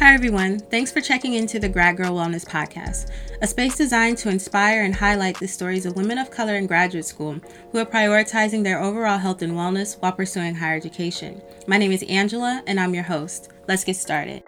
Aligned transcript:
Hi, 0.00 0.14
everyone. 0.14 0.60
Thanks 0.60 0.90
for 0.90 1.02
checking 1.02 1.34
into 1.34 1.58
the 1.58 1.68
Grad 1.68 1.98
Girl 1.98 2.16
Wellness 2.16 2.46
Podcast, 2.46 3.10
a 3.42 3.46
space 3.46 3.76
designed 3.76 4.16
to 4.18 4.30
inspire 4.30 4.82
and 4.82 4.94
highlight 4.94 5.38
the 5.38 5.46
stories 5.46 5.84
of 5.84 5.94
women 5.94 6.16
of 6.16 6.30
color 6.30 6.56
in 6.56 6.66
graduate 6.66 7.04
school 7.04 7.38
who 7.70 7.78
are 7.78 7.84
prioritizing 7.84 8.64
their 8.64 8.82
overall 8.82 9.18
health 9.18 9.42
and 9.42 9.52
wellness 9.52 10.00
while 10.00 10.12
pursuing 10.12 10.54
higher 10.54 10.74
education. 10.74 11.42
My 11.66 11.76
name 11.76 11.92
is 11.92 12.02
Angela, 12.04 12.62
and 12.66 12.80
I'm 12.80 12.94
your 12.94 13.04
host. 13.04 13.50
Let's 13.68 13.84
get 13.84 13.96
started. 13.96 14.42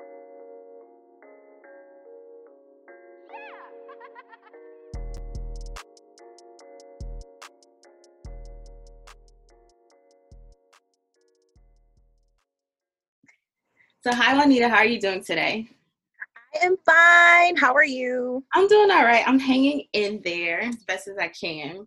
So, 14.05 14.12
hi, 14.12 14.34
Juanita. 14.34 14.69
How 14.69 14.79
are 14.79 14.84
you 14.84 15.01
doing 15.01 15.23
today? 15.23 15.69
I 16.56 16.66
am 16.66 16.77
fine. 16.84 17.55
How 17.55 17.73
are 17.73 17.84
you? 17.84 18.45
I'm 18.52 18.66
doing 18.66 18.91
all 18.91 19.05
right. 19.05 19.23
I'm 19.29 19.38
hanging 19.38 19.84
in 19.93 20.20
there 20.24 20.60
as 20.60 20.74
best 20.88 21.06
as 21.06 21.19
I 21.19 21.29
can. 21.29 21.87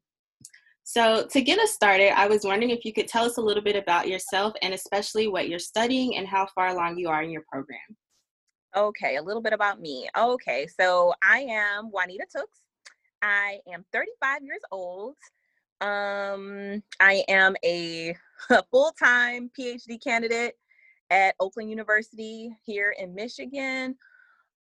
So, 0.86 1.28
to 1.30 1.42
get 1.42 1.60
us 1.60 1.74
started, 1.74 2.18
I 2.18 2.28
was 2.28 2.46
wondering 2.46 2.70
if 2.70 2.86
you 2.86 2.94
could 2.94 3.10
tell 3.10 3.26
us 3.26 3.36
a 3.36 3.42
little 3.42 3.62
bit 3.62 3.76
about 3.76 4.08
yourself 4.08 4.54
and 4.62 4.74
especially 4.74 5.28
what 5.28 5.50
you're 5.50 5.60
studying 5.60 6.16
and 6.16 6.26
how 6.26 6.48
far 6.56 6.68
along 6.68 6.98
you 6.98 7.10
are 7.10 7.22
in 7.22 7.32
your 7.32 7.44
program. 7.52 7.80
Okay, 8.78 9.18
a 9.18 9.22
little 9.22 9.42
bit 9.42 9.52
about 9.52 9.82
me. 9.82 10.08
Okay, 10.18 10.68
so 10.68 11.14
I 11.22 11.40
am 11.40 11.92
Juanita 11.92 12.28
Tooks. 12.34 12.62
I 13.24 13.60
am 13.74 13.84
35 13.92 14.42
years 14.42 14.62
old. 14.72 15.18
Um, 15.82 16.82
I 17.02 17.26
am 17.28 17.58
a 17.66 18.16
full 18.72 18.94
time 18.98 19.52
PhD 19.60 20.02
candidate 20.02 20.56
at 21.10 21.36
Oakland 21.40 21.70
University 21.70 22.56
here 22.64 22.96
in 22.98 23.14
Michigan. 23.14 23.96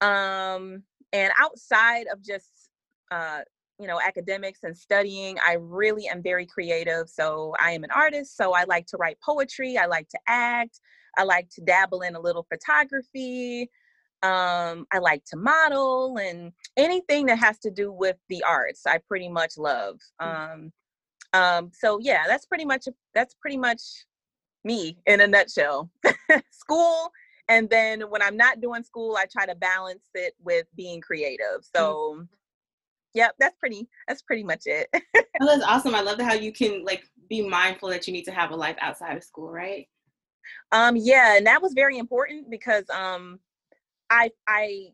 Um, 0.01 0.83
and 1.13 1.31
outside 1.39 2.07
of 2.11 2.21
just, 2.23 2.69
uh, 3.11 3.41
you 3.79 3.87
know, 3.87 3.99
academics 3.99 4.59
and 4.63 4.77
studying, 4.77 5.37
I 5.45 5.53
really 5.53 6.07
am 6.07 6.21
very 6.21 6.45
creative. 6.45 7.09
So 7.09 7.53
I 7.59 7.71
am 7.71 7.83
an 7.83 7.91
artist. 7.91 8.37
So 8.37 8.53
I 8.53 8.63
like 8.65 8.85
to 8.87 8.97
write 8.97 9.17
poetry. 9.23 9.77
I 9.77 9.85
like 9.85 10.07
to 10.09 10.19
act. 10.27 10.79
I 11.17 11.23
like 11.23 11.49
to 11.51 11.61
dabble 11.61 12.01
in 12.01 12.15
a 12.15 12.19
little 12.19 12.45
photography. 12.49 13.69
Um, 14.23 14.85
I 14.91 14.99
like 14.99 15.25
to 15.25 15.37
model 15.37 16.17
and 16.17 16.51
anything 16.77 17.25
that 17.25 17.39
has 17.39 17.57
to 17.59 17.71
do 17.71 17.91
with 17.91 18.17
the 18.29 18.43
arts. 18.43 18.85
I 18.85 18.99
pretty 18.99 19.29
much 19.29 19.57
love. 19.57 19.99
Mm. 20.21 20.53
Um, 20.53 20.71
um, 21.33 21.71
so 21.73 21.97
yeah, 22.01 22.23
that's 22.27 22.45
pretty 22.45 22.65
much 22.65 22.87
that's 23.13 23.33
pretty 23.35 23.57
much 23.57 23.81
me 24.63 24.97
in 25.05 25.21
a 25.21 25.27
nutshell. 25.27 25.89
school 26.51 27.11
and 27.51 27.69
then 27.69 28.01
when 28.09 28.21
I'm 28.21 28.37
not 28.37 28.61
doing 28.61 28.81
school, 28.81 29.17
I 29.17 29.25
try 29.29 29.45
to 29.45 29.55
balance 29.55 30.05
it 30.13 30.33
with 30.41 30.67
being 30.75 31.01
creative. 31.01 31.59
Mm. 31.59 31.65
So 31.75 32.17
mm 32.19 32.27
yep, 33.13 33.35
that's 33.39 33.57
pretty 33.57 33.89
that's 34.07 34.21
pretty 34.21 34.43
much 34.43 34.61
it. 34.65 34.87
oh, 34.95 35.45
that's 35.45 35.63
awesome. 35.63 35.93
I 35.93 35.99
love 35.99 36.21
how 36.21 36.33
you 36.33 36.53
can 36.53 36.85
like 36.85 37.03
be 37.29 37.45
mindful 37.45 37.89
that 37.89 38.07
you 38.07 38.13
need 38.13 38.23
to 38.23 38.31
have 38.31 38.51
a 38.51 38.55
life 38.55 38.77
outside 38.79 39.17
of 39.17 39.23
school, 39.25 39.51
right? 39.51 39.85
Um 40.71 40.95
yeah, 40.95 41.35
and 41.35 41.45
that 41.45 41.61
was 41.61 41.73
very 41.73 41.97
important 41.97 42.49
because 42.49 42.89
um 42.89 43.39
I 44.09 44.29
I 44.47 44.93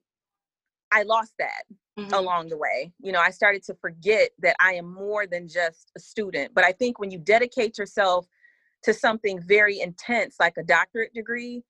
I 0.92 1.04
lost 1.04 1.34
that 1.38 1.64
mm-hmm. 2.00 2.12
along 2.12 2.50
the 2.50 2.58
way. 2.58 2.92
You 3.00 3.12
know, 3.12 3.20
I 3.20 3.30
started 3.30 3.64
to 3.66 3.76
forget 3.76 4.32
that 4.40 4.56
I 4.60 4.74
am 4.74 4.92
more 4.92 5.28
than 5.28 5.48
just 5.48 5.92
a 5.96 6.00
student. 6.00 6.56
But 6.56 6.64
I 6.64 6.72
think 6.72 6.98
when 6.98 7.12
you 7.12 7.20
dedicate 7.20 7.78
yourself 7.78 8.26
to 8.88 8.94
something 8.94 9.38
very 9.42 9.82
intense 9.82 10.38
like 10.40 10.56
a 10.58 10.64
doctorate 10.64 11.14
degree, 11.14 11.62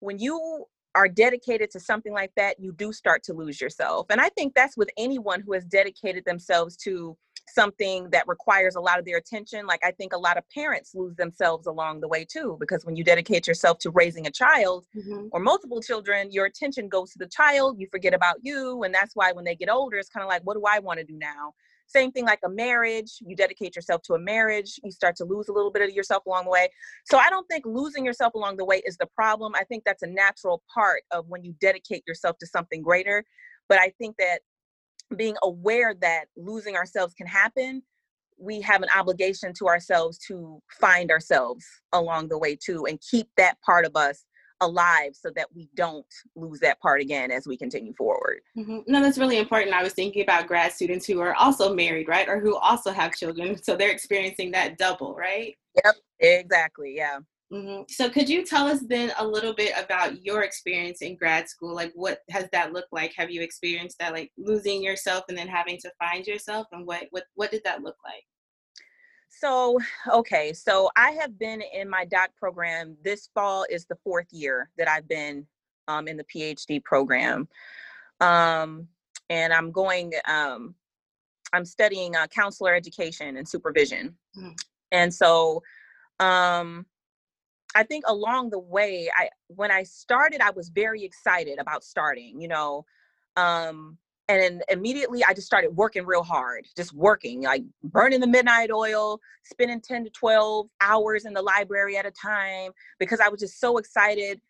when 0.00 0.18
you 0.18 0.64
are 0.94 1.06
dedicated 1.06 1.70
to 1.70 1.78
something 1.78 2.14
like 2.14 2.32
that, 2.36 2.58
you 2.58 2.72
do 2.72 2.90
start 2.94 3.22
to 3.24 3.34
lose 3.34 3.60
yourself. 3.60 4.06
And 4.08 4.22
I 4.22 4.30
think 4.30 4.54
that's 4.54 4.74
with 4.74 4.88
anyone 4.96 5.42
who 5.42 5.52
has 5.52 5.66
dedicated 5.66 6.24
themselves 6.24 6.74
to 6.78 7.14
something 7.48 8.08
that 8.10 8.26
requires 8.26 8.74
a 8.74 8.80
lot 8.80 8.98
of 8.98 9.04
their 9.04 9.18
attention. 9.18 9.66
Like 9.66 9.84
I 9.84 9.90
think 9.90 10.14
a 10.14 10.18
lot 10.18 10.38
of 10.38 10.44
parents 10.48 10.94
lose 10.94 11.14
themselves 11.16 11.66
along 11.66 12.00
the 12.00 12.08
way 12.08 12.24
too, 12.24 12.56
because 12.58 12.86
when 12.86 12.96
you 12.96 13.04
dedicate 13.04 13.46
yourself 13.46 13.78
to 13.80 13.90
raising 13.90 14.26
a 14.26 14.30
child 14.30 14.86
mm-hmm. 14.96 15.26
or 15.32 15.40
multiple 15.40 15.82
children, 15.82 16.32
your 16.32 16.46
attention 16.46 16.88
goes 16.88 17.12
to 17.12 17.18
the 17.18 17.28
child, 17.28 17.78
you 17.78 17.86
forget 17.92 18.14
about 18.14 18.36
you. 18.42 18.82
And 18.82 18.94
that's 18.94 19.14
why 19.14 19.32
when 19.32 19.44
they 19.44 19.54
get 19.54 19.68
older, 19.68 19.98
it's 19.98 20.08
kind 20.08 20.24
of 20.24 20.28
like, 20.28 20.42
what 20.44 20.54
do 20.54 20.62
I 20.66 20.78
want 20.78 20.98
to 21.00 21.04
do 21.04 21.18
now? 21.18 21.52
Same 21.86 22.10
thing 22.10 22.24
like 22.24 22.40
a 22.44 22.48
marriage, 22.48 23.18
you 23.20 23.36
dedicate 23.36 23.76
yourself 23.76 24.02
to 24.02 24.14
a 24.14 24.18
marriage, 24.18 24.80
you 24.82 24.90
start 24.90 25.16
to 25.16 25.24
lose 25.24 25.48
a 25.48 25.52
little 25.52 25.70
bit 25.70 25.82
of 25.82 25.90
yourself 25.90 26.26
along 26.26 26.44
the 26.44 26.50
way. 26.50 26.68
So 27.04 27.18
I 27.18 27.30
don't 27.30 27.46
think 27.48 27.64
losing 27.64 28.04
yourself 28.04 28.34
along 28.34 28.56
the 28.56 28.64
way 28.64 28.82
is 28.84 28.96
the 28.96 29.06
problem. 29.06 29.54
I 29.54 29.64
think 29.64 29.84
that's 29.84 30.02
a 30.02 30.08
natural 30.08 30.62
part 30.72 31.02
of 31.12 31.26
when 31.28 31.44
you 31.44 31.54
dedicate 31.60 32.02
yourself 32.06 32.38
to 32.38 32.46
something 32.46 32.82
greater. 32.82 33.24
But 33.68 33.78
I 33.78 33.92
think 33.98 34.16
that 34.18 34.40
being 35.16 35.36
aware 35.42 35.94
that 35.94 36.26
losing 36.36 36.76
ourselves 36.76 37.14
can 37.14 37.26
happen, 37.26 37.82
we 38.38 38.60
have 38.60 38.82
an 38.82 38.88
obligation 38.94 39.52
to 39.58 39.66
ourselves 39.66 40.18
to 40.28 40.60
find 40.80 41.10
ourselves 41.10 41.64
along 41.92 42.28
the 42.28 42.38
way 42.38 42.56
too 42.56 42.84
and 42.86 43.00
keep 43.00 43.28
that 43.36 43.60
part 43.62 43.86
of 43.86 43.96
us 43.96 44.24
alive 44.60 45.14
so 45.14 45.30
that 45.36 45.46
we 45.54 45.68
don't 45.74 46.06
lose 46.34 46.60
that 46.60 46.80
part 46.80 47.00
again 47.00 47.30
as 47.30 47.46
we 47.46 47.56
continue 47.56 47.92
forward. 47.94 48.40
Mm-hmm. 48.56 48.78
No, 48.86 49.02
that's 49.02 49.18
really 49.18 49.38
important. 49.38 49.74
I 49.74 49.82
was 49.82 49.92
thinking 49.92 50.22
about 50.22 50.46
grad 50.46 50.72
students 50.72 51.06
who 51.06 51.20
are 51.20 51.34
also 51.34 51.74
married, 51.74 52.08
right? 52.08 52.28
Or 52.28 52.40
who 52.40 52.56
also 52.56 52.90
have 52.90 53.14
children. 53.14 53.62
So 53.62 53.76
they're 53.76 53.90
experiencing 53.90 54.50
that 54.52 54.78
double, 54.78 55.14
right? 55.14 55.56
Yep, 55.84 55.94
exactly. 56.20 56.94
Yeah. 56.96 57.18
Mm-hmm. 57.52 57.82
So 57.88 58.10
could 58.10 58.28
you 58.28 58.44
tell 58.44 58.66
us 58.66 58.80
then 58.88 59.12
a 59.18 59.26
little 59.26 59.54
bit 59.54 59.72
about 59.76 60.24
your 60.24 60.42
experience 60.42 61.00
in 61.00 61.16
grad 61.16 61.48
school? 61.48 61.74
Like 61.74 61.92
what 61.94 62.20
has 62.30 62.48
that 62.52 62.72
looked 62.72 62.92
like? 62.92 63.12
Have 63.16 63.30
you 63.30 63.40
experienced 63.40 63.98
that 64.00 64.12
like 64.12 64.32
losing 64.36 64.82
yourself 64.82 65.24
and 65.28 65.38
then 65.38 65.46
having 65.46 65.78
to 65.78 65.92
find 65.98 66.26
yourself 66.26 66.66
and 66.72 66.86
what 66.86 67.04
what 67.10 67.24
what 67.34 67.52
did 67.52 67.62
that 67.64 67.82
look 67.82 67.96
like? 68.04 68.24
So, 69.38 69.78
okay, 70.12 70.52
so 70.52 70.90
I 70.96 71.10
have 71.12 71.38
been 71.38 71.60
in 71.60 71.90
my 71.90 72.04
doc 72.06 72.30
program. 72.38 72.96
This 73.04 73.28
fall 73.34 73.66
is 73.68 73.84
the 73.84 73.96
fourth 73.96 74.28
year 74.30 74.70
that 74.78 74.88
I've 74.88 75.06
been 75.06 75.46
um, 75.88 76.08
in 76.08 76.16
the 76.16 76.24
PhD 76.24 76.82
program. 76.82 77.48
Um, 78.20 78.88
and 79.28 79.52
I'm 79.52 79.72
going, 79.72 80.12
um, 80.26 80.74
I'm 81.52 81.66
studying 81.66 82.16
uh, 82.16 82.28
counselor 82.28 82.74
education 82.74 83.36
and 83.36 83.46
supervision. 83.46 84.16
Mm-hmm. 84.36 84.52
And 84.92 85.12
so, 85.12 85.62
um, 86.18 86.86
I 87.74 87.82
think 87.82 88.04
along 88.08 88.50
the 88.50 88.58
way, 88.58 89.10
I 89.14 89.28
when 89.48 89.70
I 89.70 89.82
started, 89.82 90.40
I 90.40 90.50
was 90.50 90.70
very 90.70 91.04
excited 91.04 91.58
about 91.58 91.84
starting. 91.84 92.40
You 92.40 92.48
know, 92.48 92.86
um, 93.36 93.98
and 94.28 94.62
immediately 94.68 95.22
i 95.24 95.32
just 95.32 95.46
started 95.46 95.70
working 95.70 96.04
real 96.04 96.22
hard 96.22 96.66
just 96.76 96.92
working 96.92 97.42
like 97.42 97.62
burning 97.84 98.20
the 98.20 98.26
midnight 98.26 98.70
oil 98.70 99.20
spending 99.44 99.80
10 99.80 100.04
to 100.04 100.10
12 100.10 100.66
hours 100.80 101.24
in 101.24 101.32
the 101.32 101.42
library 101.42 101.96
at 101.96 102.06
a 102.06 102.10
time 102.10 102.72
because 102.98 103.20
i 103.20 103.28
was 103.28 103.40
just 103.40 103.60
so 103.60 103.78
excited 103.78 104.40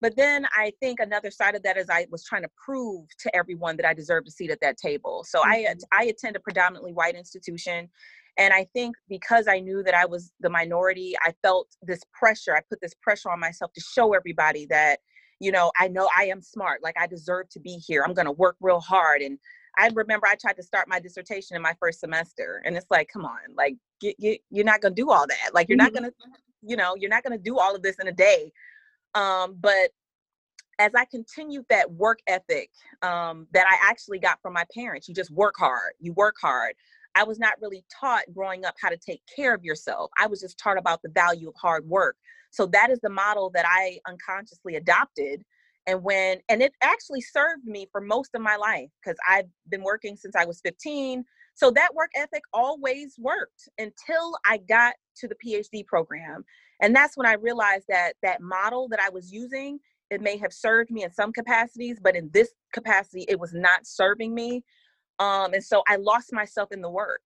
but 0.00 0.16
then 0.16 0.46
i 0.56 0.72
think 0.80 1.00
another 1.00 1.30
side 1.30 1.54
of 1.54 1.62
that 1.62 1.76
is 1.76 1.88
i 1.90 2.06
was 2.10 2.24
trying 2.24 2.42
to 2.42 2.50
prove 2.64 3.06
to 3.18 3.34
everyone 3.34 3.76
that 3.76 3.86
i 3.86 3.92
deserved 3.92 4.26
a 4.26 4.30
seat 4.30 4.50
at 4.50 4.60
that 4.60 4.76
table 4.76 5.24
so 5.26 5.40
mm-hmm. 5.40 5.50
i 5.50 5.74
i 5.92 6.04
attend 6.04 6.36
a 6.36 6.40
predominantly 6.40 6.92
white 6.92 7.14
institution 7.14 7.88
and 8.38 8.54
i 8.54 8.66
think 8.72 8.94
because 9.08 9.46
i 9.48 9.58
knew 9.60 9.82
that 9.82 9.94
i 9.94 10.06
was 10.06 10.32
the 10.40 10.50
minority 10.50 11.14
i 11.22 11.32
felt 11.42 11.68
this 11.82 12.00
pressure 12.18 12.56
i 12.56 12.60
put 12.70 12.80
this 12.80 12.94
pressure 13.02 13.30
on 13.30 13.38
myself 13.38 13.70
to 13.74 13.80
show 13.80 14.14
everybody 14.14 14.66
that 14.66 15.00
you 15.40 15.52
know, 15.52 15.70
I 15.78 15.88
know 15.88 16.08
I 16.16 16.24
am 16.26 16.40
smart, 16.40 16.82
like 16.82 16.96
I 16.98 17.06
deserve 17.06 17.48
to 17.50 17.60
be 17.60 17.76
here. 17.86 18.04
I'm 18.04 18.14
going 18.14 18.26
to 18.26 18.32
work 18.32 18.56
real 18.60 18.80
hard. 18.80 19.20
And 19.20 19.38
I 19.78 19.90
remember 19.94 20.26
I 20.26 20.34
tried 20.34 20.56
to 20.56 20.62
start 20.62 20.88
my 20.88 20.98
dissertation 20.98 21.56
in 21.56 21.62
my 21.62 21.74
first 21.78 22.00
semester, 22.00 22.62
and 22.64 22.76
it's 22.76 22.86
like, 22.90 23.08
come 23.12 23.24
on, 23.24 23.38
like 23.56 23.76
you, 24.00 24.14
you, 24.18 24.36
you're 24.50 24.64
not 24.64 24.80
going 24.80 24.94
to 24.94 25.02
do 25.02 25.10
all 25.10 25.26
that. 25.26 25.50
Like 25.52 25.68
you're 25.68 25.76
mm-hmm. 25.76 25.84
not 25.84 25.92
going 25.92 26.10
to, 26.10 26.12
you 26.62 26.76
know, 26.76 26.94
you're 26.96 27.10
not 27.10 27.22
going 27.22 27.36
to 27.36 27.42
do 27.42 27.58
all 27.58 27.74
of 27.74 27.82
this 27.82 27.96
in 28.00 28.08
a 28.08 28.12
day. 28.12 28.52
Um, 29.14 29.56
but 29.60 29.90
as 30.78 30.92
I 30.94 31.04
continued 31.06 31.64
that 31.70 31.90
work 31.90 32.20
ethic 32.26 32.70
um, 33.02 33.46
that 33.52 33.66
I 33.66 33.76
actually 33.88 34.18
got 34.18 34.40
from 34.42 34.52
my 34.52 34.64
parents, 34.74 35.08
you 35.08 35.14
just 35.14 35.30
work 35.30 35.54
hard, 35.58 35.92
you 36.00 36.12
work 36.14 36.36
hard. 36.40 36.74
I 37.14 37.24
was 37.24 37.38
not 37.38 37.54
really 37.62 37.82
taught 37.98 38.24
growing 38.34 38.66
up 38.66 38.74
how 38.80 38.90
to 38.90 38.96
take 38.98 39.22
care 39.34 39.54
of 39.54 39.64
yourself. 39.64 40.10
I 40.18 40.26
was 40.26 40.40
just 40.40 40.58
taught 40.58 40.76
about 40.76 41.00
the 41.02 41.08
value 41.08 41.48
of 41.48 41.54
hard 41.54 41.86
work. 41.86 42.16
So 42.56 42.64
that 42.66 42.90
is 42.90 42.98
the 43.00 43.10
model 43.10 43.50
that 43.54 43.66
I 43.68 43.98
unconsciously 44.08 44.76
adopted. 44.76 45.44
And 45.86 46.02
when, 46.02 46.38
and 46.48 46.62
it 46.62 46.72
actually 46.82 47.20
served 47.20 47.66
me 47.66 47.86
for 47.92 48.00
most 48.00 48.30
of 48.34 48.40
my 48.40 48.56
life 48.56 48.88
because 49.02 49.18
I've 49.28 49.44
been 49.68 49.82
working 49.82 50.16
since 50.16 50.34
I 50.34 50.46
was 50.46 50.60
15. 50.64 51.22
So 51.54 51.70
that 51.72 51.94
work 51.94 52.10
ethic 52.16 52.42
always 52.54 53.14
worked 53.18 53.68
until 53.78 54.38
I 54.46 54.56
got 54.56 54.94
to 55.18 55.28
the 55.28 55.36
PhD 55.44 55.86
program. 55.86 56.44
And 56.80 56.96
that's 56.96 57.16
when 57.16 57.26
I 57.26 57.34
realized 57.34 57.84
that 57.90 58.14
that 58.22 58.40
model 58.40 58.88
that 58.88 59.00
I 59.00 59.10
was 59.10 59.30
using, 59.30 59.78
it 60.10 60.22
may 60.22 60.38
have 60.38 60.52
served 60.52 60.90
me 60.90 61.04
in 61.04 61.12
some 61.12 61.32
capacities, 61.32 61.98
but 62.02 62.16
in 62.16 62.30
this 62.32 62.48
capacity, 62.72 63.26
it 63.28 63.38
was 63.38 63.52
not 63.52 63.86
serving 63.86 64.34
me. 64.34 64.64
Um, 65.18 65.52
and 65.52 65.62
so 65.62 65.82
I 65.88 65.96
lost 65.96 66.32
myself 66.32 66.72
in 66.72 66.80
the 66.80 66.90
work. 66.90 67.22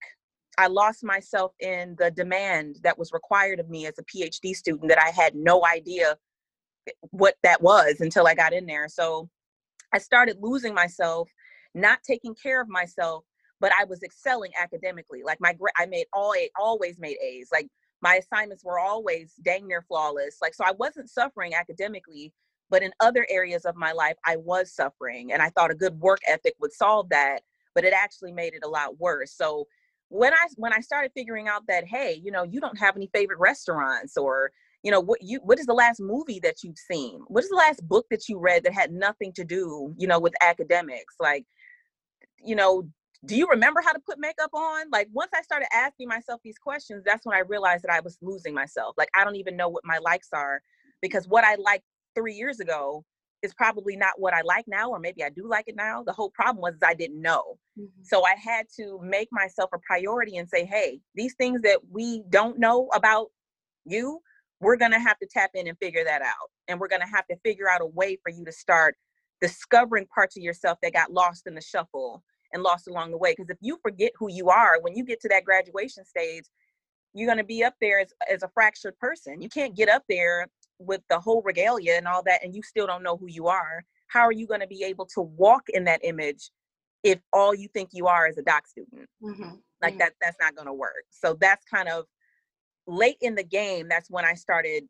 I 0.60 0.66
lost 0.66 1.02
myself 1.02 1.52
in 1.58 1.96
the 1.98 2.10
demand 2.10 2.80
that 2.82 2.98
was 2.98 3.14
required 3.14 3.60
of 3.60 3.70
me 3.70 3.86
as 3.86 3.98
a 3.98 4.04
PhD 4.04 4.54
student 4.54 4.90
that 4.90 5.02
I 5.02 5.08
had 5.08 5.34
no 5.34 5.64
idea 5.64 6.18
what 7.12 7.36
that 7.42 7.62
was 7.62 8.00
until 8.00 8.26
I 8.26 8.34
got 8.34 8.52
in 8.52 8.66
there. 8.66 8.86
So 8.86 9.30
I 9.94 9.98
started 9.98 10.36
losing 10.38 10.74
myself, 10.74 11.30
not 11.74 12.02
taking 12.02 12.34
care 12.34 12.60
of 12.60 12.68
myself, 12.68 13.24
but 13.58 13.72
I 13.72 13.84
was 13.84 14.02
excelling 14.02 14.52
academically. 14.60 15.22
Like 15.24 15.40
my 15.40 15.56
I 15.78 15.86
made 15.86 16.08
all 16.12 16.34
A, 16.34 16.50
always 16.60 17.00
made 17.00 17.16
A's. 17.22 17.48
Like 17.50 17.68
my 18.02 18.16
assignments 18.16 18.62
were 18.62 18.78
always 18.78 19.32
dang 19.42 19.66
near 19.66 19.80
flawless. 19.88 20.36
Like 20.42 20.52
so 20.52 20.64
I 20.66 20.72
wasn't 20.72 21.08
suffering 21.08 21.54
academically, 21.54 22.34
but 22.68 22.82
in 22.82 22.92
other 23.00 23.26
areas 23.30 23.64
of 23.64 23.76
my 23.76 23.92
life 23.92 24.16
I 24.26 24.36
was 24.36 24.74
suffering 24.74 25.32
and 25.32 25.40
I 25.40 25.48
thought 25.48 25.70
a 25.70 25.74
good 25.74 25.98
work 26.00 26.18
ethic 26.28 26.54
would 26.60 26.74
solve 26.74 27.08
that, 27.08 27.40
but 27.74 27.84
it 27.84 27.94
actually 27.94 28.32
made 28.32 28.52
it 28.52 28.62
a 28.62 28.68
lot 28.68 29.00
worse. 29.00 29.32
So 29.32 29.66
when 30.10 30.34
I 30.34 30.46
when 30.56 30.72
I 30.72 30.80
started 30.80 31.12
figuring 31.14 31.48
out 31.48 31.62
that 31.68 31.86
hey, 31.86 32.20
you 32.22 32.30
know, 32.30 32.42
you 32.42 32.60
don't 32.60 32.78
have 32.78 32.96
any 32.96 33.08
favorite 33.14 33.38
restaurants 33.38 34.16
or 34.16 34.50
you 34.82 34.90
know 34.90 35.00
what 35.00 35.22
you 35.22 35.40
what 35.44 35.58
is 35.58 35.66
the 35.66 35.74
last 35.74 36.00
movie 36.00 36.40
that 36.42 36.62
you've 36.62 36.78
seen? 36.78 37.22
What 37.28 37.44
is 37.44 37.50
the 37.50 37.56
last 37.56 37.86
book 37.88 38.06
that 38.10 38.28
you 38.28 38.38
read 38.38 38.64
that 38.64 38.74
had 38.74 38.92
nothing 38.92 39.32
to 39.34 39.44
do 39.44 39.94
you 39.96 40.06
know 40.06 40.18
with 40.18 40.34
academics? 40.42 41.14
Like 41.18 41.46
you 42.44 42.56
know 42.56 42.88
do 43.26 43.36
you 43.36 43.46
remember 43.48 43.82
how 43.84 43.92
to 43.92 44.00
put 44.00 44.18
makeup 44.18 44.50
on? 44.52 44.90
Like 44.90 45.08
once 45.12 45.30
i 45.34 45.42
started 45.42 45.68
asking 45.72 46.08
myself 46.08 46.40
these 46.42 46.58
questions 46.58 47.04
that's 47.04 47.24
when 47.24 47.36
i 47.36 47.40
realized 47.40 47.84
that 47.84 47.92
i 47.92 48.00
was 48.00 48.18
losing 48.20 48.54
myself. 48.54 48.94
Like 48.98 49.10
i 49.14 49.24
don't 49.24 49.36
even 49.36 49.56
know 49.56 49.68
what 49.68 49.84
my 49.84 49.98
likes 49.98 50.28
are 50.32 50.60
because 51.00 51.28
what 51.28 51.44
i 51.44 51.54
liked 51.54 51.84
three 52.16 52.34
years 52.34 52.58
ago 52.58 53.04
is 53.42 53.54
probably 53.54 53.96
not 53.96 54.14
what 54.18 54.34
i 54.34 54.40
like 54.42 54.64
now 54.66 54.90
or 54.90 54.98
maybe 54.98 55.22
i 55.22 55.28
do 55.28 55.48
like 55.48 55.68
it 55.68 55.76
now. 55.76 56.02
The 56.02 56.12
whole 56.12 56.30
problem 56.30 56.62
was 56.62 56.74
i 56.82 56.94
didn't 56.94 57.22
know 57.22 57.58
mm-hmm. 57.80 58.02
so 58.02 58.24
i 58.24 58.34
had 58.34 58.66
to 58.74 59.00
make 59.02 59.28
myself 59.32 59.70
a 59.72 59.78
priority 59.78 60.36
and 60.36 60.48
say 60.48 60.64
hey 60.64 61.00
these 61.14 61.34
things 61.34 61.62
that 61.62 61.78
we 61.90 62.22
don't 62.30 62.58
know 62.58 62.88
about 62.94 63.28
you 63.84 64.20
we're 64.60 64.76
going 64.76 64.92
to 64.92 64.98
have 64.98 65.18
to 65.18 65.26
tap 65.26 65.50
in 65.54 65.66
and 65.66 65.78
figure 65.78 66.04
that 66.04 66.22
out. 66.22 66.50
And 66.68 66.78
we're 66.78 66.88
going 66.88 67.00
to 67.00 67.08
have 67.08 67.26
to 67.28 67.36
figure 67.44 67.68
out 67.68 67.80
a 67.80 67.86
way 67.86 68.18
for 68.22 68.30
you 68.30 68.44
to 68.44 68.52
start 68.52 68.94
discovering 69.40 70.06
parts 70.06 70.36
of 70.36 70.42
yourself 70.42 70.78
that 70.82 70.92
got 70.92 71.12
lost 71.12 71.46
in 71.46 71.54
the 71.54 71.62
shuffle 71.62 72.22
and 72.52 72.62
lost 72.62 72.86
along 72.88 73.10
the 73.10 73.18
way. 73.18 73.32
Because 73.32 73.50
if 73.50 73.56
you 73.60 73.78
forget 73.82 74.12
who 74.18 74.30
you 74.30 74.50
are, 74.50 74.78
when 74.80 74.94
you 74.94 75.04
get 75.04 75.20
to 75.22 75.28
that 75.28 75.44
graduation 75.44 76.04
stage, 76.04 76.44
you're 77.14 77.26
going 77.26 77.38
to 77.38 77.44
be 77.44 77.64
up 77.64 77.74
there 77.80 78.00
as, 78.00 78.12
as 78.30 78.42
a 78.42 78.50
fractured 78.52 78.96
person. 78.98 79.40
You 79.40 79.48
can't 79.48 79.74
get 79.74 79.88
up 79.88 80.04
there 80.08 80.46
with 80.78 81.00
the 81.08 81.18
whole 81.18 81.42
regalia 81.42 81.94
and 81.94 82.06
all 82.06 82.22
that, 82.24 82.44
and 82.44 82.54
you 82.54 82.62
still 82.62 82.86
don't 82.86 83.02
know 83.02 83.16
who 83.16 83.28
you 83.28 83.48
are. 83.48 83.84
How 84.08 84.20
are 84.20 84.32
you 84.32 84.46
going 84.46 84.60
to 84.60 84.66
be 84.66 84.84
able 84.84 85.06
to 85.14 85.22
walk 85.22 85.62
in 85.68 85.84
that 85.84 86.00
image 86.04 86.50
if 87.02 87.20
all 87.32 87.54
you 87.54 87.68
think 87.68 87.90
you 87.92 88.06
are 88.06 88.28
is 88.28 88.38
a 88.38 88.42
doc 88.42 88.66
student? 88.66 89.08
Mm-hmm. 89.22 89.54
Like 89.82 89.92
mm-hmm. 89.92 89.98
that, 89.98 90.12
that's 90.20 90.36
not 90.40 90.54
going 90.54 90.66
to 90.66 90.74
work. 90.74 91.04
So 91.10 91.36
that's 91.40 91.64
kind 91.64 91.88
of 91.88 92.04
late 92.86 93.16
in 93.20 93.34
the 93.34 93.44
game, 93.44 93.88
that's 93.88 94.10
when 94.10 94.24
I 94.24 94.34
started 94.34 94.84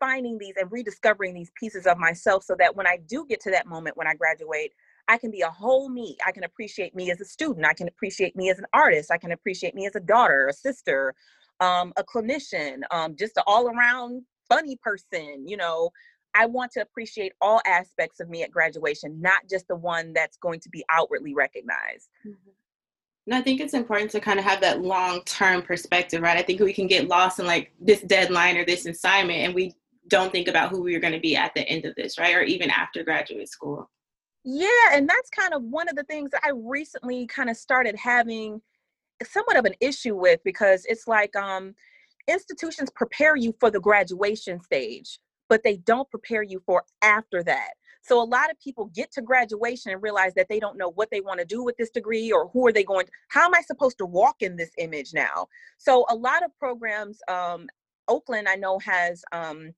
finding 0.00 0.38
these 0.38 0.54
and 0.56 0.72
rediscovering 0.72 1.34
these 1.34 1.52
pieces 1.54 1.86
of 1.86 1.98
myself 1.98 2.42
so 2.42 2.56
that 2.58 2.74
when 2.74 2.86
I 2.86 2.98
do 3.06 3.26
get 3.28 3.40
to 3.42 3.50
that 3.50 3.66
moment 3.66 3.96
when 3.96 4.06
I 4.06 4.14
graduate, 4.14 4.72
I 5.08 5.18
can 5.18 5.30
be 5.30 5.42
a 5.42 5.50
whole 5.50 5.90
me. 5.90 6.16
I 6.26 6.32
can 6.32 6.44
appreciate 6.44 6.94
me 6.94 7.10
as 7.10 7.20
a 7.20 7.24
student. 7.24 7.66
I 7.66 7.74
can 7.74 7.86
appreciate 7.86 8.34
me 8.34 8.50
as 8.50 8.58
an 8.58 8.64
artist. 8.72 9.10
I 9.10 9.18
can 9.18 9.32
appreciate 9.32 9.74
me 9.74 9.86
as 9.86 9.94
a 9.94 10.00
daughter, 10.00 10.48
a 10.48 10.52
sister, 10.52 11.14
um, 11.60 11.92
a 11.98 12.02
clinician, 12.02 12.80
um, 12.90 13.14
just 13.14 13.36
an 13.36 13.42
all 13.46 13.68
around 13.68 14.22
funny 14.48 14.76
person. 14.82 15.46
You 15.46 15.58
know, 15.58 15.90
I 16.34 16.46
want 16.46 16.72
to 16.72 16.80
appreciate 16.80 17.32
all 17.40 17.60
aspects 17.66 18.20
of 18.20 18.28
me 18.28 18.42
at 18.42 18.50
graduation, 18.50 19.20
not 19.20 19.42
just 19.48 19.68
the 19.68 19.76
one 19.76 20.12
that's 20.12 20.36
going 20.36 20.60
to 20.60 20.68
be 20.68 20.84
outwardly 20.90 21.34
recognized. 21.34 22.08
Mm-hmm. 22.26 22.50
And 23.26 23.34
I 23.34 23.42
think 23.42 23.60
it's 23.60 23.74
important 23.74 24.10
to 24.12 24.20
kind 24.20 24.38
of 24.38 24.44
have 24.44 24.60
that 24.62 24.82
long 24.82 25.22
term 25.24 25.62
perspective, 25.62 26.22
right? 26.22 26.38
I 26.38 26.42
think 26.42 26.60
we 26.60 26.72
can 26.72 26.86
get 26.86 27.08
lost 27.08 27.38
in 27.38 27.46
like 27.46 27.72
this 27.80 28.00
deadline 28.00 28.56
or 28.56 28.64
this 28.64 28.86
assignment 28.86 29.40
and 29.40 29.54
we 29.54 29.74
don't 30.08 30.32
think 30.32 30.48
about 30.48 30.70
who 30.70 30.82
we're 30.82 31.00
going 31.00 31.12
to 31.12 31.20
be 31.20 31.36
at 31.36 31.54
the 31.54 31.62
end 31.68 31.84
of 31.84 31.94
this, 31.94 32.18
right? 32.18 32.34
Or 32.34 32.42
even 32.42 32.70
after 32.70 33.04
graduate 33.04 33.48
school. 33.48 33.88
Yeah, 34.44 34.68
and 34.92 35.08
that's 35.08 35.30
kind 35.30 35.52
of 35.52 35.62
one 35.62 35.88
of 35.88 35.96
the 35.96 36.04
things 36.04 36.30
that 36.30 36.40
I 36.44 36.50
recently 36.54 37.26
kind 37.26 37.50
of 37.50 37.56
started 37.56 37.94
having 37.94 38.60
somewhat 39.22 39.56
of 39.56 39.66
an 39.66 39.74
issue 39.80 40.16
with 40.16 40.40
because 40.44 40.86
it's 40.86 41.06
like 41.06 41.36
um 41.36 41.74
institutions 42.26 42.90
prepare 42.94 43.36
you 43.36 43.54
for 43.60 43.70
the 43.70 43.80
graduation 43.80 44.60
stage, 44.62 45.18
but 45.50 45.64
they 45.64 45.76
don't 45.78 46.08
prepare 46.10 46.44
you 46.44 46.62
for 46.64 46.84
after 47.02 47.42
that. 47.42 47.72
So 48.02 48.22
a 48.22 48.24
lot 48.24 48.50
of 48.50 48.58
people 48.60 48.86
get 48.94 49.12
to 49.12 49.20
graduation 49.20 49.92
and 49.92 50.02
realize 50.02 50.32
that 50.34 50.48
they 50.48 50.60
don't 50.60 50.78
know 50.78 50.92
what 50.92 51.10
they 51.10 51.20
want 51.20 51.40
to 51.40 51.44
do 51.44 51.62
with 51.62 51.76
this 51.76 51.90
degree 51.90 52.32
or 52.32 52.48
who 52.48 52.66
are 52.66 52.72
they 52.72 52.84
going 52.84 53.04
to, 53.04 53.12
how 53.28 53.44
am 53.44 53.54
I 53.54 53.60
supposed 53.60 53.98
to 53.98 54.06
walk 54.06 54.36
in 54.40 54.56
this 54.56 54.70
image 54.78 55.12
now? 55.12 55.48
So 55.76 56.06
a 56.08 56.14
lot 56.14 56.42
of 56.42 56.56
programs, 56.56 57.18
um, 57.28 57.66
Oakland, 58.08 58.48
I 58.48 58.54
know 58.54 58.78
has 58.78 59.22
um, 59.32 59.72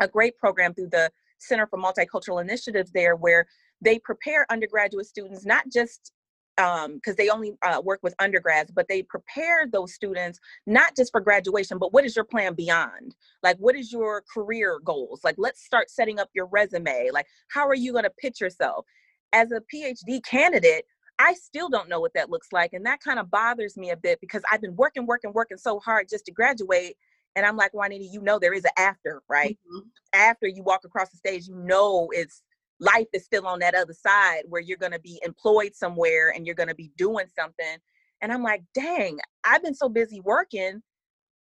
a 0.00 0.08
great 0.08 0.36
program 0.36 0.74
through 0.74 0.90
the 0.90 1.10
Center 1.38 1.66
for 1.66 1.78
Multicultural 1.78 2.42
Initiatives 2.42 2.90
there 2.90 3.16
where 3.16 3.46
they 3.80 3.98
prepare 4.00 4.46
undergraduate 4.50 5.06
students 5.06 5.46
not 5.46 5.64
just 5.72 6.12
because 6.56 6.84
um, 6.84 7.14
they 7.18 7.28
only 7.30 7.56
uh, 7.62 7.80
work 7.84 8.00
with 8.02 8.14
undergrads, 8.18 8.70
but 8.70 8.86
they 8.88 9.02
prepare 9.02 9.66
those 9.66 9.92
students 9.92 10.38
not 10.66 10.94
just 10.96 11.10
for 11.10 11.20
graduation, 11.20 11.78
but 11.78 11.92
what 11.92 12.04
is 12.04 12.14
your 12.14 12.24
plan 12.24 12.54
beyond? 12.54 13.14
Like, 13.42 13.56
what 13.58 13.74
is 13.74 13.92
your 13.92 14.22
career 14.32 14.78
goals? 14.84 15.20
Like, 15.24 15.34
let's 15.36 15.64
start 15.64 15.90
setting 15.90 16.20
up 16.20 16.28
your 16.34 16.46
resume. 16.46 17.10
Like, 17.12 17.26
how 17.48 17.66
are 17.66 17.74
you 17.74 17.92
going 17.92 18.04
to 18.04 18.10
pitch 18.10 18.40
yourself? 18.40 18.86
As 19.32 19.50
a 19.50 19.60
PhD 19.74 20.22
candidate, 20.24 20.84
I 21.18 21.34
still 21.34 21.68
don't 21.68 21.88
know 21.88 22.00
what 22.00 22.14
that 22.14 22.30
looks 22.30 22.48
like. 22.52 22.72
And 22.72 22.86
that 22.86 23.00
kind 23.00 23.18
of 23.18 23.30
bothers 23.30 23.76
me 23.76 23.90
a 23.90 23.96
bit 23.96 24.20
because 24.20 24.42
I've 24.50 24.60
been 24.60 24.76
working, 24.76 25.06
working, 25.06 25.32
working 25.32 25.58
so 25.58 25.80
hard 25.80 26.08
just 26.08 26.26
to 26.26 26.32
graduate. 26.32 26.96
And 27.36 27.44
I'm 27.44 27.56
like, 27.56 27.74
Juanita, 27.74 28.04
you 28.04 28.20
know, 28.20 28.38
there 28.38 28.52
is 28.52 28.64
an 28.64 28.70
after, 28.78 29.22
right? 29.28 29.58
Mm-hmm. 29.68 29.88
After 30.12 30.46
you 30.46 30.62
walk 30.62 30.82
across 30.84 31.10
the 31.10 31.16
stage, 31.16 31.48
you 31.48 31.56
know, 31.56 32.08
it's 32.12 32.42
life 32.80 33.06
is 33.12 33.24
still 33.24 33.46
on 33.46 33.58
that 33.60 33.74
other 33.74 33.92
side 33.94 34.42
where 34.48 34.60
you're 34.60 34.78
going 34.78 34.92
to 34.92 35.00
be 35.00 35.20
employed 35.24 35.74
somewhere 35.74 36.32
and 36.34 36.46
you're 36.46 36.54
going 36.54 36.68
to 36.68 36.74
be 36.74 36.90
doing 36.96 37.26
something. 37.38 37.78
And 38.20 38.32
i'm 38.32 38.42
like 38.42 38.62
dang 38.72 39.18
i've 39.44 39.62
been 39.62 39.74
so 39.74 39.88
busy 39.88 40.20
working 40.20 40.82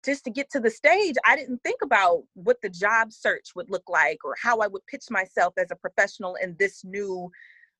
just 0.05 0.23
to 0.25 0.29
get 0.29 0.51
to 0.51 0.59
the 0.59 0.69
stage 0.69 1.15
i 1.25 1.35
didn't 1.35 1.59
think 1.63 1.81
about 1.81 2.21
what 2.35 2.57
the 2.61 2.69
job 2.69 3.11
search 3.11 3.55
would 3.55 3.71
look 3.71 3.89
like 3.89 4.19
or 4.23 4.35
how 4.39 4.59
i 4.59 4.67
would 4.67 4.85
pitch 4.85 5.05
myself 5.09 5.55
as 5.57 5.71
a 5.71 5.75
professional 5.75 6.35
in 6.35 6.55
this 6.59 6.83
new 6.83 7.31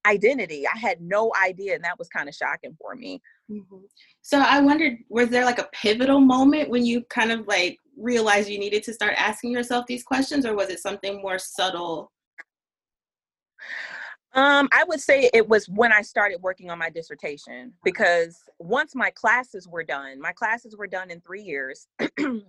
identity. 0.06 0.66
I 0.66 0.78
had 0.78 1.02
no 1.02 1.32
idea 1.42 1.76
and 1.76 1.84
that 1.84 2.00
was 2.00 2.08
kind 2.08 2.30
of 2.30 2.36
shocking 2.36 2.76
for 2.80 2.96
me. 2.96 3.22
Mm-hmm. 3.52 3.78
so 4.22 4.40
i 4.40 4.62
wondered 4.62 5.00
was 5.10 5.30
there 5.30 5.44
like 5.44 5.58
a 5.58 5.68
pivotal 5.74 6.20
moment 6.20 6.70
when 6.70 6.86
you 6.86 7.02
kind 7.10 7.32
of 7.32 7.48
like 7.48 7.80
realized 7.98 8.48
you 8.48 8.60
needed 8.60 8.84
to 8.84 8.94
start 8.94 9.16
asking 9.18 9.50
yourself 9.50 9.88
these 9.88 10.04
questions 10.04 10.46
or 10.46 10.56
was 10.56 10.70
it 10.70 10.80
something 10.80 11.20
more 11.20 11.40
subtle 11.40 12.12
um, 14.34 14.70
I 14.72 14.84
would 14.88 15.02
say 15.02 15.30
it 15.34 15.48
was 15.48 15.68
when 15.68 15.92
I 15.92 16.02
started 16.02 16.42
working 16.42 16.70
on 16.70 16.78
my 16.78 16.90
dissertation 16.90 17.74
because 17.84 18.38
once 18.60 18.94
my 18.94 19.10
classes 19.10 19.68
were 19.68 19.84
done, 19.84 20.22
my 20.22 20.32
classes 20.34 20.76
were 20.78 20.88
done 20.88 21.10
in 21.10 21.20
three 21.22 21.42
years, 21.42 21.88
and 22.20 22.44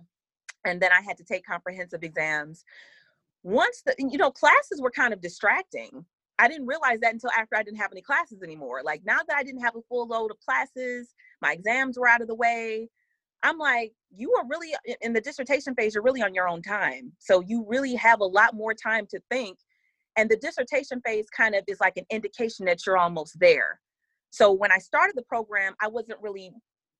then 0.63 0.91
I 0.91 1.01
had 1.01 1.17
to 1.17 1.23
take 1.23 1.43
comprehensive 1.45 2.03
exams. 2.03 2.63
Once 3.43 3.81
the 3.83 3.95
you 3.97 4.17
know 4.17 4.29
classes 4.29 4.79
were 4.81 4.91
kind 4.91 5.13
of 5.13 5.21
distracting. 5.21 6.05
I 6.39 6.47
didn't 6.47 6.65
realize 6.65 6.99
that 7.01 7.13
until 7.13 7.29
after 7.37 7.55
I 7.55 7.61
didn't 7.61 7.77
have 7.77 7.91
any 7.91 8.01
classes 8.01 8.41
anymore. 8.41 8.81
Like 8.83 9.03
now 9.05 9.19
that 9.27 9.37
I 9.37 9.43
didn't 9.43 9.61
have 9.61 9.75
a 9.75 9.81
full 9.87 10.07
load 10.07 10.31
of 10.31 10.39
classes, 10.39 11.13
my 11.39 11.53
exams 11.53 11.99
were 11.99 12.07
out 12.07 12.21
of 12.21 12.27
the 12.27 12.33
way. 12.33 12.89
I'm 13.43 13.59
like, 13.59 13.93
you 14.09 14.33
are 14.33 14.47
really 14.47 14.73
in 15.01 15.13
the 15.13 15.21
dissertation 15.21 15.75
phase, 15.75 15.93
you're 15.93 16.03
really 16.03 16.23
on 16.23 16.33
your 16.33 16.47
own 16.47 16.63
time. 16.63 17.11
So 17.19 17.41
you 17.41 17.63
really 17.67 17.93
have 17.95 18.21
a 18.21 18.25
lot 18.25 18.55
more 18.55 18.73
time 18.73 19.05
to 19.11 19.21
think 19.29 19.59
and 20.17 20.29
the 20.29 20.37
dissertation 20.37 21.01
phase 21.05 21.27
kind 21.35 21.55
of 21.55 21.63
is 21.67 21.79
like 21.79 21.97
an 21.97 22.05
indication 22.09 22.65
that 22.65 22.85
you're 22.85 22.97
almost 22.97 23.39
there. 23.39 23.79
So 24.29 24.51
when 24.51 24.71
I 24.71 24.77
started 24.77 25.15
the 25.15 25.23
program, 25.23 25.73
I 25.81 25.87
wasn't 25.87 26.19
really 26.21 26.51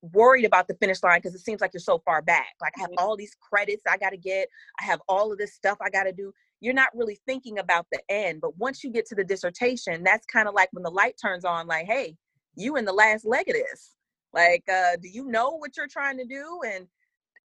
worried 0.01 0.45
about 0.45 0.67
the 0.67 0.73
finish 0.75 1.01
line 1.03 1.19
because 1.19 1.35
it 1.35 1.43
seems 1.43 1.61
like 1.61 1.71
you're 1.73 1.79
so 1.79 2.01
far 2.03 2.21
back. 2.21 2.55
Like 2.59 2.73
I 2.77 2.81
have 2.81 2.89
mm-hmm. 2.89 3.05
all 3.05 3.15
these 3.15 3.35
credits 3.41 3.83
I 3.89 3.97
got 3.97 4.09
to 4.09 4.17
get, 4.17 4.47
I 4.79 4.85
have 4.85 5.01
all 5.07 5.31
of 5.31 5.37
this 5.37 5.53
stuff 5.53 5.77
I 5.81 5.89
got 5.89 6.03
to 6.03 6.11
do. 6.11 6.33
You're 6.59 6.73
not 6.73 6.89
really 6.93 7.19
thinking 7.25 7.59
about 7.59 7.87
the 7.91 8.01
end. 8.09 8.41
But 8.41 8.57
once 8.57 8.83
you 8.83 8.91
get 8.91 9.05
to 9.07 9.15
the 9.15 9.23
dissertation, 9.23 10.03
that's 10.03 10.25
kind 10.25 10.47
of 10.47 10.53
like 10.53 10.69
when 10.71 10.83
the 10.83 10.91
light 10.91 11.15
turns 11.21 11.45
on, 11.45 11.67
like, 11.67 11.85
hey, 11.85 12.15
you 12.55 12.75
in 12.75 12.85
the 12.85 12.93
last 12.93 13.25
leg 13.25 13.47
of 13.47 13.55
this. 13.55 13.95
Like, 14.33 14.63
uh, 14.71 14.97
do 15.01 15.09
you 15.09 15.25
know 15.25 15.57
what 15.57 15.75
you're 15.75 15.87
trying 15.87 16.17
to 16.17 16.25
do? 16.25 16.59
And 16.65 16.87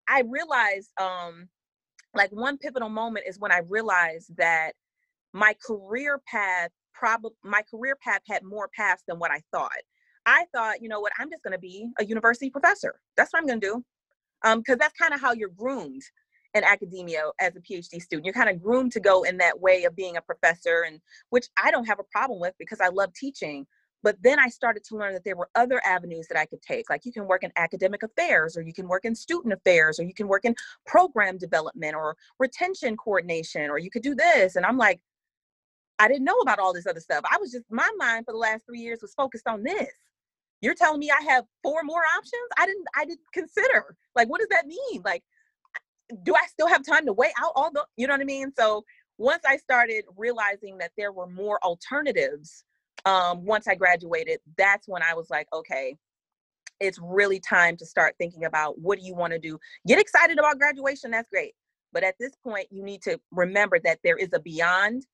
I 0.08 0.22
realized, 0.22 0.92
um, 1.00 1.48
like, 2.14 2.32
one 2.32 2.58
pivotal 2.58 2.90
moment 2.90 3.26
is 3.28 3.40
when 3.40 3.52
I 3.52 3.62
realized 3.68 4.36
that 4.38 4.74
my 5.36 5.54
career 5.68 6.22
path 6.26 6.72
probably 6.94 7.32
my 7.44 7.62
career 7.70 7.98
path 8.02 8.22
had 8.28 8.42
more 8.44 8.70
paths 8.76 9.04
than 9.08 9.20
what 9.20 9.30
I 9.30 9.42
thought. 9.52 9.72
I 10.26 10.46
thought, 10.54 10.82
you 10.82 10.90
know 10.90 11.02
what, 11.02 11.12
I'm 11.20 11.30
just 11.30 11.44
going 11.44 11.52
to 11.52 11.60
be 11.60 11.88
a 12.00 12.06
university 12.06 12.50
professor. 12.50 13.00
That's 13.16 13.32
what 13.32 13.40
I'm 13.40 13.48
going 13.48 13.62
to 13.62 13.68
do. 13.68 13.84
Um, 14.44 14.60
because 14.60 14.78
that's 14.78 14.98
kind 14.98 15.14
of 15.14 15.22
how 15.22 15.34
you're 15.34 15.50
groomed 15.50 16.02
in 16.54 16.64
academia 16.64 17.24
as 17.40 17.54
a 17.56 17.60
PhD 17.60 18.02
student. 18.02 18.26
You're 18.26 18.34
kind 18.34 18.50
of 18.50 18.62
groomed 18.62 18.94
to 18.94 19.00
go 19.00 19.24
in 19.24 19.38
that 19.38 19.60
way 19.60 19.84
of 19.84 19.96
being 19.96 20.18
a 20.18 20.22
professor, 20.22 20.86
and 20.88 21.00
which 21.30 21.48
I 21.62 21.70
don't 21.70 21.86
have 21.86 22.00
a 22.00 22.04
problem 22.04 22.40
with 22.40 22.54
because 22.58 22.80
I 22.80 22.88
love 22.88 23.14
teaching. 23.14 23.68
But 24.04 24.18
then 24.24 24.40
I 24.40 24.50
started 24.50 24.84
to 24.86 24.96
learn 24.96 25.14
that 25.14 25.24
there 25.24 25.36
were 25.36 25.50
other 25.56 25.82
avenues 25.86 26.28
that 26.28 26.40
I 26.40 26.46
could 26.46 26.62
take. 26.62 26.90
Like 26.90 27.06
you 27.06 27.12
can 27.12 27.28
work 27.28 27.44
in 27.44 27.52
academic 27.56 28.04
affairs, 28.04 28.56
or 28.56 28.62
you 28.62 28.74
can 28.74 28.88
work 28.88 29.04
in 29.04 29.16
student 29.16 29.54
affairs, 29.54 30.00
or 30.00 30.04
you 30.04 30.14
can 30.14 30.28
work 30.28 30.46
in 30.46 30.56
program 30.86 31.38
development 31.38 31.96
or 31.96 32.16
retention 32.40 32.96
coordination, 32.96 33.70
or 33.70 33.80
you 33.80 33.90
could 33.90 34.04
do 34.04 34.16
this. 34.16 34.56
And 34.56 34.66
I'm 34.66 34.78
like, 34.78 35.02
I 36.00 36.08
didn't 36.08 36.26
know 36.26 36.38
about 36.40 36.60
all 36.60 36.74
this 36.74 36.88
other 36.88 37.00
stuff. 37.00 37.24
I 37.32 37.38
was 37.38 37.52
just 37.52 37.66
my 37.70 37.90
mind 37.98 38.26
for 38.26 38.34
the 38.34 38.38
last 38.38 38.66
three 38.66 38.80
years 38.80 39.00
was 39.02 39.14
focused 39.14 39.48
on 39.48 39.64
this. 39.64 39.90
You're 40.62 40.76
telling 40.76 41.00
me 41.00 41.12
I 41.12 41.24
have 41.32 41.46
four 41.64 41.84
more 41.84 42.04
options? 42.18 42.50
I 42.58 42.66
didn't 42.66 42.86
I 42.96 43.06
didn't 43.06 43.32
consider. 43.34 43.96
Like 44.16 44.30
what 44.30 44.40
does 44.40 44.50
that 44.50 44.68
mean? 44.68 45.02
Like 45.04 45.24
do 46.24 46.36
I 46.36 46.46
still 46.48 46.68
have 46.68 46.86
time 46.86 47.06
to 47.06 47.14
weigh 47.14 47.34
out 47.42 47.52
all 47.56 47.72
the 47.72 47.86
you 47.98 48.08
know 48.08 48.14
what 48.14 48.22
I 48.22 48.26
mean? 48.26 48.52
So 48.58 48.84
once 49.18 49.44
I 49.48 49.58
started 49.58 50.06
realizing 50.18 50.78
that 50.80 50.92
there 50.98 51.12
were 51.12 51.28
more 51.28 51.60
alternatives, 51.64 52.66
um, 53.06 53.46
once 53.46 53.68
I 53.68 53.76
graduated, 53.76 54.40
that's 54.58 54.88
when 54.88 55.02
I 55.02 55.14
was 55.14 55.30
like, 55.30 55.48
okay, 55.54 55.96
it's 56.80 57.00
really 57.02 57.40
time 57.40 57.78
to 57.78 57.86
start 57.86 58.16
thinking 58.18 58.46
about 58.46 58.78
what 58.80 59.00
do 59.00 59.06
you 59.06 59.16
want 59.16 59.32
to 59.34 59.40
do. 59.40 59.58
Get 59.88 60.00
excited 60.00 60.38
about 60.38 60.60
graduation, 60.60 61.12
that's 61.12 61.30
great. 61.30 61.54
But 61.94 62.04
at 62.04 62.16
this 62.20 62.34
point, 62.44 62.68
you 62.72 62.84
need 62.84 63.02
to 63.04 63.20
remember 63.32 63.80
that 63.86 64.00
there 64.04 64.18
is 64.18 64.30
a 64.34 64.40
beyond 64.40 65.06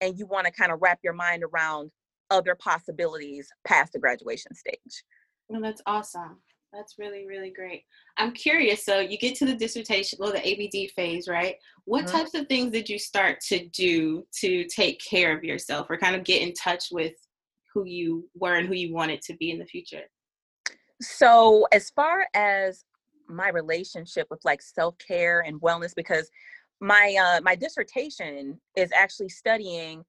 and 0.00 0.18
you 0.18 0.26
want 0.26 0.46
to 0.46 0.52
kind 0.52 0.72
of 0.72 0.80
wrap 0.82 0.98
your 1.02 1.12
mind 1.12 1.42
around 1.44 1.90
other 2.30 2.54
possibilities 2.54 3.48
past 3.66 3.92
the 3.92 3.98
graduation 3.98 4.54
stage. 4.54 5.04
No, 5.48 5.60
that's 5.60 5.82
awesome. 5.86 6.40
That's 6.72 6.96
really, 6.98 7.26
really 7.26 7.50
great. 7.50 7.84
I'm 8.18 8.32
curious. 8.32 8.84
So 8.84 8.98
you 8.98 9.16
get 9.16 9.36
to 9.36 9.46
the 9.46 9.54
dissertation, 9.54 10.18
well, 10.20 10.32
the 10.32 10.46
ABD 10.46 10.90
phase, 10.92 11.28
right? 11.28 11.54
What 11.84 12.04
mm-hmm. 12.04 12.16
types 12.16 12.34
of 12.34 12.46
things 12.48 12.72
did 12.72 12.88
you 12.88 12.98
start 12.98 13.40
to 13.48 13.66
do 13.68 14.26
to 14.40 14.64
take 14.64 15.00
care 15.00 15.36
of 15.36 15.44
yourself 15.44 15.86
or 15.88 15.96
kind 15.96 16.16
of 16.16 16.24
get 16.24 16.42
in 16.42 16.52
touch 16.52 16.86
with 16.90 17.14
who 17.72 17.84
you 17.86 18.28
were 18.34 18.56
and 18.56 18.66
who 18.66 18.74
you 18.74 18.92
wanted 18.92 19.22
to 19.22 19.36
be 19.36 19.50
in 19.50 19.58
the 19.58 19.64
future? 19.64 20.02
So, 21.00 21.66
as 21.72 21.90
far 21.90 22.26
as 22.34 22.84
my 23.28 23.48
relationship 23.48 24.26
with 24.30 24.44
like 24.44 24.62
self-care 24.62 25.40
and 25.40 25.60
wellness 25.60 25.94
because 25.94 26.30
my 26.80 27.16
uh, 27.20 27.40
my 27.42 27.54
dissertation 27.54 28.60
is 28.76 28.90
actually 28.92 29.28
studying 29.28 30.04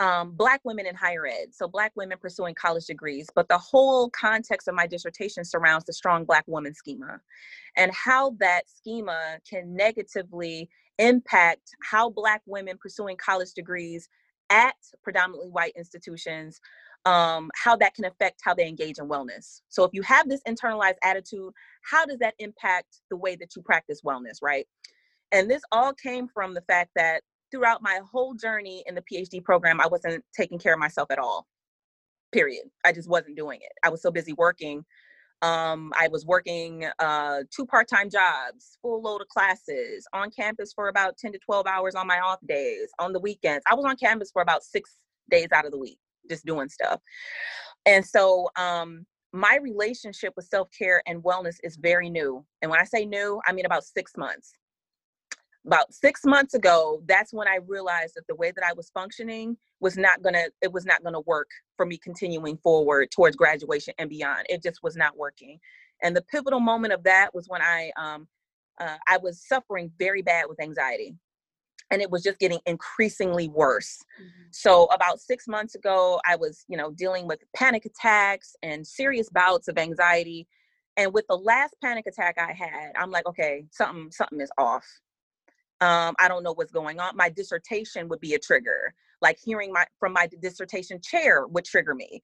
um, 0.00 0.32
Black 0.32 0.60
women 0.64 0.86
in 0.86 0.94
higher 0.94 1.26
ed, 1.26 1.54
so 1.54 1.68
Black 1.68 1.92
women 1.96 2.18
pursuing 2.20 2.54
college 2.54 2.86
degrees. 2.86 3.28
But 3.34 3.48
the 3.48 3.58
whole 3.58 4.10
context 4.10 4.68
of 4.68 4.74
my 4.74 4.86
dissertation 4.86 5.44
surrounds 5.44 5.84
the 5.84 5.92
strong 5.92 6.24
Black 6.24 6.44
woman 6.46 6.74
schema 6.74 7.20
and 7.76 7.92
how 7.92 8.30
that 8.40 8.62
schema 8.68 9.38
can 9.48 9.74
negatively 9.74 10.68
impact 10.98 11.70
how 11.82 12.10
Black 12.10 12.42
women 12.46 12.76
pursuing 12.78 13.16
college 13.16 13.52
degrees 13.54 14.08
at 14.50 14.76
predominantly 15.02 15.50
white 15.50 15.72
institutions 15.76 16.60
um, 17.06 17.50
how 17.54 17.76
that 17.76 17.94
can 17.94 18.04
affect 18.06 18.40
how 18.42 18.54
they 18.54 18.66
engage 18.66 18.98
in 18.98 19.08
wellness. 19.08 19.60
So 19.68 19.84
if 19.84 19.90
you 19.92 20.02
have 20.02 20.28
this 20.28 20.40
internalized 20.48 20.96
attitude, 21.02 21.52
how 21.82 22.06
does 22.06 22.18
that 22.18 22.34
impact 22.38 23.00
the 23.10 23.16
way 23.16 23.36
that 23.36 23.54
you 23.56 23.62
practice 23.62 24.02
wellness, 24.02 24.38
right? 24.42 24.66
And 25.34 25.50
this 25.50 25.62
all 25.72 25.92
came 25.92 26.28
from 26.28 26.54
the 26.54 26.60
fact 26.62 26.92
that 26.94 27.22
throughout 27.50 27.82
my 27.82 28.00
whole 28.10 28.34
journey 28.34 28.84
in 28.86 28.94
the 28.94 29.02
PhD 29.02 29.42
program, 29.42 29.80
I 29.80 29.88
wasn't 29.88 30.24
taking 30.34 30.58
care 30.58 30.72
of 30.72 30.78
myself 30.78 31.10
at 31.10 31.18
all. 31.18 31.46
Period. 32.32 32.64
I 32.84 32.92
just 32.92 33.08
wasn't 33.08 33.36
doing 33.36 33.58
it. 33.60 33.72
I 33.82 33.90
was 33.90 34.00
so 34.00 34.12
busy 34.12 34.32
working. 34.32 34.84
Um, 35.42 35.92
I 35.98 36.06
was 36.06 36.24
working 36.24 36.86
uh, 37.00 37.40
two 37.54 37.66
part-time 37.66 38.10
jobs, 38.10 38.78
full 38.80 39.02
load 39.02 39.22
of 39.22 39.28
classes, 39.28 40.06
on 40.12 40.30
campus 40.30 40.72
for 40.72 40.88
about 40.88 41.18
10 41.18 41.32
to 41.32 41.38
12 41.44 41.66
hours 41.66 41.96
on 41.96 42.06
my 42.06 42.20
off 42.20 42.38
days, 42.46 42.88
on 43.00 43.12
the 43.12 43.20
weekends. 43.20 43.64
I 43.68 43.74
was 43.74 43.84
on 43.84 43.96
campus 43.96 44.30
for 44.32 44.40
about 44.40 44.62
six 44.62 44.98
days 45.30 45.48
out 45.52 45.66
of 45.66 45.72
the 45.72 45.78
week 45.78 45.98
just 46.30 46.46
doing 46.46 46.68
stuff. 46.68 47.00
And 47.86 48.04
so 48.04 48.48
um 48.56 49.04
my 49.32 49.58
relationship 49.60 50.32
with 50.36 50.46
self-care 50.46 51.02
and 51.06 51.22
wellness 51.24 51.56
is 51.64 51.76
very 51.76 52.08
new. 52.08 52.44
And 52.62 52.70
when 52.70 52.80
I 52.80 52.84
say 52.84 53.04
new, 53.04 53.40
I 53.46 53.52
mean 53.52 53.66
about 53.66 53.82
6 53.84 54.12
months. 54.16 54.52
About 55.66 55.94
6 55.94 56.24
months 56.26 56.54
ago, 56.54 57.02
that's 57.06 57.32
when 57.32 57.48
I 57.48 57.58
realized 57.66 58.14
that 58.16 58.26
the 58.28 58.34
way 58.34 58.50
that 58.50 58.64
I 58.64 58.74
was 58.74 58.90
functioning 58.90 59.56
was 59.80 59.96
not 59.96 60.22
to 60.22 60.50
it 60.60 60.72
was 60.72 60.84
not 60.84 61.02
to 61.04 61.20
work 61.26 61.50
for 61.76 61.86
me 61.86 61.96
continuing 61.96 62.58
forward 62.58 63.10
towards 63.10 63.36
graduation 63.36 63.94
and 63.98 64.10
beyond. 64.10 64.46
It 64.48 64.62
just 64.62 64.82
was 64.82 64.96
not 64.96 65.16
working. 65.16 65.58
And 66.02 66.14
the 66.14 66.22
pivotal 66.22 66.60
moment 66.60 66.92
of 66.92 67.02
that 67.04 67.34
was 67.34 67.46
when 67.48 67.62
I 67.62 67.90
um 67.96 68.28
uh, 68.80 68.96
I 69.08 69.18
was 69.18 69.46
suffering 69.46 69.90
very 69.98 70.20
bad 70.20 70.46
with 70.48 70.60
anxiety 70.60 71.14
and 71.90 72.02
it 72.02 72.10
was 72.10 72.22
just 72.22 72.40
getting 72.40 72.58
increasingly 72.66 73.48
worse. 73.48 73.98
Mm-hmm. 74.20 74.48
So 74.50 74.86
about 74.86 75.20
6 75.20 75.48
months 75.48 75.74
ago 75.76 76.20
I 76.26 76.36
was, 76.36 76.64
you 76.68 76.76
know, 76.76 76.90
dealing 76.90 77.26
with 77.26 77.40
panic 77.56 77.86
attacks 77.86 78.54
and 78.62 78.86
serious 78.86 79.30
bouts 79.30 79.68
of 79.68 79.78
anxiety 79.78 80.46
and 80.96 81.12
with 81.12 81.26
the 81.28 81.36
last 81.36 81.74
panic 81.82 82.06
attack 82.06 82.38
I 82.38 82.52
had, 82.52 82.92
I'm 82.96 83.10
like, 83.10 83.26
okay, 83.26 83.64
something 83.70 84.10
something 84.10 84.40
is 84.40 84.50
off. 84.58 84.86
Um, 85.80 86.14
I 86.18 86.28
don't 86.28 86.42
know 86.42 86.54
what's 86.54 86.72
going 86.72 87.00
on. 87.00 87.16
My 87.16 87.28
dissertation 87.28 88.08
would 88.08 88.20
be 88.20 88.34
a 88.34 88.38
trigger. 88.38 88.94
Like 89.20 89.38
hearing 89.42 89.72
my 89.72 89.86
from 89.98 90.12
my 90.12 90.28
dissertation 90.40 91.00
chair 91.00 91.46
would 91.46 91.64
trigger 91.64 91.94
me. 91.94 92.22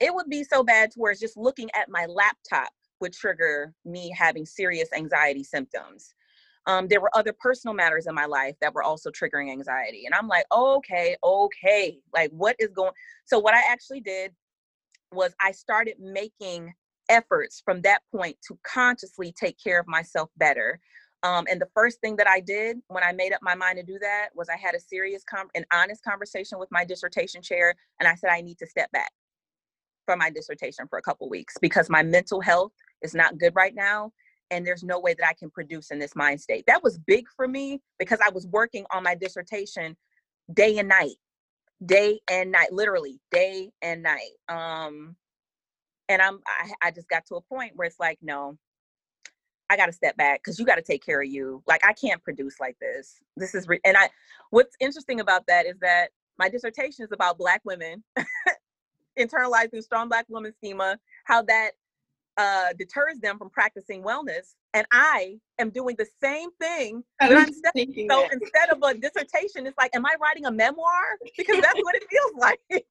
It 0.00 0.14
would 0.14 0.28
be 0.28 0.44
so 0.44 0.62
bad 0.62 0.90
to 0.92 0.98
where 0.98 1.12
it's 1.12 1.20
just 1.20 1.36
looking 1.36 1.70
at 1.74 1.88
my 1.88 2.06
laptop 2.06 2.70
would 3.00 3.12
trigger 3.12 3.74
me 3.84 4.14
having 4.16 4.46
serious 4.46 4.88
anxiety 4.94 5.44
symptoms 5.44 6.14
um, 6.66 6.88
there 6.88 7.00
were 7.00 7.16
other 7.16 7.32
personal 7.32 7.74
matters 7.74 8.06
in 8.06 8.14
my 8.14 8.26
life 8.26 8.56
that 8.60 8.74
were 8.74 8.82
also 8.82 9.10
triggering 9.10 9.50
anxiety. 9.50 10.04
And 10.04 10.14
I'm 10.14 10.26
like, 10.26 10.46
okay, 10.52 11.16
okay, 11.22 11.98
like 12.12 12.30
what 12.32 12.56
is 12.58 12.70
going? 12.74 12.92
So 13.24 13.38
what 13.38 13.54
I 13.54 13.62
actually 13.70 14.00
did 14.00 14.32
was 15.12 15.34
I 15.40 15.52
started 15.52 15.94
making 16.00 16.74
efforts 17.08 17.62
from 17.64 17.82
that 17.82 18.02
point 18.12 18.36
to 18.48 18.58
consciously 18.64 19.32
take 19.38 19.56
care 19.62 19.78
of 19.78 19.86
myself 19.86 20.28
better. 20.36 20.80
Um, 21.26 21.44
and 21.50 21.60
the 21.60 21.68
first 21.74 22.00
thing 22.00 22.14
that 22.16 22.28
I 22.28 22.38
did 22.38 22.78
when 22.86 23.02
I 23.02 23.10
made 23.10 23.32
up 23.32 23.40
my 23.42 23.56
mind 23.56 23.78
to 23.78 23.82
do 23.82 23.98
that 23.98 24.28
was 24.36 24.48
I 24.48 24.56
had 24.56 24.76
a 24.76 24.80
serious, 24.80 25.24
com- 25.24 25.48
an 25.56 25.64
honest 25.72 26.04
conversation 26.04 26.56
with 26.56 26.68
my 26.70 26.84
dissertation 26.84 27.42
chair, 27.42 27.74
and 27.98 28.08
I 28.08 28.14
said 28.14 28.30
I 28.30 28.40
need 28.42 28.58
to 28.58 28.66
step 28.66 28.92
back 28.92 29.10
from 30.04 30.20
my 30.20 30.30
dissertation 30.30 30.86
for 30.88 31.00
a 31.00 31.02
couple 31.02 31.28
weeks 31.28 31.54
because 31.60 31.90
my 31.90 32.04
mental 32.04 32.40
health 32.40 32.70
is 33.02 33.12
not 33.12 33.38
good 33.38 33.56
right 33.56 33.74
now, 33.74 34.12
and 34.52 34.64
there's 34.64 34.84
no 34.84 35.00
way 35.00 35.14
that 35.14 35.26
I 35.26 35.32
can 35.32 35.50
produce 35.50 35.90
in 35.90 35.98
this 35.98 36.14
mind 36.14 36.40
state. 36.40 36.62
That 36.68 36.84
was 36.84 36.96
big 36.96 37.26
for 37.34 37.48
me 37.48 37.82
because 37.98 38.20
I 38.24 38.30
was 38.30 38.46
working 38.46 38.84
on 38.92 39.02
my 39.02 39.16
dissertation 39.16 39.96
day 40.54 40.78
and 40.78 40.88
night, 40.88 41.16
day 41.84 42.20
and 42.30 42.52
night, 42.52 42.72
literally 42.72 43.18
day 43.32 43.72
and 43.82 44.00
night. 44.00 44.30
Um, 44.48 45.16
and 46.08 46.22
I'm 46.22 46.38
I, 46.46 46.86
I 46.86 46.90
just 46.92 47.08
got 47.08 47.26
to 47.26 47.34
a 47.34 47.40
point 47.40 47.72
where 47.74 47.88
it's 47.88 47.98
like, 47.98 48.18
no, 48.22 48.56
I 49.68 49.76
got 49.76 49.86
to 49.86 49.92
step 49.92 50.16
back 50.16 50.40
because 50.42 50.58
you 50.58 50.66
got 50.66 50.76
to 50.76 50.82
take 50.82 51.04
care 51.04 51.20
of 51.20 51.28
you. 51.28 51.62
Like 51.66 51.84
I 51.84 51.92
can't 51.92 52.22
produce 52.22 52.60
like 52.60 52.78
this. 52.80 53.20
This 53.36 53.54
is 53.54 53.68
re- 53.68 53.80
and 53.84 53.96
I. 53.96 54.10
What's 54.50 54.76
interesting 54.80 55.20
about 55.20 55.46
that 55.48 55.66
is 55.66 55.76
that 55.80 56.10
my 56.38 56.48
dissertation 56.48 57.04
is 57.04 57.12
about 57.12 57.38
Black 57.38 57.62
women 57.64 58.04
internalizing 59.18 59.82
strong 59.82 60.08
Black 60.08 60.26
woman 60.28 60.52
schema. 60.58 60.98
How 61.24 61.42
that 61.42 61.72
uh, 62.36 62.72
deters 62.78 63.18
them 63.20 63.38
from 63.38 63.50
practicing 63.50 64.02
wellness. 64.02 64.54
And 64.74 64.86
I 64.92 65.38
am 65.58 65.70
doing 65.70 65.96
the 65.98 66.06
same 66.22 66.50
thing. 66.60 67.02
I'm 67.20 67.52
so 67.52 67.72
that. 67.74 68.28
instead 68.32 68.70
of 68.70 68.82
a 68.82 68.94
dissertation, 68.94 69.66
it's 69.66 69.78
like, 69.78 69.94
am 69.96 70.04
I 70.04 70.14
writing 70.20 70.44
a 70.46 70.50
memoir? 70.50 71.02
Because 71.36 71.60
that's 71.60 71.80
what 71.82 71.94
it 71.94 72.04
feels 72.10 72.32
like. 72.36 72.86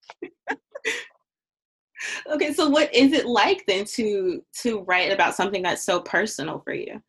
Okay, 2.31 2.53
so 2.53 2.69
what 2.69 2.93
is 2.93 3.13
it 3.13 3.25
like 3.25 3.63
then 3.67 3.85
to 3.85 4.43
to 4.61 4.81
write 4.81 5.11
about 5.11 5.35
something 5.35 5.61
that's 5.61 5.83
so 5.83 5.99
personal 6.01 6.59
for 6.59 6.73
you? 6.73 7.01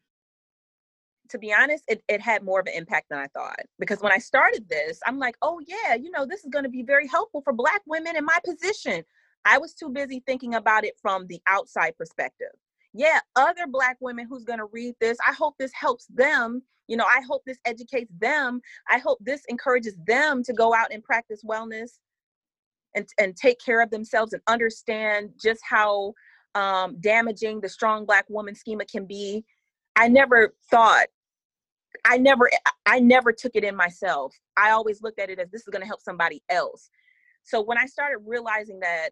to 1.28 1.38
be 1.38 1.52
honest, 1.52 1.85
it, 1.88 2.02
it 2.09 2.21
had 2.21 2.43
more 2.43 2.61
of 2.61 2.66
an 2.66 2.75
impact 2.75 3.09
than 3.11 3.19
I 3.19 3.26
thought. 3.28 3.61
Because 3.78 4.00
when 4.00 4.12
I 4.12 4.19
started 4.19 4.69
this, 4.69 5.00
I'm 5.07 5.19
like, 5.19 5.37
oh, 5.43 5.61
yeah, 5.66 5.95
you 5.95 6.11
know, 6.11 6.26
this 6.26 6.45
is 6.45 6.50
going 6.50 6.64
to 6.64 6.71
be 6.71 6.83
very 6.83 7.07
helpful 7.07 7.43
for 7.43 7.52
Black 7.52 7.83
women 7.87 8.16
in 8.16 8.25
my 8.25 8.38
position. 8.45 9.05
I 9.45 9.59
was 9.59 9.75
too 9.75 9.88
busy 9.88 10.23
thinking 10.26 10.55
about 10.55 10.85
it 10.85 10.95
from 11.00 11.26
the 11.26 11.40
outside 11.47 11.97
perspective. 11.97 12.52
Yeah, 12.93 13.21
other 13.37 13.66
Black 13.66 13.97
women 14.00 14.26
who's 14.28 14.45
going 14.45 14.59
to 14.59 14.66
read 14.66 14.95
this, 15.00 15.19
I 15.26 15.33
hope 15.33 15.55
this 15.59 15.73
helps 15.73 16.07
them. 16.07 16.62
You 16.88 16.97
know, 16.97 17.05
I 17.05 17.21
hope 17.28 17.43
this 17.45 17.59
educates 17.64 18.12
them. 18.19 18.61
I 18.88 18.99
hope 18.99 19.19
this 19.21 19.43
encourages 19.49 19.97
them 20.07 20.43
to 20.45 20.52
go 20.52 20.75
out 20.75 20.93
and 20.93 21.02
practice 21.02 21.43
wellness 21.45 21.99
and, 22.97 23.07
and 23.19 23.37
take 23.37 23.59
care 23.65 23.81
of 23.81 23.91
themselves 23.91 24.33
and 24.33 24.43
understand 24.49 25.31
just 25.41 25.61
how 25.69 26.15
um, 26.55 26.97
damaging 27.00 27.61
the 27.61 27.69
strong 27.69 28.05
Black 28.05 28.25
woman 28.29 28.55
schema 28.55 28.85
can 28.87 29.07
be. 29.07 29.45
I 29.95 30.09
never 30.09 30.55
thought 30.71 31.07
I 32.05 32.19
never 32.19 32.50
I 32.85 32.99
never 32.99 33.33
took 33.33 33.53
it 33.55 33.65
in 33.65 33.75
myself. 33.75 34.35
I 34.57 34.71
always 34.71 35.03
looked 35.03 35.19
at 35.19 35.31
it 35.31 35.38
as 35.38 35.50
this 35.50 35.62
is 35.62 35.69
going 35.69 35.83
to 35.83 35.87
help 35.87 36.00
somebody 36.00 36.43
else. 36.50 36.91
So 37.43 37.62
when 37.62 37.79
I 37.79 37.87
started 37.87 38.19
realizing 38.26 38.81
that 38.81 39.11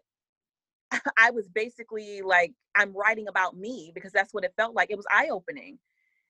I 1.17 1.31
was 1.31 1.47
basically 1.49 2.21
like, 2.21 2.53
I'm 2.75 2.93
writing 2.95 3.27
about 3.27 3.57
me 3.57 3.91
because 3.93 4.11
that's 4.11 4.33
what 4.33 4.43
it 4.43 4.53
felt 4.57 4.75
like. 4.75 4.91
It 4.91 4.97
was 4.97 5.05
eye 5.11 5.29
opening. 5.31 5.79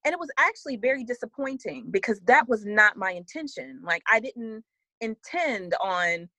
And 0.06 0.14
it 0.14 0.20
was 0.20 0.30
actually 0.38 0.78
very 0.78 1.04
disappointing 1.04 1.88
because 1.90 2.22
that 2.22 2.48
was 2.48 2.64
not 2.64 2.96
my 2.96 3.12
intention. 3.12 3.82
Like, 3.84 4.04
I 4.12 4.20
didn't 4.20 4.64
intend 5.02 5.74
on 5.82 6.30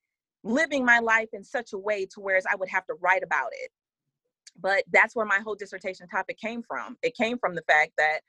living 0.43 0.85
my 0.85 0.99
life 0.99 1.29
in 1.33 1.43
such 1.43 1.73
a 1.73 1.77
way 1.77 2.05
to 2.05 2.19
whereas 2.19 2.45
I 2.49 2.55
would 2.55 2.69
have 2.69 2.85
to 2.87 2.93
write 3.01 3.23
about 3.23 3.49
it. 3.51 3.71
But 4.59 4.83
that's 4.91 5.15
where 5.15 5.25
my 5.25 5.39
whole 5.39 5.55
dissertation 5.55 6.07
topic 6.07 6.39
came 6.39 6.63
from. 6.63 6.97
It 7.03 7.15
came 7.15 7.37
from 7.37 7.55
the 7.55 7.61
fact 7.63 7.91
that 7.97 8.21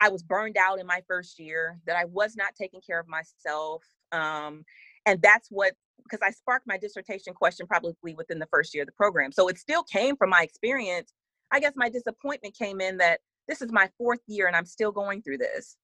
I 0.00 0.08
was 0.08 0.22
burned 0.22 0.56
out 0.56 0.80
in 0.80 0.86
my 0.86 1.00
first 1.08 1.38
year, 1.38 1.78
that 1.86 1.96
I 1.96 2.04
was 2.04 2.36
not 2.36 2.54
taking 2.54 2.80
care 2.80 3.00
of 3.00 3.08
myself. 3.08 3.84
Um, 4.12 4.64
and 5.06 5.20
that's 5.22 5.48
what 5.50 5.72
because 6.02 6.20
I 6.22 6.30
sparked 6.30 6.66
my 6.66 6.76
dissertation 6.76 7.32
question 7.32 7.66
probably 7.66 8.14
within 8.14 8.38
the 8.38 8.46
first 8.46 8.74
year 8.74 8.82
of 8.82 8.86
the 8.86 8.92
program. 8.92 9.32
So 9.32 9.48
it 9.48 9.58
still 9.58 9.82
came 9.84 10.16
from 10.16 10.30
my 10.30 10.42
experience. 10.42 11.12
I 11.52 11.60
guess 11.60 11.74
my 11.76 11.88
disappointment 11.88 12.56
came 12.56 12.80
in 12.80 12.96
that 12.98 13.20
this 13.48 13.62
is 13.62 13.70
my 13.72 13.88
fourth 13.98 14.20
year 14.26 14.46
and 14.46 14.56
I'm 14.56 14.64
still 14.66 14.92
going 14.92 15.22
through 15.22 15.38
this. 15.38 15.76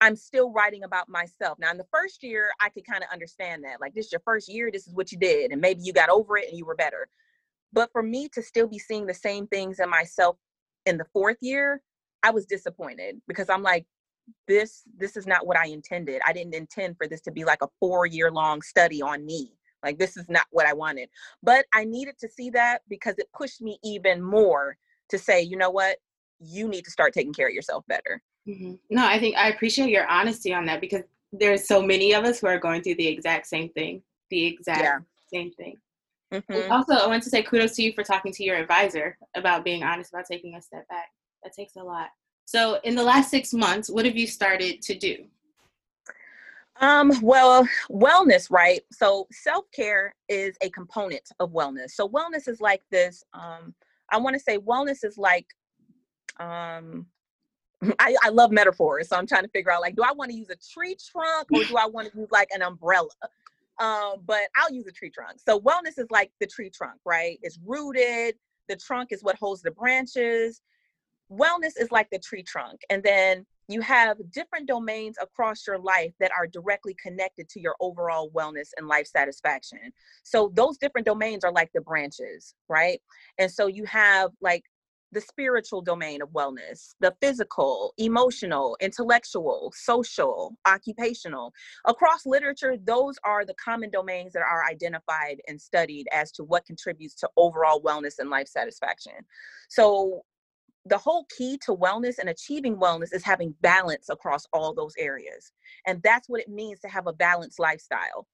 I'm 0.00 0.16
still 0.16 0.52
writing 0.52 0.84
about 0.84 1.08
myself. 1.08 1.58
Now, 1.58 1.70
in 1.70 1.78
the 1.78 1.86
first 1.92 2.22
year, 2.22 2.50
I 2.60 2.68
could 2.68 2.86
kind 2.86 3.02
of 3.02 3.08
understand 3.12 3.64
that. 3.64 3.80
Like, 3.80 3.94
this 3.94 4.06
is 4.06 4.12
your 4.12 4.22
first 4.24 4.48
year, 4.48 4.70
this 4.70 4.86
is 4.86 4.94
what 4.94 5.10
you 5.10 5.18
did, 5.18 5.52
and 5.52 5.60
maybe 5.60 5.82
you 5.82 5.92
got 5.92 6.10
over 6.10 6.36
it 6.36 6.48
and 6.48 6.58
you 6.58 6.66
were 6.66 6.74
better. 6.74 7.08
But 7.72 7.90
for 7.92 8.02
me 8.02 8.28
to 8.34 8.42
still 8.42 8.66
be 8.66 8.78
seeing 8.78 9.06
the 9.06 9.14
same 9.14 9.46
things 9.46 9.80
in 9.80 9.88
myself 9.88 10.36
in 10.84 10.98
the 10.98 11.06
fourth 11.12 11.38
year, 11.40 11.82
I 12.22 12.30
was 12.30 12.46
disappointed 12.46 13.20
because 13.26 13.48
I'm 13.48 13.62
like, 13.62 13.86
this 14.48 14.82
this 14.96 15.16
is 15.16 15.26
not 15.26 15.46
what 15.46 15.56
I 15.56 15.66
intended. 15.66 16.20
I 16.26 16.32
didn't 16.32 16.54
intend 16.54 16.96
for 16.96 17.06
this 17.06 17.20
to 17.22 17.30
be 17.30 17.44
like 17.44 17.62
a 17.62 17.68
four 17.78 18.06
year 18.06 18.30
long 18.30 18.62
study 18.62 19.02
on 19.02 19.24
me. 19.24 19.52
Like 19.84 19.98
this 19.98 20.16
is 20.16 20.28
not 20.28 20.46
what 20.50 20.66
I 20.66 20.72
wanted. 20.72 21.08
But 21.42 21.66
I 21.72 21.84
needed 21.84 22.16
to 22.20 22.28
see 22.28 22.50
that 22.50 22.82
because 22.88 23.14
it 23.18 23.28
pushed 23.32 23.60
me 23.60 23.78
even 23.84 24.22
more 24.22 24.76
to 25.10 25.18
say, 25.18 25.42
you 25.42 25.56
know 25.56 25.70
what, 25.70 25.98
you 26.40 26.66
need 26.66 26.84
to 26.84 26.90
start 26.90 27.12
taking 27.12 27.32
care 27.32 27.48
of 27.48 27.54
yourself 27.54 27.84
better. 27.86 28.22
Mm-hmm. 28.48 28.74
No, 28.90 29.06
I 29.06 29.18
think 29.18 29.36
I 29.36 29.48
appreciate 29.48 29.90
your 29.90 30.06
honesty 30.06 30.54
on 30.54 30.66
that 30.66 30.80
because 30.80 31.02
there's 31.32 31.66
so 31.66 31.82
many 31.82 32.12
of 32.12 32.24
us 32.24 32.40
who 32.40 32.46
are 32.46 32.58
going 32.58 32.82
through 32.82 32.94
the 32.94 33.06
exact 33.06 33.46
same 33.46 33.68
thing, 33.70 34.02
the 34.30 34.46
exact 34.46 34.82
yeah. 34.82 34.98
same 35.32 35.50
thing. 35.52 35.76
Mm-hmm. 36.32 36.72
Also, 36.72 36.94
I 36.94 37.06
want 37.06 37.22
to 37.22 37.30
say 37.30 37.42
kudos 37.42 37.76
to 37.76 37.82
you 37.82 37.92
for 37.92 38.02
talking 38.02 38.32
to 38.32 38.44
your 38.44 38.56
advisor 38.56 39.16
about 39.36 39.64
being 39.64 39.82
honest 39.82 40.12
about 40.12 40.26
taking 40.30 40.54
a 40.54 40.62
step 40.62 40.88
back. 40.88 41.08
That 41.42 41.52
takes 41.52 41.76
a 41.76 41.82
lot. 41.82 42.08
So, 42.44 42.78
in 42.84 42.94
the 42.94 43.02
last 43.02 43.30
six 43.30 43.52
months, 43.52 43.90
what 43.90 44.04
have 44.04 44.16
you 44.16 44.26
started 44.26 44.82
to 44.82 44.96
do? 44.96 45.24
Um, 46.80 47.12
well, 47.22 47.66
wellness, 47.90 48.50
right? 48.50 48.80
So, 48.92 49.26
self 49.32 49.64
care 49.72 50.14
is 50.28 50.56
a 50.62 50.70
component 50.70 51.28
of 51.40 51.52
wellness. 51.52 51.90
So, 51.90 52.08
wellness 52.08 52.48
is 52.48 52.60
like 52.60 52.82
this. 52.90 53.24
Um, 53.32 53.74
I 54.10 54.18
want 54.18 54.34
to 54.34 54.40
say 54.40 54.58
wellness 54.58 55.04
is 55.04 55.16
like, 55.16 55.46
um, 56.38 57.06
I, 57.98 58.16
I 58.22 58.28
love 58.30 58.50
metaphors. 58.50 59.08
So, 59.08 59.16
I'm 59.16 59.26
trying 59.26 59.44
to 59.44 59.50
figure 59.50 59.70
out 59.70 59.80
like, 59.80 59.96
do 59.96 60.02
I 60.02 60.12
want 60.12 60.30
to 60.30 60.36
use 60.36 60.50
a 60.50 60.56
tree 60.56 60.96
trunk 61.10 61.48
or 61.52 61.64
do 61.68 61.76
I 61.76 61.86
want 61.86 62.10
to 62.12 62.18
use 62.18 62.30
like 62.30 62.48
an 62.54 62.62
umbrella? 62.62 63.08
Um, 63.78 64.16
but 64.24 64.42
I'll 64.56 64.72
use 64.72 64.86
a 64.86 64.92
tree 64.92 65.10
trunk. 65.10 65.38
So, 65.44 65.60
wellness 65.60 65.98
is 65.98 66.06
like 66.10 66.30
the 66.40 66.46
tree 66.46 66.70
trunk, 66.70 67.00
right? 67.04 67.38
It's 67.42 67.58
rooted. 67.64 68.36
The 68.68 68.76
trunk 68.76 69.12
is 69.12 69.22
what 69.22 69.36
holds 69.36 69.62
the 69.62 69.70
branches 69.70 70.60
wellness 71.30 71.72
is 71.78 71.90
like 71.90 72.08
the 72.10 72.18
tree 72.18 72.42
trunk 72.42 72.80
and 72.90 73.02
then 73.02 73.44
you 73.68 73.80
have 73.80 74.16
different 74.30 74.68
domains 74.68 75.16
across 75.20 75.66
your 75.66 75.78
life 75.78 76.12
that 76.20 76.30
are 76.38 76.46
directly 76.46 76.94
connected 77.02 77.48
to 77.48 77.60
your 77.60 77.74
overall 77.80 78.30
wellness 78.30 78.68
and 78.76 78.86
life 78.86 79.06
satisfaction 79.06 79.92
so 80.22 80.52
those 80.54 80.78
different 80.78 81.04
domains 81.04 81.42
are 81.42 81.50
like 81.50 81.70
the 81.74 81.80
branches 81.80 82.54
right 82.68 83.00
and 83.38 83.50
so 83.50 83.66
you 83.66 83.84
have 83.84 84.30
like 84.40 84.62
the 85.16 85.20
spiritual 85.22 85.80
domain 85.80 86.20
of 86.20 86.28
wellness, 86.28 86.94
the 87.00 87.14
physical, 87.22 87.94
emotional, 87.96 88.76
intellectual, 88.82 89.72
social, 89.74 90.54
occupational. 90.66 91.54
Across 91.86 92.26
literature, 92.26 92.76
those 92.84 93.14
are 93.24 93.46
the 93.46 93.54
common 93.54 93.88
domains 93.88 94.34
that 94.34 94.42
are 94.42 94.66
identified 94.70 95.38
and 95.48 95.58
studied 95.58 96.06
as 96.12 96.30
to 96.32 96.44
what 96.44 96.66
contributes 96.66 97.14
to 97.14 97.30
overall 97.38 97.80
wellness 97.80 98.18
and 98.18 98.28
life 98.28 98.46
satisfaction. 98.46 99.14
So, 99.70 100.20
the 100.84 100.98
whole 100.98 101.26
key 101.36 101.58
to 101.64 101.74
wellness 101.74 102.18
and 102.18 102.28
achieving 102.28 102.76
wellness 102.76 103.12
is 103.12 103.24
having 103.24 103.54
balance 103.62 104.10
across 104.10 104.46
all 104.52 104.74
those 104.74 104.92
areas. 104.98 105.50
And 105.86 106.00
that's 106.02 106.28
what 106.28 106.42
it 106.42 106.48
means 106.48 106.78
to 106.80 106.88
have 106.88 107.06
a 107.06 107.12
balanced 107.12 107.58
lifestyle 107.58 108.26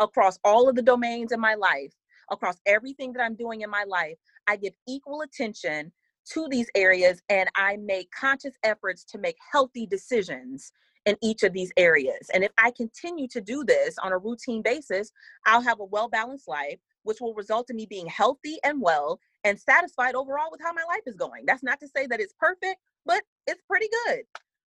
across 0.00 0.38
all 0.44 0.68
of 0.68 0.74
the 0.74 0.82
domains 0.82 1.30
in 1.30 1.40
my 1.40 1.54
life, 1.54 1.94
across 2.30 2.56
everything 2.66 3.12
that 3.12 3.22
I'm 3.22 3.36
doing 3.36 3.62
in 3.62 3.70
my 3.70 3.84
life. 3.86 4.16
I 4.46 4.56
give 4.56 4.74
equal 4.86 5.22
attention 5.22 5.92
to 6.32 6.48
these 6.48 6.68
areas 6.74 7.20
and 7.28 7.48
I 7.54 7.76
make 7.76 8.10
conscious 8.10 8.54
efforts 8.62 9.04
to 9.04 9.18
make 9.18 9.36
healthy 9.52 9.86
decisions 9.86 10.72
in 11.06 11.16
each 11.22 11.42
of 11.42 11.52
these 11.52 11.72
areas. 11.76 12.30
And 12.32 12.42
if 12.42 12.52
I 12.58 12.70
continue 12.70 13.28
to 13.28 13.40
do 13.40 13.64
this 13.64 13.96
on 14.02 14.12
a 14.12 14.18
routine 14.18 14.62
basis, 14.62 15.12
I'll 15.46 15.60
have 15.60 15.80
a 15.80 15.84
well 15.84 16.08
balanced 16.08 16.48
life, 16.48 16.78
which 17.02 17.20
will 17.20 17.34
result 17.34 17.68
in 17.70 17.76
me 17.76 17.86
being 17.86 18.06
healthy 18.06 18.58
and 18.64 18.80
well 18.80 19.20
and 19.44 19.60
satisfied 19.60 20.14
overall 20.14 20.48
with 20.50 20.60
how 20.62 20.72
my 20.72 20.84
life 20.88 21.02
is 21.06 21.16
going. 21.16 21.44
That's 21.46 21.62
not 21.62 21.78
to 21.80 21.88
say 21.88 22.06
that 22.06 22.20
it's 22.20 22.34
perfect, 22.38 22.76
but 23.04 23.22
it's 23.46 23.62
pretty 23.68 23.88
good. 24.06 24.22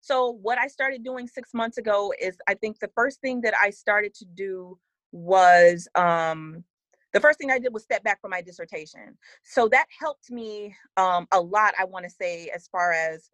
So, 0.02 0.38
what 0.42 0.58
I 0.58 0.68
started 0.68 1.04
doing 1.04 1.28
six 1.28 1.54
months 1.54 1.78
ago 1.78 2.14
is 2.22 2.38
I 2.48 2.54
think 2.54 2.80
the 2.80 2.92
first 2.96 3.20
thing 3.22 3.42
that 3.42 3.54
I 3.60 3.70
started 3.72 4.14
to 4.16 4.26
do 4.26 4.78
was 5.12 5.88
um, 5.96 6.64
the 7.14 7.20
first 7.20 7.40
thing 7.40 7.52
I 7.52 7.60
did 7.60 7.74
was 7.74 7.84
step 7.84 8.04
back 8.04 8.22
from 8.22 8.32
my 8.32 8.42
dissertation. 8.42 9.18
So, 9.44 9.68
that 9.70 9.86
helped 10.00 10.32
me 10.32 10.76
um, 10.98 11.28
a 11.32 11.40
lot, 11.40 11.74
I 11.80 11.86
want 11.86 12.06
to 12.06 12.10
say, 12.10 12.50
as 12.54 12.68
far 12.68 12.92
as 12.92 13.30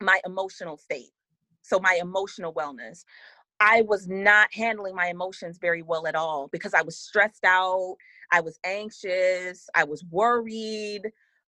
my 0.00 0.20
emotional 0.24 0.76
state. 0.76 1.10
So, 1.62 1.78
my 1.78 1.98
emotional 2.00 2.52
wellness. 2.52 3.04
I 3.60 3.82
was 3.82 4.06
not 4.06 4.54
handling 4.54 4.94
my 4.94 5.08
emotions 5.08 5.58
very 5.60 5.82
well 5.82 6.06
at 6.06 6.14
all 6.14 6.48
because 6.52 6.74
I 6.74 6.82
was 6.82 6.96
stressed 6.96 7.44
out. 7.44 7.96
I 8.30 8.40
was 8.40 8.58
anxious. 8.64 9.68
I 9.74 9.84
was 9.84 10.04
worried. 10.10 11.02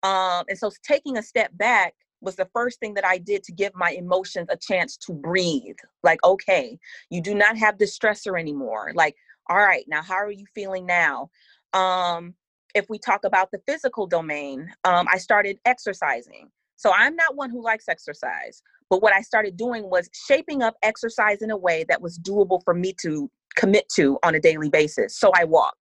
Um, 0.02 0.44
and 0.48 0.56
so 0.58 0.70
taking 0.82 1.18
a 1.18 1.22
step 1.22 1.50
back 1.56 1.94
was 2.20 2.36
the 2.36 2.48
first 2.52 2.80
thing 2.80 2.94
that 2.94 3.04
I 3.04 3.18
did 3.18 3.42
to 3.44 3.52
give 3.52 3.72
my 3.74 3.90
emotions 3.90 4.48
a 4.50 4.56
chance 4.56 4.96
to 4.96 5.12
breathe. 5.12 5.76
Like, 6.02 6.22
okay, 6.24 6.78
you 7.10 7.20
do 7.20 7.34
not 7.34 7.56
have 7.56 7.78
this 7.78 7.96
stressor 7.96 8.38
anymore. 8.38 8.92
Like, 8.94 9.16
all 9.48 9.58
right, 9.58 9.84
now 9.88 10.02
how 10.02 10.16
are 10.16 10.30
you 10.30 10.46
feeling 10.54 10.86
now? 10.86 11.30
Um, 11.72 12.34
if 12.74 12.86
we 12.88 12.98
talk 12.98 13.24
about 13.24 13.50
the 13.50 13.60
physical 13.66 14.06
domain, 14.06 14.70
um, 14.84 15.06
I 15.10 15.18
started 15.18 15.58
exercising. 15.64 16.50
So 16.76 16.92
I'm 16.92 17.16
not 17.16 17.34
one 17.34 17.50
who 17.50 17.62
likes 17.62 17.88
exercise, 17.88 18.62
but 18.88 19.02
what 19.02 19.12
I 19.12 19.20
started 19.22 19.56
doing 19.56 19.90
was 19.90 20.08
shaping 20.26 20.62
up 20.62 20.76
exercise 20.82 21.42
in 21.42 21.50
a 21.50 21.56
way 21.56 21.84
that 21.88 22.00
was 22.00 22.18
doable 22.18 22.60
for 22.64 22.74
me 22.74 22.94
to 23.02 23.30
commit 23.56 23.88
to 23.96 24.18
on 24.22 24.34
a 24.34 24.40
daily 24.40 24.70
basis. 24.70 25.18
So 25.18 25.32
I 25.34 25.44
walk. 25.44 25.76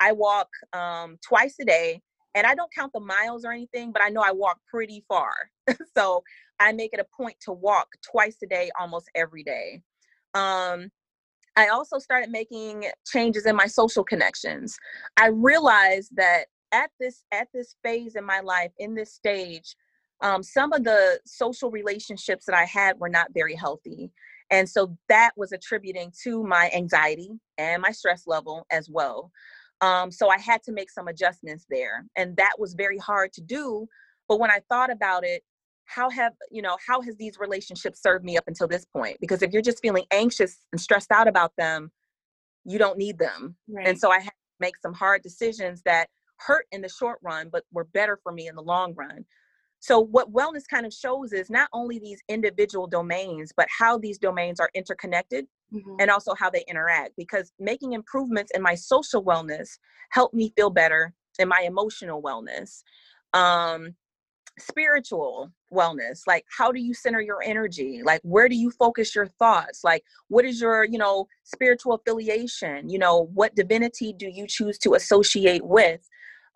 I 0.00 0.12
walk 0.12 0.48
um, 0.74 1.16
twice 1.26 1.56
a 1.60 1.64
day, 1.64 2.02
and 2.34 2.46
I 2.46 2.54
don't 2.54 2.72
count 2.74 2.92
the 2.92 3.00
miles 3.00 3.44
or 3.46 3.52
anything, 3.52 3.92
but 3.92 4.02
I 4.02 4.10
know 4.10 4.20
I 4.20 4.32
walk 4.32 4.58
pretty 4.70 5.04
far. 5.08 5.32
so 5.96 6.22
I 6.60 6.72
make 6.72 6.92
it 6.92 7.00
a 7.00 7.06
point 7.16 7.36
to 7.42 7.52
walk 7.52 7.88
twice 8.02 8.36
a 8.42 8.46
day, 8.46 8.70
almost 8.78 9.08
every 9.14 9.42
day. 9.42 9.80
Um, 10.34 10.90
I 11.56 11.68
also 11.68 11.98
started 11.98 12.30
making 12.30 12.86
changes 13.10 13.46
in 13.46 13.56
my 13.56 13.66
social 13.66 14.04
connections. 14.04 14.76
I 15.16 15.28
realized 15.28 16.14
that 16.16 16.46
at 16.72 16.90
this 17.00 17.24
at 17.32 17.48
this 17.54 17.76
phase 17.82 18.16
in 18.16 18.24
my 18.24 18.40
life, 18.40 18.72
in 18.78 18.94
this 18.94 19.12
stage, 19.12 19.74
um, 20.20 20.42
some 20.42 20.72
of 20.72 20.84
the 20.84 21.18
social 21.24 21.70
relationships 21.70 22.44
that 22.46 22.54
I 22.54 22.64
had 22.64 22.98
were 22.98 23.08
not 23.08 23.28
very 23.34 23.54
healthy. 23.54 24.10
And 24.50 24.68
so 24.68 24.96
that 25.08 25.32
was 25.36 25.52
attributing 25.52 26.12
to 26.22 26.44
my 26.44 26.70
anxiety 26.74 27.30
and 27.58 27.82
my 27.82 27.90
stress 27.90 28.26
level 28.26 28.66
as 28.70 28.88
well. 28.88 29.32
Um, 29.80 30.10
so 30.10 30.28
I 30.28 30.38
had 30.38 30.62
to 30.64 30.72
make 30.72 30.90
some 30.90 31.08
adjustments 31.08 31.66
there. 31.68 32.06
And 32.16 32.36
that 32.36 32.54
was 32.58 32.74
very 32.74 32.98
hard 32.98 33.32
to 33.34 33.40
do. 33.40 33.88
But 34.28 34.40
when 34.40 34.50
I 34.50 34.60
thought 34.68 34.90
about 34.90 35.24
it, 35.24 35.42
how 35.86 36.10
have, 36.10 36.32
you 36.50 36.62
know, 36.62 36.76
how 36.86 37.00
has 37.02 37.16
these 37.16 37.38
relationships 37.38 38.02
served 38.02 38.24
me 38.24 38.36
up 38.36 38.44
until 38.46 38.68
this 38.68 38.84
point? 38.84 39.16
Because 39.20 39.42
if 39.42 39.52
you're 39.52 39.62
just 39.62 39.80
feeling 39.80 40.04
anxious 40.12 40.58
and 40.72 40.80
stressed 40.80 41.10
out 41.10 41.28
about 41.28 41.52
them, 41.56 41.90
you 42.64 42.78
don't 42.78 42.98
need 42.98 43.18
them. 43.18 43.56
Right. 43.68 43.86
And 43.86 43.98
so 43.98 44.10
I 44.10 44.18
had 44.18 44.30
to 44.30 44.32
make 44.60 44.76
some 44.76 44.92
hard 44.92 45.22
decisions 45.22 45.82
that 45.84 46.08
hurt 46.38 46.66
in 46.72 46.82
the 46.82 46.88
short 46.88 47.18
run, 47.22 47.48
but 47.50 47.64
were 47.72 47.84
better 47.84 48.18
for 48.22 48.32
me 48.32 48.48
in 48.48 48.56
the 48.56 48.62
long 48.62 48.94
run. 48.94 49.24
So, 49.78 50.00
what 50.00 50.32
wellness 50.32 50.64
kind 50.68 50.86
of 50.86 50.92
shows 50.92 51.32
is 51.32 51.50
not 51.50 51.68
only 51.72 51.98
these 51.98 52.20
individual 52.28 52.86
domains, 52.86 53.52
but 53.56 53.68
how 53.70 53.98
these 53.98 54.18
domains 54.18 54.58
are 54.58 54.70
interconnected 54.74 55.46
mm-hmm. 55.72 55.96
and 56.00 56.10
also 56.10 56.34
how 56.34 56.50
they 56.50 56.64
interact. 56.66 57.12
Because 57.16 57.52
making 57.60 57.92
improvements 57.92 58.50
in 58.54 58.62
my 58.62 58.74
social 58.74 59.22
wellness 59.22 59.78
helped 60.10 60.34
me 60.34 60.52
feel 60.56 60.70
better 60.70 61.12
in 61.38 61.48
my 61.48 61.60
emotional 61.60 62.22
wellness. 62.22 62.82
Um, 63.32 63.94
spiritual 64.58 65.52
wellness 65.72 66.20
like 66.26 66.44
how 66.56 66.72
do 66.72 66.80
you 66.80 66.94
center 66.94 67.20
your 67.20 67.42
energy 67.44 68.00
like 68.02 68.20
where 68.22 68.48
do 68.48 68.56
you 68.56 68.70
focus 68.70 69.14
your 69.14 69.26
thoughts 69.26 69.84
like 69.84 70.02
what 70.28 70.44
is 70.44 70.60
your 70.60 70.84
you 70.84 70.96
know 70.96 71.26
spiritual 71.44 71.92
affiliation 71.92 72.88
you 72.88 72.98
know 72.98 73.28
what 73.34 73.54
divinity 73.54 74.14
do 74.16 74.28
you 74.28 74.46
choose 74.46 74.78
to 74.78 74.94
associate 74.94 75.64
with 75.64 76.00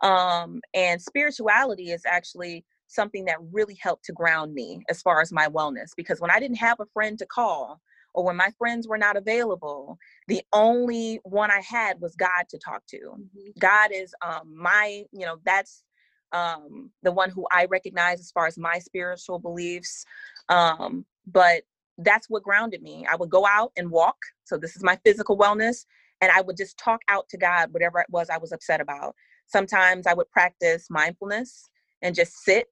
um 0.02 0.60
and 0.72 1.02
spirituality 1.02 1.90
is 1.90 2.02
actually 2.06 2.64
something 2.90 3.24
that 3.24 3.36
really 3.52 3.78
helped 3.80 4.04
to 4.04 4.12
ground 4.12 4.52
me 4.52 4.82
as 4.88 5.00
far 5.02 5.20
as 5.20 5.32
my 5.32 5.46
wellness 5.46 5.90
because 5.96 6.20
when 6.20 6.30
I 6.30 6.40
didn't 6.40 6.56
have 6.56 6.80
a 6.80 6.86
friend 6.92 7.18
to 7.18 7.26
call 7.26 7.80
or 8.14 8.24
when 8.24 8.36
my 8.36 8.50
friends 8.58 8.88
were 8.88 8.98
not 8.98 9.16
available, 9.16 9.96
the 10.26 10.42
only 10.52 11.20
one 11.22 11.50
I 11.50 11.60
had 11.60 12.00
was 12.00 12.16
God 12.16 12.44
to 12.48 12.58
talk 12.58 12.82
to. 12.88 12.96
Mm-hmm. 12.96 13.50
God 13.60 13.90
is 13.94 14.12
um, 14.26 14.52
my, 14.52 15.04
you 15.12 15.24
know, 15.24 15.36
that's 15.44 15.84
um, 16.32 16.90
the 17.02 17.12
one 17.12 17.30
who 17.30 17.46
I 17.52 17.66
recognize 17.66 18.20
as 18.20 18.30
far 18.30 18.46
as 18.46 18.58
my 18.58 18.78
spiritual 18.78 19.38
beliefs. 19.38 20.04
Um, 20.48 21.04
but 21.26 21.62
that's 21.98 22.30
what 22.30 22.42
grounded 22.42 22.82
me. 22.82 23.06
I 23.10 23.16
would 23.16 23.30
go 23.30 23.46
out 23.46 23.72
and 23.76 23.90
walk. 23.90 24.16
So 24.44 24.56
this 24.58 24.76
is 24.76 24.82
my 24.84 24.96
physical 25.04 25.36
wellness. 25.38 25.86
and 26.22 26.30
I 26.32 26.42
would 26.42 26.56
just 26.56 26.78
talk 26.78 27.00
out 27.08 27.28
to 27.30 27.38
God 27.38 27.72
whatever 27.72 28.00
it 28.00 28.06
was 28.10 28.30
I 28.30 28.38
was 28.38 28.52
upset 28.52 28.80
about. 28.80 29.14
Sometimes 29.46 30.06
I 30.06 30.14
would 30.14 30.30
practice 30.30 30.88
mindfulness 30.90 31.70
and 32.02 32.14
just 32.14 32.34
sit 32.44 32.68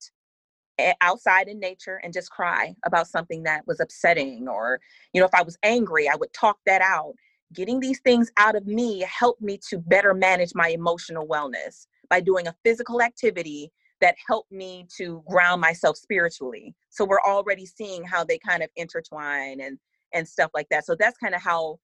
outside 1.00 1.48
in 1.48 1.58
nature 1.60 2.00
and 2.04 2.12
just 2.12 2.30
cry 2.30 2.74
about 2.86 3.08
something 3.08 3.44
that 3.44 3.66
was 3.66 3.80
upsetting 3.80 4.48
or 4.48 4.80
you 5.12 5.20
know 5.20 5.26
if 5.26 5.34
i 5.34 5.42
was 5.42 5.58
angry 5.64 6.08
i 6.08 6.16
would 6.16 6.32
talk 6.32 6.58
that 6.66 6.82
out 6.82 7.14
getting 7.54 7.80
these 7.80 8.00
things 8.00 8.30
out 8.38 8.56
of 8.56 8.66
me 8.66 9.00
helped 9.00 9.42
me 9.42 9.58
to 9.70 9.78
better 9.78 10.14
manage 10.14 10.54
my 10.54 10.68
emotional 10.68 11.26
wellness 11.26 11.86
by 12.10 12.20
doing 12.20 12.46
a 12.46 12.54
physical 12.64 13.02
activity 13.02 13.70
that 14.00 14.14
helped 14.26 14.52
me 14.52 14.86
to 14.96 15.22
ground 15.28 15.60
myself 15.60 15.96
spiritually. 15.96 16.74
So 16.90 17.04
we're 17.04 17.20
already 17.20 17.66
seeing 17.66 18.04
how 18.04 18.24
they 18.24 18.38
kind 18.38 18.62
of 18.62 18.70
intertwine 18.76 19.60
and 19.60 19.78
and 20.14 20.26
stuff 20.26 20.50
like 20.54 20.66
that. 20.70 20.86
So 20.86 20.96
that's 20.98 21.18
kind 21.18 21.34
of 21.34 21.42
how 21.42 21.78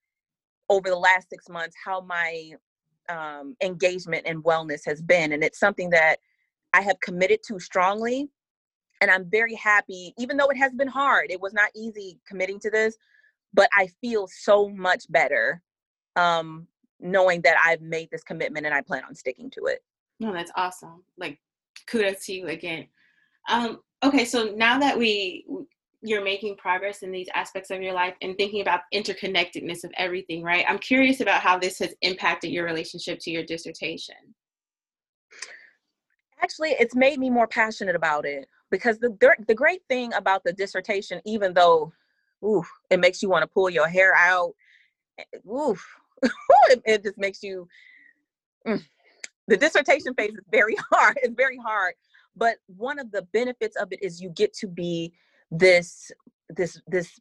over 0.71 0.89
the 0.89 0.97
last 0.97 1.29
six 1.29 1.49
months 1.49 1.77
how 1.85 2.01
my 2.01 2.53
um, 3.11 3.55
engagement 3.63 4.23
and 4.25 4.43
wellness 4.43 4.81
has 4.87 5.03
been. 5.03 5.33
And 5.33 5.45
it's 5.45 5.59
something 5.59 5.91
that 5.91 6.19
i 6.73 6.81
have 6.81 6.99
committed 7.01 7.41
to 7.47 7.61
strongly 7.61 8.29
and 9.01 9.11
i'm 9.11 9.31
very 9.31 9.55
happy 9.55 10.13
even 10.19 10.37
though 10.37 10.49
it 10.49 10.57
has 10.57 10.73
been 10.73 10.89
hard. 10.89 11.31
It 11.31 11.41
was 11.41 11.53
not 11.53 11.71
easy 11.75 12.19
committing 12.27 12.59
to 12.61 12.71
this 12.71 12.97
but 13.55 13.69
i 13.77 13.89
feel 14.01 14.29
so 14.29 14.69
much 14.69 15.05
better 15.11 15.63
um 16.17 16.67
knowing 17.01 17.41
that 17.43 17.57
i've 17.65 17.81
made 17.81 18.09
this 18.11 18.23
commitment 18.23 18.67
and 18.67 18.75
i 18.75 18.83
plan 18.83 19.03
on 19.09 19.15
sticking 19.15 19.51
to 19.51 19.67
it 19.67 19.81
no 20.21 20.33
that's 20.33 20.53
awesome. 20.57 21.03
Like 21.19 21.39
kudos 21.87 22.25
to 22.27 22.33
you 22.33 22.47
again. 22.49 22.87
Um 23.49 23.81
okay 24.03 24.25
so 24.25 24.55
now 24.57 24.79
that 24.79 24.99
we 24.99 25.47
you're 26.03 26.25
making 26.25 26.57
progress 26.57 27.03
in 27.03 27.11
these 27.11 27.29
aspects 27.35 27.71
of 27.71 27.81
your 27.81 27.95
life 27.95 28.15
and 28.21 28.37
thinking 28.37 28.61
about 28.61 28.81
interconnectedness 28.93 29.85
of 29.85 29.93
everything 29.97 30.43
right? 30.43 30.65
I'm 30.69 30.79
curious 30.79 31.21
about 31.21 31.41
how 31.41 31.59
this 31.59 31.79
has 31.79 31.95
impacted 32.03 32.51
your 32.51 32.65
relationship 32.65 33.19
to 33.21 33.31
your 33.31 33.45
dissertation. 33.45 34.17
Actually 36.43 36.77
it's 36.79 36.95
made 36.95 37.19
me 37.19 37.31
more 37.31 37.47
passionate 37.47 37.97
about 37.97 38.27
it 38.27 38.49
because 38.75 38.99
the 38.99 39.17
the 39.47 39.55
great 39.55 39.83
thing 39.89 40.13
about 40.15 40.43
the 40.43 40.53
dissertation, 40.53 41.21
even 41.25 41.55
though, 41.55 41.93
ooh, 42.45 42.65
it 42.91 42.99
makes 42.99 43.23
you 43.23 43.29
want 43.29 43.43
to 43.43 43.47
pull 43.47 43.71
your 43.71 43.87
hair 43.87 44.15
out, 44.17 44.53
eh, 45.19 45.23
ooh, 45.49 45.77
it, 46.23 46.83
it, 46.85 47.03
just 47.05 47.17
makes 47.17 47.41
you. 47.43 47.69
Mm, 48.67 48.83
the 49.49 49.57
dissertation 49.57 50.15
phase 50.15 50.33
is 50.33 50.45
very 50.51 50.77
hard. 50.93 51.19
It's 51.23 51.35
very 51.35 51.59
hard, 51.59 51.95
but 52.37 52.57
one 52.67 52.99
of 52.99 53.11
the 53.11 53.23
benefits 53.33 53.77
of 53.77 53.89
it 53.93 54.03
is 54.03 54.21
you 54.21 54.31
get 54.31 54.53
to 54.55 54.67
be 54.67 55.13
this 55.51 56.11
this 56.49 56.81
this 56.87 57.21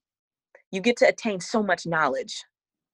you 0.72 0.82
get 0.82 0.98
to 0.98 1.08
attain 1.08 1.40
so 1.40 1.62
much 1.62 1.86
knowledge 1.86 2.44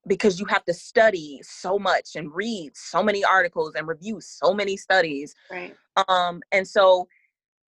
because 0.08 0.40
you 0.40 0.46
have 0.48 0.66
to 0.66 0.74
study 0.74 1.40
so 1.44 1.78
much 1.78 2.16
and 2.16 2.34
read 2.34 2.72
so 2.76 3.04
many 3.04 3.24
articles 3.24 3.74
and 3.76 3.88
review 3.88 4.20
so 4.20 4.54
many 4.54 4.76
studies 4.76 5.36
right 5.52 5.76
um 6.08 6.42
and 6.52 6.68
so 6.68 7.08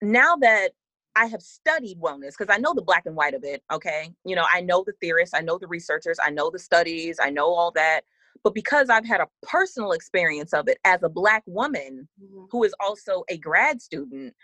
now 0.03 0.37
that 0.37 0.70
I 1.16 1.27
have 1.27 1.42
studied 1.42 2.01
wellness 2.01 2.35
because 2.38 2.55
I 2.55 2.59
know 2.59 2.73
the 2.73 2.83
black 2.83 3.05
and 3.07 3.16
white 3.16 3.35
of 3.35 3.42
it. 3.44 3.62
Okay. 3.73 4.11
You 4.25 4.37
know, 4.37 4.46
I 4.53 4.61
know 4.61 4.85
the 4.87 4.92
theorists, 5.01 5.35
I 5.35 5.40
know 5.40 5.59
the 5.59 5.66
researchers, 5.66 6.18
I 6.23 6.31
know 6.31 6.51
the 6.51 6.59
studies, 6.59 7.18
I 7.20 7.31
know 7.31 7.53
all 7.53 7.73
that. 7.73 8.03
But 8.42 8.55
because 8.55 8.88
I've 8.88 9.07
had 9.07 9.20
a 9.20 9.29
personal 9.42 9.92
experience 9.92 10.53
of 10.53 10.68
it 10.68 10.79
as 10.85 11.03
a 11.03 11.09
black 11.09 11.42
woman 11.46 12.09
mm-hmm. 12.22 12.44
who 12.50 12.64
is 12.64 12.74
also 12.81 13.24
a 13.29 13.37
grad 13.37 13.83
student, 13.83 14.35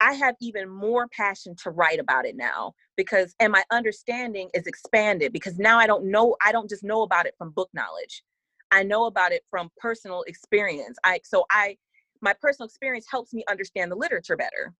I 0.00 0.14
have 0.14 0.34
even 0.40 0.68
more 0.68 1.06
passion 1.16 1.54
to 1.62 1.70
write 1.70 2.00
about 2.00 2.26
it 2.26 2.36
now 2.36 2.74
because, 2.96 3.34
and 3.38 3.52
my 3.52 3.62
understanding 3.70 4.50
is 4.52 4.66
expanded 4.66 5.32
because 5.32 5.58
now 5.58 5.78
I 5.78 5.86
don't 5.86 6.10
know, 6.10 6.36
I 6.44 6.52
don't 6.52 6.68
just 6.68 6.82
know 6.82 7.02
about 7.02 7.26
it 7.26 7.34
from 7.38 7.50
book 7.50 7.70
knowledge. 7.72 8.22
I 8.70 8.82
know 8.82 9.04
about 9.04 9.32
it 9.32 9.44
from 9.48 9.70
personal 9.78 10.24
experience. 10.26 10.98
I, 11.04 11.20
so 11.24 11.44
I, 11.50 11.76
my 12.20 12.34
personal 12.40 12.66
experience 12.66 13.06
helps 13.10 13.32
me 13.32 13.44
understand 13.48 13.92
the 13.92 13.96
literature 13.96 14.36
better 14.36 14.74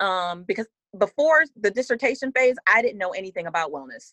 um, 0.00 0.44
because 0.44 0.66
before 0.98 1.44
the 1.56 1.70
dissertation 1.70 2.32
phase, 2.32 2.56
I 2.66 2.82
didn't 2.82 2.98
know 2.98 3.10
anything 3.10 3.46
about 3.46 3.72
wellness. 3.72 4.12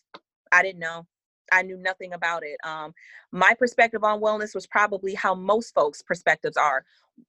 I 0.52 0.62
didn't 0.62 0.78
know. 0.78 1.06
I 1.52 1.62
knew 1.62 1.76
nothing 1.76 2.12
about 2.12 2.42
it. 2.44 2.56
Um, 2.64 2.94
my 3.32 3.54
perspective 3.58 4.04
on 4.04 4.20
wellness 4.20 4.54
was 4.54 4.66
probably 4.66 5.14
how 5.14 5.34
most 5.34 5.74
folks' 5.74 6.02
perspectives 6.02 6.56
are, 6.56 6.84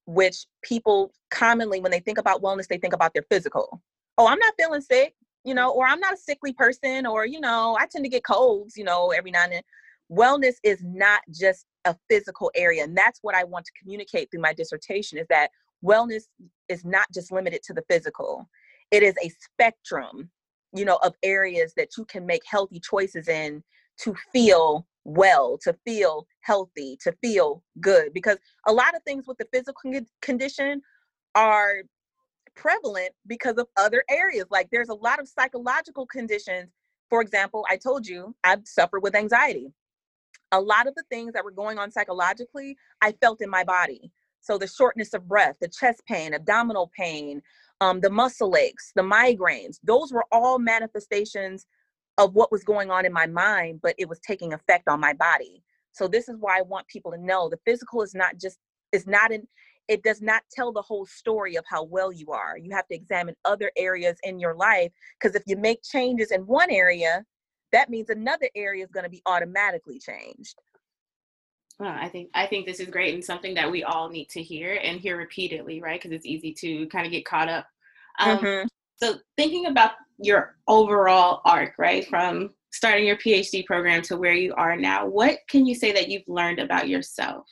which 0.05 0.45
people 0.63 1.11
commonly, 1.31 1.79
when 1.79 1.91
they 1.91 1.99
think 1.99 2.17
about 2.17 2.41
wellness, 2.41 2.67
they 2.67 2.77
think 2.77 2.93
about 2.93 3.13
their 3.13 3.25
physical. 3.29 3.81
Oh, 4.17 4.27
I'm 4.27 4.39
not 4.39 4.53
feeling 4.57 4.81
sick, 4.81 5.15
you 5.43 5.53
know, 5.53 5.71
or 5.71 5.85
I'm 5.85 5.99
not 5.99 6.13
a 6.13 6.17
sickly 6.17 6.53
person, 6.53 7.05
or, 7.05 7.25
you 7.25 7.39
know, 7.39 7.77
I 7.79 7.87
tend 7.87 8.05
to 8.05 8.09
get 8.09 8.23
colds, 8.23 8.75
you 8.77 8.83
know, 8.83 9.11
every 9.11 9.31
now 9.31 9.43
and 9.43 9.53
then. 9.53 9.63
Wellness 10.11 10.55
is 10.63 10.83
not 10.83 11.21
just 11.29 11.65
a 11.85 11.95
physical 12.09 12.51
area. 12.55 12.83
And 12.83 12.97
that's 12.97 13.19
what 13.21 13.35
I 13.35 13.43
want 13.43 13.65
to 13.65 13.71
communicate 13.79 14.31
through 14.31 14.41
my 14.41 14.53
dissertation 14.53 15.19
is 15.19 15.27
that 15.29 15.51
wellness 15.83 16.23
is 16.67 16.83
not 16.83 17.07
just 17.13 17.31
limited 17.31 17.61
to 17.63 17.73
the 17.73 17.83
physical 17.87 18.49
it 18.91 19.03
is 19.03 19.15
a 19.23 19.29
spectrum 19.29 20.29
you 20.73 20.85
know 20.85 20.99
of 21.03 21.13
areas 21.23 21.73
that 21.75 21.89
you 21.97 22.05
can 22.05 22.25
make 22.25 22.43
healthy 22.45 22.79
choices 22.79 23.27
in 23.27 23.63
to 24.01 24.15
feel 24.33 24.85
well 25.05 25.57
to 25.57 25.75
feel 25.85 26.27
healthy 26.41 26.97
to 27.01 27.11
feel 27.21 27.63
good 27.81 28.13
because 28.13 28.37
a 28.67 28.73
lot 28.73 28.95
of 28.95 29.03
things 29.03 29.25
with 29.27 29.37
the 29.37 29.47
physical 29.51 29.91
condition 30.21 30.81
are 31.35 31.77
prevalent 32.55 33.11
because 33.27 33.57
of 33.57 33.67
other 33.77 34.03
areas. 34.09 34.45
Like 34.51 34.69
there's 34.71 34.89
a 34.89 34.93
lot 34.93 35.19
of 35.19 35.27
psychological 35.27 36.05
conditions. 36.05 36.69
For 37.09 37.21
example 37.21 37.65
i 37.69 37.77
told 37.77 38.07
you 38.07 38.35
i've 38.43 38.67
suffered 38.67 39.01
with 39.01 39.15
anxiety. 39.15 39.71
A 40.51 40.59
lot 40.59 40.87
of 40.87 40.95
the 40.95 41.03
things 41.09 41.33
that 41.33 41.43
were 41.43 41.51
going 41.51 41.79
on 41.79 41.91
psychologically 41.91 42.77
i 43.01 43.11
felt 43.13 43.41
in 43.41 43.49
my 43.49 43.63
body. 43.63 44.11
So 44.41 44.57
the 44.57 44.67
shortness 44.67 45.13
of 45.13 45.27
breath, 45.27 45.57
the 45.59 45.67
chest 45.67 46.01
pain, 46.07 46.33
abdominal 46.33 46.91
pain, 46.95 47.41
um, 47.81 47.99
the 47.99 48.09
muscle 48.09 48.55
aches, 48.55 48.91
the 48.95 49.01
migraines, 49.01 49.79
those 49.83 50.13
were 50.13 50.25
all 50.31 50.59
manifestations 50.59 51.65
of 52.19 52.35
what 52.35 52.51
was 52.51 52.63
going 52.63 52.91
on 52.91 53.05
in 53.05 53.13
my 53.13 53.25
mind, 53.25 53.79
but 53.81 53.95
it 53.97 54.07
was 54.07 54.19
taking 54.19 54.53
effect 54.53 54.87
on 54.87 54.99
my 54.99 55.13
body. 55.13 55.63
So 55.93 56.07
this 56.07 56.27
is 56.29 56.35
why 56.37 56.59
I 56.59 56.61
want 56.61 56.87
people 56.87 57.11
to 57.11 57.17
know 57.17 57.49
the 57.49 57.59
physical 57.65 58.03
is 58.03 58.13
not 58.13 58.37
just 58.37 58.59
is 58.91 59.07
not 59.07 59.31
an 59.31 59.47
it 59.87 60.03
does 60.03 60.21
not 60.21 60.43
tell 60.51 60.71
the 60.71 60.83
whole 60.83 61.07
story 61.07 61.55
of 61.55 61.63
how 61.67 61.83
well 61.83 62.11
you 62.11 62.31
are. 62.31 62.57
You 62.59 62.69
have 62.75 62.87
to 62.89 62.95
examine 62.95 63.35
other 63.43 63.71
areas 63.75 64.17
in 64.21 64.39
your 64.39 64.53
life 64.53 64.91
because 65.19 65.35
if 65.35 65.41
you 65.47 65.57
make 65.57 65.81
changes 65.81 66.29
in 66.29 66.41
one 66.41 66.69
area, 66.69 67.25
that 67.71 67.89
means 67.89 68.11
another 68.11 68.49
area 68.55 68.83
is 68.83 68.91
going 68.91 69.05
to 69.05 69.09
be 69.09 69.23
automatically 69.25 69.97
changed. 69.97 70.59
Well, 71.79 71.95
I 71.97 72.09
think 72.09 72.29
I 72.35 72.45
think 72.45 72.65
this 72.65 72.81
is 72.81 72.89
great 72.89 73.13
and 73.13 73.23
something 73.23 73.53
that 73.55 73.71
we 73.71 73.83
all 73.83 74.09
need 74.09 74.29
to 74.31 74.43
hear 74.43 74.77
and 74.83 74.99
hear 74.99 75.17
repeatedly, 75.17 75.81
right? 75.81 75.99
Because 75.99 76.13
it's 76.13 76.25
easy 76.25 76.53
to 76.55 76.85
kind 76.87 77.05
of 77.05 77.11
get 77.11 77.25
caught 77.25 77.47
up. 77.47 77.65
Um, 78.19 78.37
mm-hmm. 78.37 78.67
So 79.01 79.15
thinking 79.37 79.67
about 79.67 79.91
your 80.17 80.55
overall 80.67 81.41
arc, 81.45 81.73
right, 81.77 82.05
from 82.07 82.51
starting 82.71 83.05
your 83.05 83.17
PhD 83.17 83.65
program 83.65 84.01
to 84.03 84.17
where 84.17 84.33
you 84.33 84.53
are 84.55 84.75
now, 84.75 85.05
what 85.05 85.39
can 85.49 85.65
you 85.65 85.73
say 85.75 85.91
that 85.93 86.09
you've 86.09 86.27
learned 86.27 86.59
about 86.59 86.87
yourself? 86.87 87.47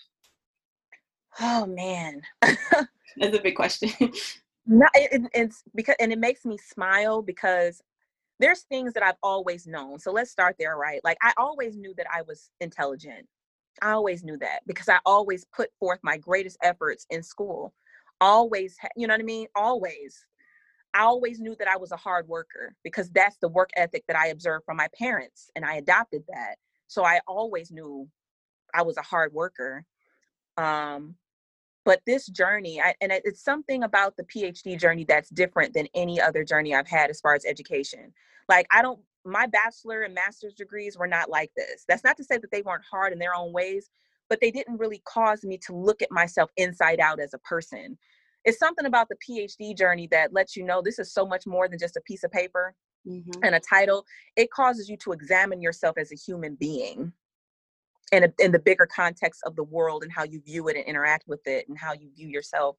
Oh 1.39 1.65
man, 1.65 2.21
that's 2.41 3.38
a 3.38 3.41
big 3.41 3.55
question. 3.55 3.89
no, 4.65 4.88
it, 4.93 5.21
it's 5.33 5.63
because 5.75 5.95
and 5.99 6.12
it 6.12 6.19
makes 6.19 6.45
me 6.45 6.57
smile 6.57 7.21
because 7.21 7.81
there's 8.39 8.62
things 8.63 8.93
that 8.93 9.03
I've 9.03 9.17
always 9.23 9.67
known. 9.67 9.99
So 9.99 10.12
let's 10.12 10.31
start 10.31 10.55
there, 10.60 10.77
right? 10.77 11.01
Like 11.03 11.17
I 11.21 11.33
always 11.38 11.75
knew 11.75 11.93
that 11.97 12.07
I 12.13 12.23
was 12.23 12.49
intelligent. 12.60 13.27
I 13.81 13.91
always 13.91 14.23
knew 14.23 14.38
that 14.38 14.62
because 14.65 14.89
I 14.89 14.99
always 15.05 15.45
put 15.45 15.69
forth 15.79 15.99
my 16.03 16.17
greatest 16.17 16.57
efforts 16.63 17.05
in 17.10 17.21
school. 17.21 17.73
Always, 18.19 18.75
you 18.95 19.07
know 19.07 19.13
what 19.13 19.21
I 19.21 19.23
mean? 19.23 19.47
Always. 19.55 20.25
I 20.97 21.03
always 21.03 21.39
knew 21.39 21.55
that 21.60 21.67
I 21.67 21.77
was 21.77 21.91
a 21.91 21.97
hard 21.97 22.27
worker 22.27 22.75
because 22.83 23.12
that's 23.12 23.38
the 23.38 23.49
work 23.49 23.69
ethic 23.77 24.03
that 24.07 24.17
I 24.17 24.27
observed 24.27 24.65
from 24.65 24.77
my 24.77 24.88
parents 24.97 25.51
and 25.55 25.63
I 25.63 25.75
adopted 25.75 26.23
that. 26.27 26.55
So 26.88 27.05
I 27.05 27.19
always 27.27 27.69
knew 27.69 28.07
I 28.73 28.81
was 28.81 28.97
a 28.97 29.03
hard 29.03 29.31
worker. 29.31 29.86
Um, 30.57 31.13
but 31.86 32.01
this 32.07 32.25
journey, 32.25 32.81
I, 32.81 32.95
and 32.99 33.12
it's 33.12 33.43
something 33.43 33.83
about 33.83 34.17
the 34.17 34.23
PhD 34.23 34.79
journey 34.79 35.05
that's 35.07 35.29
different 35.29 35.75
than 35.75 35.88
any 35.93 36.19
other 36.19 36.43
journey 36.43 36.73
I've 36.73 36.88
had 36.88 37.12
as 37.12 37.21
far 37.21 37.36
as 37.36 37.45
education. 37.45 38.12
Like, 38.49 38.65
I 38.71 38.81
don't 38.81 38.99
my 39.23 39.45
bachelor 39.45 40.03
and 40.03 40.15
master's 40.15 40.53
degrees 40.53 40.97
were 40.97 41.07
not 41.07 41.29
like 41.29 41.51
this. 41.55 41.83
That's 41.88 42.03
not 42.03 42.17
to 42.17 42.23
say 42.23 42.38
that 42.38 42.49
they 42.51 42.62
weren't 42.62 42.86
hard 42.89 43.13
in 43.13 43.19
their 43.19 43.36
own 43.36 43.51
ways, 43.53 43.89
but 44.29 44.39
they 44.41 44.51
didn't 44.51 44.77
really 44.77 45.01
cause 45.05 45.43
me 45.43 45.60
to 45.65 45.75
look 45.75 46.01
at 46.01 46.12
myself 46.12 46.49
inside 46.57 46.99
out 46.99 47.19
as 47.19 47.33
a 47.33 47.39
person. 47.39 47.97
It's 48.47 48.60
something 48.60 48.86
about 48.86 49.10
the 49.10 49.17
PhD 49.17 49.77
journey 49.77 50.07
that 50.12 50.31
lets 50.31 50.55
you 50.55 50.63
know 50.63 50.81
this 50.81 50.99
is 50.99 51.12
so 51.12 51.25
much 51.25 51.45
more 51.45 51.67
than 51.67 51.77
just 51.77 51.97
a 51.97 52.01
piece 52.01 52.23
of 52.23 52.31
paper 52.31 52.73
mm-hmm. 53.05 53.43
and 53.43 53.55
a 53.55 53.60
title. 53.60 54.05
It 54.38 54.49
causes 54.51 54.88
you 54.88 54.95
to 55.03 55.12
examine 55.12 55.60
yourself 55.62 55.97
as 55.97 56.13
a 56.13 56.15
human 56.15 56.55
being 56.55 57.12
in, 58.13 58.23
a, 58.23 58.33
in 58.39 58.53
the 58.53 58.60
bigger 58.60 58.86
context 58.86 59.41
of 59.45 59.57
the 59.57 59.63
world 59.63 60.03
and 60.03 60.13
how 60.13 60.23
you 60.23 60.39
view 60.39 60.69
it 60.69 60.77
and 60.77 60.86
interact 60.86 61.27
with 61.27 61.45
it 61.45 61.67
and 61.67 61.77
how 61.77 61.91
you 61.91 62.10
view 62.15 62.29
yourself. 62.29 62.77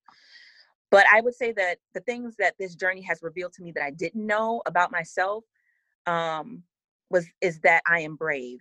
But 0.90 1.04
I 1.12 1.20
would 1.20 1.34
say 1.34 1.52
that 1.52 1.76
the 1.92 2.00
things 2.00 2.34
that 2.38 2.54
this 2.58 2.74
journey 2.74 3.02
has 3.02 3.18
revealed 3.20 3.52
to 3.52 3.62
me 3.62 3.70
that 3.72 3.84
I 3.84 3.90
didn't 3.90 4.26
know 4.26 4.62
about 4.64 4.90
myself 4.90 5.44
um, 6.06 6.62
was 7.10 7.26
is 7.42 7.60
that 7.60 7.82
I 7.86 8.00
am 8.00 8.16
brave. 8.16 8.60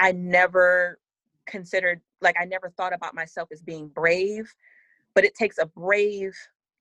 I 0.00 0.10
never 0.10 0.98
considered 1.46 2.00
like 2.20 2.34
I 2.40 2.44
never 2.44 2.70
thought 2.70 2.92
about 2.92 3.14
myself 3.14 3.50
as 3.52 3.62
being 3.62 3.86
brave, 3.86 4.52
but 5.14 5.24
it 5.24 5.34
takes 5.34 5.58
a 5.58 5.66
brave 5.66 6.34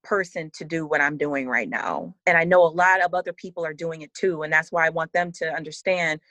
person 0.03 0.49
to 0.55 0.63
do 0.63 0.85
what 0.85 1.01
I'm 1.01 1.17
doing 1.17 1.47
right 1.47 1.69
now. 1.69 2.15
And 2.25 2.37
I 2.37 2.43
know 2.43 2.63
a 2.63 2.67
lot 2.67 3.03
of 3.03 3.13
other 3.13 3.33
people 3.33 3.65
are 3.65 3.73
doing 3.73 4.01
it 4.01 4.13
too. 4.13 4.43
And 4.43 4.53
that's 4.53 4.71
why 4.71 4.85
I 4.85 4.89
want 4.89 5.11
them 5.11 5.31
to 5.33 5.53
understand 5.53 6.21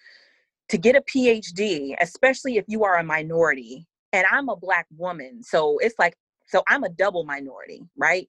to 0.68 0.78
get 0.78 0.96
a 0.96 1.02
PhD, 1.02 1.94
especially 2.00 2.56
if 2.56 2.64
you 2.68 2.84
are 2.84 2.96
a 2.98 3.04
minority, 3.04 3.86
and 4.12 4.26
I'm 4.30 4.48
a 4.48 4.56
Black 4.56 4.86
woman. 4.96 5.42
So 5.42 5.78
it's 5.80 5.94
like, 5.98 6.16
so 6.46 6.62
I'm 6.68 6.84
a 6.84 6.88
double 6.88 7.24
minority, 7.24 7.82
right? 7.96 8.28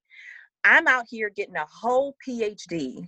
I'm 0.63 0.88
out 0.88 1.06
here 1.10 1.30
getting 1.30 1.56
a 1.56 1.65
whole 1.65 2.15
PhD 2.27 3.08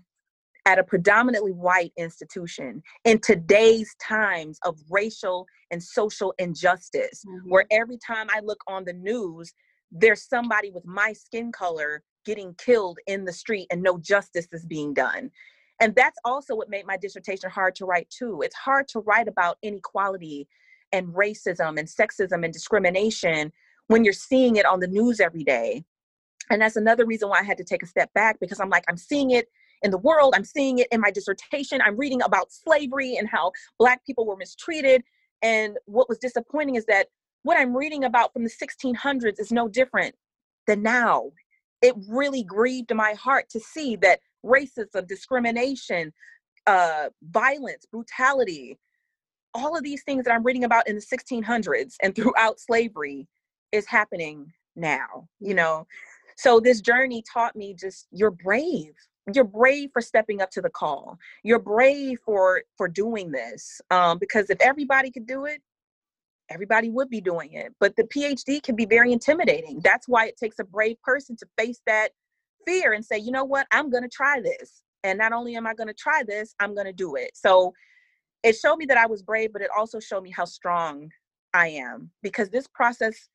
at 0.66 0.80
a 0.80 0.84
predominantly 0.84 1.52
white 1.52 1.92
institution 1.98 2.82
in 3.06 3.20
today's 3.20 3.94
times 4.02 4.60
of 4.64 4.78
racial 4.90 5.46
and 5.72 5.82
social 5.82 6.34
injustice, 6.38 7.24
mm-hmm. 7.28 7.50
where 7.50 7.66
every 7.72 7.98
time 8.06 8.28
I 8.30 8.40
look 8.42 8.62
on 8.68 8.86
the 8.86 8.94
news, 8.94 9.54
there's 9.92 10.28
somebody 10.28 10.72
with 10.72 10.86
my 10.86 11.14
skin 11.14 11.52
color 11.52 12.04
getting 12.26 12.54
killed 12.56 13.00
in 13.08 13.26
the 13.26 13.34
street 13.34 13.68
and 13.72 13.82
no 13.82 13.98
justice 13.98 14.48
is 14.52 14.66
being 14.66 14.94
done. 14.94 15.32
And 15.80 15.96
that's 15.96 16.18
also 16.26 16.56
what 16.56 16.70
made 16.70 16.86
my 16.86 16.98
dissertation 16.98 17.50
hard 17.50 17.76
to 17.76 17.86
write, 17.86 18.10
too. 18.10 18.42
It's 18.44 18.56
hard 18.56 18.88
to 18.90 19.00
write 19.00 19.28
about 19.28 19.58
inequality 19.64 20.48
and 20.92 21.08
racism 21.08 21.80
and 21.80 21.88
sexism 21.88 22.44
and 22.44 22.52
discrimination 22.52 23.52
when 23.88 24.04
you're 24.04 24.14
seeing 24.14 24.58
it 24.58 24.66
on 24.66 24.80
the 24.80 24.88
news 24.88 25.20
every 25.20 25.44
day. 25.44 25.84
And 26.50 26.62
that's 26.62 26.76
another 26.76 27.06
reason 27.06 27.30
why 27.30 27.40
I 27.40 27.44
had 27.44 27.58
to 27.58 27.64
take 27.64 27.84
a 27.84 27.88
step 27.88 28.12
back 28.14 28.40
because 28.40 28.60
I'm 28.60 28.70
like, 28.70 28.84
I'm 28.90 28.98
seeing 28.98 29.32
it 29.32 29.48
in 29.82 29.92
the 29.92 29.98
world, 29.98 30.34
I'm 30.36 30.44
seeing 30.44 30.80
it 30.80 30.88
in 30.92 31.00
my 31.00 31.12
dissertation, 31.12 31.80
I'm 31.82 31.98
reading 31.98 32.22
about 32.22 32.52
slavery 32.52 33.16
and 33.16 33.30
how 33.30 33.52
Black 33.78 34.06
people 34.06 34.26
were 34.26 34.36
mistreated. 34.36 35.04
And 35.42 35.78
what 35.86 36.10
was 36.10 36.18
disappointing 36.18 36.76
is 36.76 36.86
that 36.86 37.08
what 37.44 37.58
I'm 37.58 37.76
reading 37.76 38.04
about 38.04 38.34
from 38.34 38.44
the 38.44 38.50
1600s 38.50 39.40
is 39.40 39.52
no 39.52 39.68
different 39.68 40.16
than 40.68 40.84
now. 40.84 41.32
It 41.82 41.96
really 42.08 42.44
grieved 42.44 42.94
my 42.94 43.14
heart 43.14 43.50
to 43.52 43.60
see 43.60 43.96
that 43.98 44.20
racism, 44.46 45.08
discrimination, 45.08 46.14
uh, 46.68 47.10
violence, 47.24 47.86
brutality, 47.92 48.78
all 49.54 49.76
of 49.76 49.84
these 49.84 50.04
things 50.04 50.26
that 50.26 50.34
I'm 50.34 50.44
reading 50.44 50.64
about 50.64 50.88
in 50.88 50.96
the 50.96 51.02
1600s 51.02 51.96
and 52.04 52.16
throughout 52.16 52.60
slavery 52.60 53.28
is 53.72 53.88
happening 53.88 54.52
now, 54.76 55.28
you 55.40 55.54
know. 55.54 55.88
So 56.38 56.60
this 56.60 56.82
journey 56.82 57.24
taught 57.32 57.56
me 57.56 57.74
just 57.74 58.08
you're 58.12 58.32
brave. 58.32 58.94
You're 59.34 59.44
brave 59.44 59.90
for 59.94 60.02
stepping 60.02 60.42
up 60.42 60.50
to 60.52 60.62
the 60.62 60.70
call. 60.70 61.18
You're 61.44 61.60
brave 61.60 62.20
for 62.26 62.64
for 62.78 62.88
doing 62.88 63.32
this. 63.32 63.82
Um, 63.92 64.18
because 64.18 64.50
if 64.50 64.60
everybody 64.62 65.12
could 65.12 65.28
do 65.28 65.46
it, 65.46 65.62
everybody 66.50 66.90
would 66.90 67.10
be 67.10 67.22
doing 67.22 67.54
it. 67.54 67.74
But 67.80 67.96
the 67.96 68.04
PhD 68.04 68.62
can 68.62 68.76
be 68.76 68.86
very 68.86 69.12
intimidating. 69.12 69.82
That's 69.84 70.08
why 70.08 70.28
it 70.28 70.38
takes 70.38 70.60
a 70.60 70.64
brave 70.64 71.02
person 71.02 71.36
to 71.38 71.48
face 71.58 71.82
that 71.86 72.12
fear 72.66 72.94
and 72.94 73.06
say, 73.06 73.18
you 73.18 73.32
know 73.32 73.46
what, 73.46 73.68
I'm 73.72 73.90
going 73.90 74.04
to 74.04 74.10
try 74.10 74.42
this. 74.42 74.82
And 75.04 75.18
not 75.18 75.32
only 75.32 75.56
am 75.56 75.66
I 75.66 75.74
going 75.74 75.88
to 75.88 75.94
try 75.94 76.24
this, 76.28 76.54
I'm 76.60 76.74
going 76.74 76.88
to 76.88 76.94
do 76.94 77.16
it. 77.16 77.32
So 77.34 77.74
it 78.44 78.56
showed 78.56 78.78
me 78.78 78.86
that 78.86 78.98
I 78.98 79.06
was 79.06 79.22
brave, 79.22 79.54
but 79.54 79.62
it 79.62 79.70
also 79.76 80.00
showed 80.00 80.24
me 80.24 80.32
how 80.32 80.46
strong 80.46 81.10
I 81.54 81.68
am 81.70 82.12
because 82.22 82.50
this 82.50 82.68
process 82.68 83.30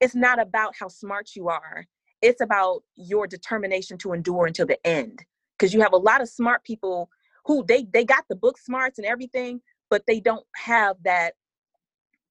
is 0.00 0.14
not 0.14 0.40
about 0.40 0.74
how 0.78 0.88
smart 0.88 1.30
you 1.34 1.48
are. 1.48 1.86
It's 2.22 2.40
about 2.40 2.82
your 2.94 3.26
determination 3.26 3.98
to 3.98 4.12
endure 4.12 4.46
until 4.46 4.66
the 4.66 4.84
end. 4.86 5.24
Because 5.58 5.72
you 5.72 5.80
have 5.82 5.92
a 5.92 5.98
lot 5.98 6.20
of 6.20 6.28
smart 6.28 6.64
people 6.64 7.08
who 7.44 7.64
they 7.66 7.86
they 7.92 8.04
got 8.04 8.24
the 8.28 8.34
book 8.34 8.58
smarts 8.58 8.98
and 8.98 9.06
everything, 9.06 9.60
but 9.90 10.02
they 10.06 10.20
don't 10.20 10.44
have 10.56 10.96
that 11.04 11.34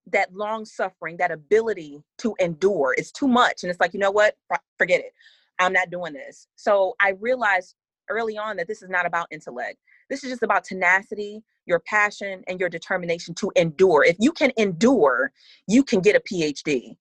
that 0.07 0.33
long 0.33 0.65
suffering, 0.65 1.17
that 1.17 1.31
ability 1.31 2.01
to 2.19 2.35
endure. 2.39 2.93
It's 2.97 3.11
too 3.11 3.27
much. 3.27 3.63
And 3.63 3.69
it's 3.69 3.79
like, 3.79 3.93
you 3.93 3.99
know 3.99 4.11
what? 4.11 4.35
Forget 4.77 4.99
it. 4.99 5.13
I'm 5.59 5.73
not 5.73 5.89
doing 5.89 6.13
this. 6.13 6.47
So 6.55 6.95
I 6.99 7.13
realized 7.19 7.75
early 8.09 8.37
on 8.37 8.57
that 8.57 8.67
this 8.67 8.81
is 8.81 8.89
not 8.89 9.05
about 9.05 9.27
intellect. 9.31 9.77
This 10.09 10.23
is 10.23 10.31
just 10.31 10.43
about 10.43 10.65
tenacity, 10.65 11.41
your 11.65 11.79
passion, 11.79 12.43
and 12.47 12.59
your 12.59 12.69
determination 12.69 13.33
to 13.35 13.51
endure. 13.55 14.03
If 14.03 14.17
you 14.19 14.31
can 14.31 14.51
endure, 14.57 15.31
you 15.67 15.83
can 15.83 16.01
get 16.01 16.15
a 16.15 16.19
PhD. 16.19 16.97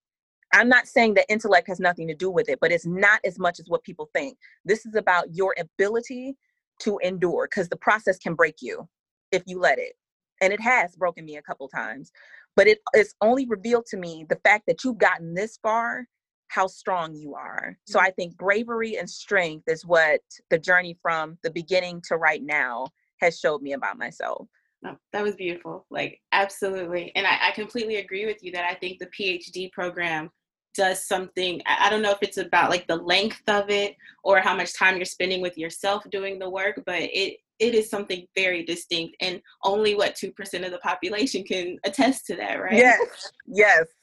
I'm 0.55 0.69
not 0.69 0.87
saying 0.87 1.15
that 1.15 1.27
intellect 1.29 1.67
has 1.69 1.81
nothing 1.81 2.07
to 2.09 2.15
do 2.15 2.31
with 2.31 2.49
it, 2.49 2.59
but 2.61 2.71
it's 2.71 2.87
not 2.87 3.21
as 3.25 3.39
much 3.39 3.59
as 3.59 3.69
what 3.69 3.83
people 3.83 4.11
think. 4.15 4.37
This 4.65 4.85
is 4.87 4.95
about 4.95 5.35
your 5.35 5.55
ability 5.59 6.37
to 6.81 6.99
endure 6.99 7.49
because 7.51 7.69
the 7.69 7.77
process 7.77 8.19
can 8.19 8.35
break 8.35 8.57
you 8.61 8.89
if 9.33 9.43
you 9.47 9.59
let 9.59 9.79
it. 9.79 9.95
And 10.41 10.53
it 10.53 10.61
has 10.61 10.95
broken 10.97 11.25
me 11.25 11.37
a 11.37 11.43
couple 11.43 11.69
times. 11.69 12.13
But 12.55 12.67
it, 12.69 12.79
it's 12.93 13.15
only 13.21 13.47
revealed 13.47 13.87
to 13.87 13.97
me 13.97 14.27
the 14.29 14.39
fact 14.45 14.65
that 14.67 14.85
you've 14.85 14.99
gotten 14.99 15.35
this 15.35 15.59
far 15.63 16.07
how 16.53 16.67
strong 16.67 17.15
you 17.15 17.35
are. 17.35 17.79
So 17.87 17.99
mm-hmm. 17.99 18.07
I 18.07 18.11
think 18.11 18.37
bravery 18.37 18.99
and 18.99 19.09
strength 19.09 19.65
is 19.69 19.87
what 19.87 20.21
the 20.51 20.59
journey 20.59 20.99
from 21.01 21.39
the 21.43 21.51
beginning 21.51 22.03
to 22.09 22.17
right 22.17 22.43
now 22.43 22.89
has 23.23 23.39
showed 23.39 23.63
me 23.63 23.73
about 23.73 23.97
myself. 23.97 24.47
No, 24.83 24.97
that 25.13 25.23
was 25.23 25.37
beautiful. 25.37 25.87
Like, 25.91 26.21
absolutely. 26.33 27.13
And 27.15 27.27
I, 27.27 27.39
I, 27.49 27.51
completely 27.53 27.97
agree 27.97 28.27
with 28.27 28.43
you 28.43 28.53
that 28.53 28.69
I 28.69 28.75
think 28.75 28.99
the 28.99 29.07
PhD 29.07 29.71
program 29.71 30.29
does 30.75 31.07
something. 31.07 31.63
I, 31.67 31.87
I 31.87 31.91
don't 31.91 32.03
know 32.03 32.11
if 32.11 32.19
it's 32.21 32.39
about 32.39 32.69
like 32.69 32.87
the 32.87 32.97
length 32.97 33.43
of 33.49 33.71
it 33.71 33.95
or 34.25 34.41
how 34.41 34.57
much 34.57 34.77
time 34.77 34.97
you're 34.97 35.05
spending 35.05 35.41
with 35.41 35.57
yourself 35.57 36.03
doing 36.11 36.39
the 36.39 36.51
work, 36.51 36.83
but 36.85 37.01
it 37.01 37.37
it 37.63 37.75
is 37.75 37.89
something 37.89 38.27
very 38.35 38.65
distinct 38.65 39.17
and 39.21 39.41
only 39.63 39.95
what 39.95 40.17
2% 40.17 40.33
of 40.65 40.73
the 40.73 40.79
population 40.79 41.45
can 41.45 41.79
attest 41.85 42.27
to 42.27 42.35
that, 42.37 42.61
right? 42.61 42.75
Yes. 42.75 43.33
Yes. 43.47 43.85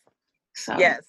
So, 0.56 0.78
yes. 0.78 1.04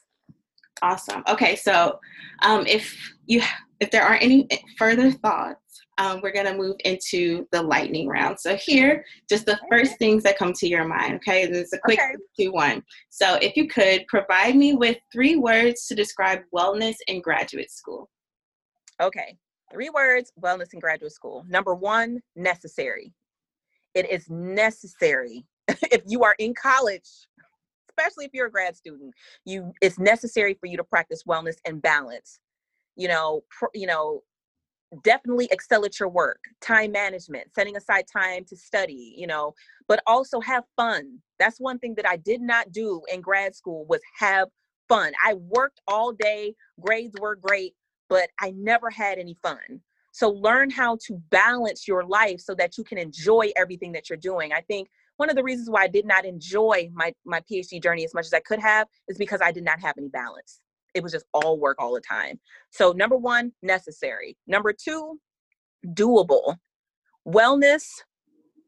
Awesome. 0.82 1.24
Okay, 1.28 1.56
so 1.56 1.98
um, 2.42 2.64
if 2.66 2.96
you 3.26 3.42
if 3.80 3.90
there 3.90 4.04
aren't 4.04 4.22
any 4.22 4.46
further 4.78 5.10
thoughts, 5.10 5.58
um, 5.98 6.20
we're 6.22 6.32
gonna 6.32 6.54
move 6.56 6.76
into 6.84 7.48
the 7.50 7.60
lightning 7.60 8.06
round. 8.06 8.38
So 8.38 8.54
here, 8.54 9.04
just 9.28 9.46
the 9.46 9.58
first 9.68 9.98
things 9.98 10.22
that 10.22 10.38
come 10.38 10.52
to 10.52 10.68
your 10.68 10.84
mind. 10.84 11.14
Okay, 11.16 11.42
is 11.42 11.72
a 11.72 11.78
quick 11.78 11.98
okay. 11.98 12.14
two 12.38 12.52
one. 12.52 12.84
So 13.08 13.38
if 13.42 13.56
you 13.56 13.66
could 13.66 14.06
provide 14.06 14.54
me 14.54 14.74
with 14.74 14.98
three 15.10 15.36
words 15.36 15.86
to 15.86 15.96
describe 15.96 16.40
wellness 16.54 16.96
in 17.08 17.22
graduate 17.22 17.72
school. 17.72 18.08
Okay, 19.02 19.36
three 19.72 19.90
words: 19.90 20.32
wellness 20.40 20.72
in 20.74 20.80
graduate 20.80 21.12
school. 21.12 21.44
Number 21.48 21.74
one, 21.74 22.20
necessary. 22.36 23.12
It 23.94 24.10
is 24.10 24.28
necessary. 24.30 25.44
If 25.92 26.02
you 26.06 26.24
are 26.24 26.34
in 26.38 26.54
college 26.54 27.08
especially 27.90 28.24
if 28.24 28.30
you're 28.32 28.46
a 28.46 28.50
grad 28.50 28.76
student 28.76 29.12
you 29.44 29.72
it's 29.80 29.98
necessary 29.98 30.54
for 30.54 30.66
you 30.66 30.76
to 30.76 30.84
practice 30.84 31.22
wellness 31.24 31.56
and 31.66 31.82
balance. 31.82 32.40
You 32.96 33.08
know 33.08 33.42
pr- 33.50 33.66
you 33.74 33.86
know 33.86 34.22
definitely 35.04 35.48
excel 35.52 35.84
at 35.84 36.00
your 36.00 36.08
work 36.08 36.40
time 36.60 36.92
management 36.92 37.46
setting 37.54 37.76
aside 37.76 38.04
time 38.12 38.44
to 38.44 38.56
study 38.56 39.14
you 39.16 39.26
know 39.26 39.54
but 39.88 40.02
also 40.06 40.40
have 40.40 40.64
fun. 40.76 41.18
That's 41.38 41.60
one 41.60 41.78
thing 41.78 41.94
that 41.96 42.08
i 42.08 42.16
did 42.16 42.40
not 42.40 42.72
do 42.72 43.02
in 43.12 43.20
grad 43.20 43.54
school 43.54 43.86
was 43.88 44.00
have 44.18 44.48
fun. 44.88 45.12
I 45.24 45.34
worked 45.34 45.80
all 45.86 46.12
day. 46.12 46.54
Grades 46.80 47.14
were 47.20 47.36
great 47.36 47.74
but 48.10 48.28
i 48.40 48.50
never 48.50 48.90
had 48.90 49.18
any 49.18 49.36
fun 49.42 49.80
so 50.12 50.28
learn 50.28 50.68
how 50.68 50.98
to 51.06 51.14
balance 51.30 51.88
your 51.88 52.04
life 52.04 52.40
so 52.40 52.54
that 52.54 52.76
you 52.76 52.84
can 52.84 52.98
enjoy 52.98 53.50
everything 53.56 53.92
that 53.92 54.10
you're 54.10 54.18
doing 54.18 54.52
i 54.52 54.60
think 54.60 54.88
one 55.20 55.28
of 55.28 55.36
the 55.36 55.44
reasons 55.44 55.68
why 55.68 55.82
I 55.82 55.86
did 55.86 56.06
not 56.06 56.24
enjoy 56.24 56.88
my 56.94 57.12
my 57.26 57.42
PhD 57.42 57.82
journey 57.82 58.04
as 58.04 58.14
much 58.14 58.24
as 58.24 58.32
I 58.32 58.40
could 58.40 58.58
have 58.58 58.88
is 59.06 59.18
because 59.18 59.42
I 59.42 59.52
did 59.52 59.64
not 59.64 59.78
have 59.78 59.96
any 59.98 60.08
balance. 60.08 60.62
It 60.94 61.02
was 61.02 61.12
just 61.12 61.26
all 61.34 61.58
work 61.58 61.76
all 61.78 61.92
the 61.92 62.00
time. 62.00 62.40
So 62.70 62.92
number 62.92 63.18
1, 63.18 63.52
necessary. 63.62 64.38
Number 64.46 64.72
2, 64.72 65.20
doable. 65.88 66.56
Wellness 67.28 67.84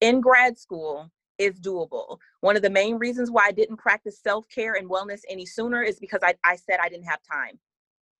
in 0.02 0.20
grad 0.20 0.58
school 0.58 1.10
is 1.38 1.58
doable. 1.58 2.18
One 2.42 2.54
of 2.54 2.60
the 2.60 2.68
main 2.68 2.96
reasons 2.96 3.30
why 3.30 3.46
I 3.46 3.52
didn't 3.52 3.78
practice 3.78 4.20
self-care 4.22 4.74
and 4.74 4.90
wellness 4.90 5.20
any 5.30 5.46
sooner 5.46 5.82
is 5.82 5.98
because 5.98 6.20
I, 6.22 6.34
I 6.44 6.56
said 6.56 6.80
I 6.82 6.90
didn't 6.90 7.06
have 7.06 7.20
time. 7.22 7.58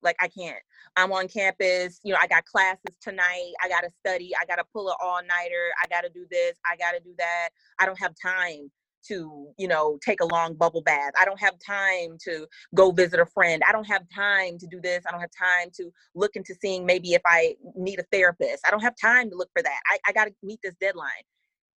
Like 0.02 0.16
I 0.20 0.28
can't. 0.28 0.58
I'm 0.96 1.12
on 1.12 1.28
campus, 1.28 2.00
you 2.02 2.12
know, 2.12 2.18
I 2.20 2.26
got 2.26 2.44
classes 2.44 2.96
tonight. 3.00 3.52
I 3.62 3.68
got 3.68 3.82
to 3.82 3.90
study. 3.90 4.32
I 4.40 4.44
got 4.46 4.56
to 4.56 4.64
pull 4.72 4.88
an 4.88 4.96
all-nighter. 5.02 5.70
I 5.82 5.86
got 5.88 6.02
to 6.02 6.10
do 6.10 6.26
this. 6.30 6.58
I 6.70 6.76
got 6.76 6.92
to 6.92 7.00
do 7.00 7.14
that. 7.18 7.50
I 7.78 7.86
don't 7.86 7.98
have 7.98 8.14
time 8.20 8.70
to, 9.08 9.48
you 9.58 9.68
know, 9.68 9.98
take 10.04 10.20
a 10.20 10.26
long 10.26 10.54
bubble 10.54 10.82
bath. 10.82 11.12
I 11.20 11.24
don't 11.24 11.40
have 11.40 11.54
time 11.64 12.16
to 12.24 12.46
go 12.74 12.90
visit 12.92 13.20
a 13.20 13.26
friend. 13.26 13.62
I 13.68 13.72
don't 13.72 13.86
have 13.86 14.02
time 14.14 14.58
to 14.58 14.66
do 14.66 14.80
this. 14.80 15.02
I 15.06 15.10
don't 15.10 15.20
have 15.20 15.30
time 15.36 15.70
to 15.76 15.90
look 16.14 16.36
into 16.36 16.54
seeing 16.60 16.86
maybe 16.86 17.14
if 17.14 17.22
I 17.26 17.56
need 17.74 17.98
a 17.98 18.04
therapist. 18.12 18.66
I 18.66 18.70
don't 18.70 18.82
have 18.82 18.94
time 19.00 19.30
to 19.30 19.36
look 19.36 19.48
for 19.54 19.62
that. 19.62 19.80
I, 19.90 19.98
I 20.06 20.12
got 20.12 20.26
to 20.26 20.34
meet 20.42 20.60
this 20.62 20.74
deadline. 20.80 21.08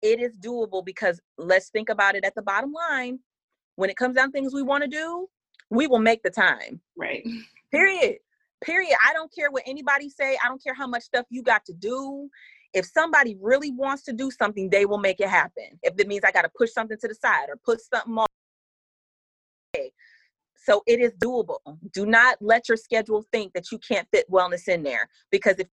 It 0.01 0.19
is 0.19 0.38
doable 0.38 0.85
because 0.85 1.19
let's 1.38 1.69
think 1.69 1.89
about 1.89 2.15
it 2.15 2.25
at 2.25 2.35
the 2.35 2.43
bottom 2.43 2.71
line. 2.71 3.19
When 3.75 3.89
it 3.89 3.97
comes 3.97 4.15
down 4.15 4.31
things 4.31 4.53
we 4.53 4.61
want 4.61 4.83
to 4.83 4.89
do, 4.89 5.27
we 5.69 5.88
will 5.88 5.99
make 5.99 6.21
the 6.21 6.29
time. 6.29 6.79
Right. 6.95 7.25
Period. 7.75 8.17
Period. 8.63 8.95
I 9.05 9.13
don't 9.13 9.33
care 9.33 9.51
what 9.51 9.63
anybody 9.65 10.09
say. 10.09 10.38
I 10.43 10.47
don't 10.47 10.63
care 10.63 10.73
how 10.73 10.88
much 10.88 11.03
stuff 11.03 11.25
you 11.29 11.43
got 11.43 11.65
to 11.65 11.73
do. 11.73 12.29
If 12.73 12.85
somebody 12.85 13.38
really 13.41 13.71
wants 13.71 14.03
to 14.03 14.13
do 14.13 14.31
something, 14.31 14.69
they 14.69 14.85
will 14.85 14.97
make 14.97 15.19
it 15.19 15.29
happen. 15.29 15.79
If 15.83 15.99
it 15.99 16.07
means 16.07 16.23
I 16.25 16.31
got 16.31 16.43
to 16.43 16.51
push 16.57 16.71
something 16.73 16.97
to 16.99 17.07
the 17.07 17.15
side 17.15 17.47
or 17.49 17.57
put 17.65 17.79
something 17.81 18.17
off, 18.17 18.27
So 20.57 20.81
it 20.88 20.99
is 20.99 21.13
doable. 21.13 21.59
Do 21.93 22.05
not 22.05 22.38
let 22.41 22.67
your 22.67 22.77
schedule 22.77 23.25
think 23.31 23.53
that 23.53 23.71
you 23.71 23.79
can't 23.79 24.07
fit 24.11 24.29
wellness 24.31 24.67
in 24.67 24.83
there 24.83 25.07
because 25.31 25.59
if 25.59 25.67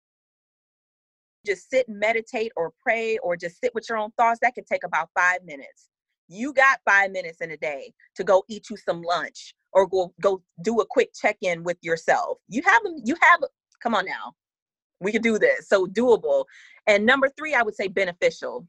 you 1.45 1.55
just 1.55 1.71
sit 1.71 1.89
and 1.89 1.99
meditate 1.99 2.53
or 2.57 2.73
pray 2.83 3.19
or 3.19 3.37
just 3.37 3.59
sit 3.61 3.75
with 3.75 3.89
your 3.89 3.99
own 3.99 4.11
thoughts, 4.19 4.41
that 4.43 4.55
can 4.55 4.65
take 4.65 4.85
about 4.85 5.09
five 5.15 5.45
minutes. 5.45 5.89
You 6.33 6.55
got 6.55 6.81
five 6.87 7.11
minutes 7.11 7.43
in 7.43 7.51
a 7.51 7.59
day 7.59 7.93
to 8.17 8.25
go 8.25 8.43
eat 8.49 8.71
you 8.71 8.77
some 8.79 9.03
lunch 9.03 9.55
or 9.73 9.87
go 9.87 10.15
go 10.21 10.43
do 10.63 10.81
a 10.81 10.87
quick 10.87 11.11
check-in 11.15 11.63
with 11.63 11.77
yourself. 11.83 12.39
You 12.49 12.63
have 12.65 12.81
you 13.05 13.17
have 13.21 13.41
come 13.83 13.95
on 13.95 14.07
now. 14.07 14.35
We 15.01 15.13
can 15.13 15.21
do 15.21 15.39
this. 15.39 15.69
So 15.69 15.87
doable. 15.87 16.47
And 16.87 17.05
number 17.05 17.29
three, 17.37 17.55
I 17.55 17.63
would 17.63 17.75
say 17.75 17.89
beneficial. 17.89 18.67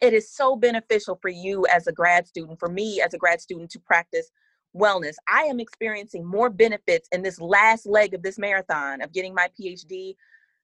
It 0.00 0.14
is 0.14 0.32
so 0.32 0.56
beneficial 0.56 1.18
for 1.20 1.28
you 1.28 1.66
as 1.66 1.88
a 1.88 1.92
grad 1.92 2.26
student, 2.26 2.58
for 2.58 2.68
me 2.68 3.02
as 3.04 3.12
a 3.12 3.18
grad 3.18 3.40
student 3.40 3.70
to 3.72 3.80
practice 3.80 4.30
wellness. 4.74 5.16
I 5.28 5.42
am 5.42 5.60
experiencing 5.60 6.24
more 6.24 6.48
benefits 6.48 7.08
in 7.12 7.22
this 7.22 7.40
last 7.40 7.84
leg 7.84 8.14
of 8.14 8.22
this 8.22 8.38
marathon 8.38 9.02
of 9.02 9.12
getting 9.12 9.34
my 9.34 9.48
PhD 9.60 10.14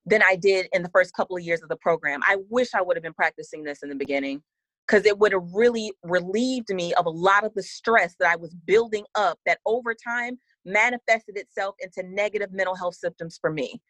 than 0.06 0.22
I 0.22 0.36
did 0.36 0.68
in 0.72 0.82
the 0.82 0.90
first 0.90 1.14
couple 1.14 1.36
of 1.36 1.42
years 1.42 1.62
of 1.62 1.68
the 1.68 1.76
program. 1.76 2.20
I 2.26 2.36
wish 2.48 2.74
I 2.74 2.80
would 2.82 2.96
have 2.96 3.02
been 3.02 3.14
practicing 3.14 3.64
this 3.64 3.82
in 3.82 3.88
the 3.88 3.94
beginning 3.94 4.42
because 4.86 5.06
it 5.06 5.18
would 5.18 5.32
have 5.32 5.52
really 5.52 5.92
relieved 6.02 6.72
me 6.72 6.92
of 6.94 7.06
a 7.06 7.10
lot 7.10 7.44
of 7.44 7.54
the 7.54 7.62
stress 7.62 8.14
that 8.18 8.30
I 8.30 8.36
was 8.36 8.54
building 8.66 9.04
up 9.14 9.38
that 9.46 9.58
over 9.66 9.94
time 9.94 10.38
manifested 10.64 11.36
itself 11.36 11.74
into 11.80 12.02
negative 12.08 12.52
mental 12.52 12.74
health 12.74 12.94
symptoms 12.94 13.38
for 13.40 13.50
me, 13.50 13.80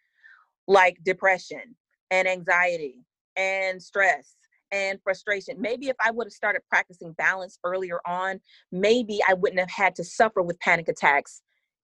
like 0.66 0.98
depression 1.04 1.74
and 2.10 2.28
anxiety 2.28 3.04
and 3.36 3.82
stress 3.82 4.36
and 4.72 4.98
frustration. 5.02 5.60
Maybe 5.60 5.88
if 5.88 5.96
I 6.04 6.10
would 6.10 6.26
have 6.26 6.32
started 6.32 6.62
practicing 6.68 7.12
balance 7.12 7.58
earlier 7.64 8.00
on, 8.06 8.40
maybe 8.72 9.20
I 9.28 9.34
wouldn't 9.34 9.60
have 9.60 9.70
had 9.70 9.94
to 9.96 10.04
suffer 10.04 10.42
with 10.42 10.58
panic 10.60 10.88
attacks 10.88 11.42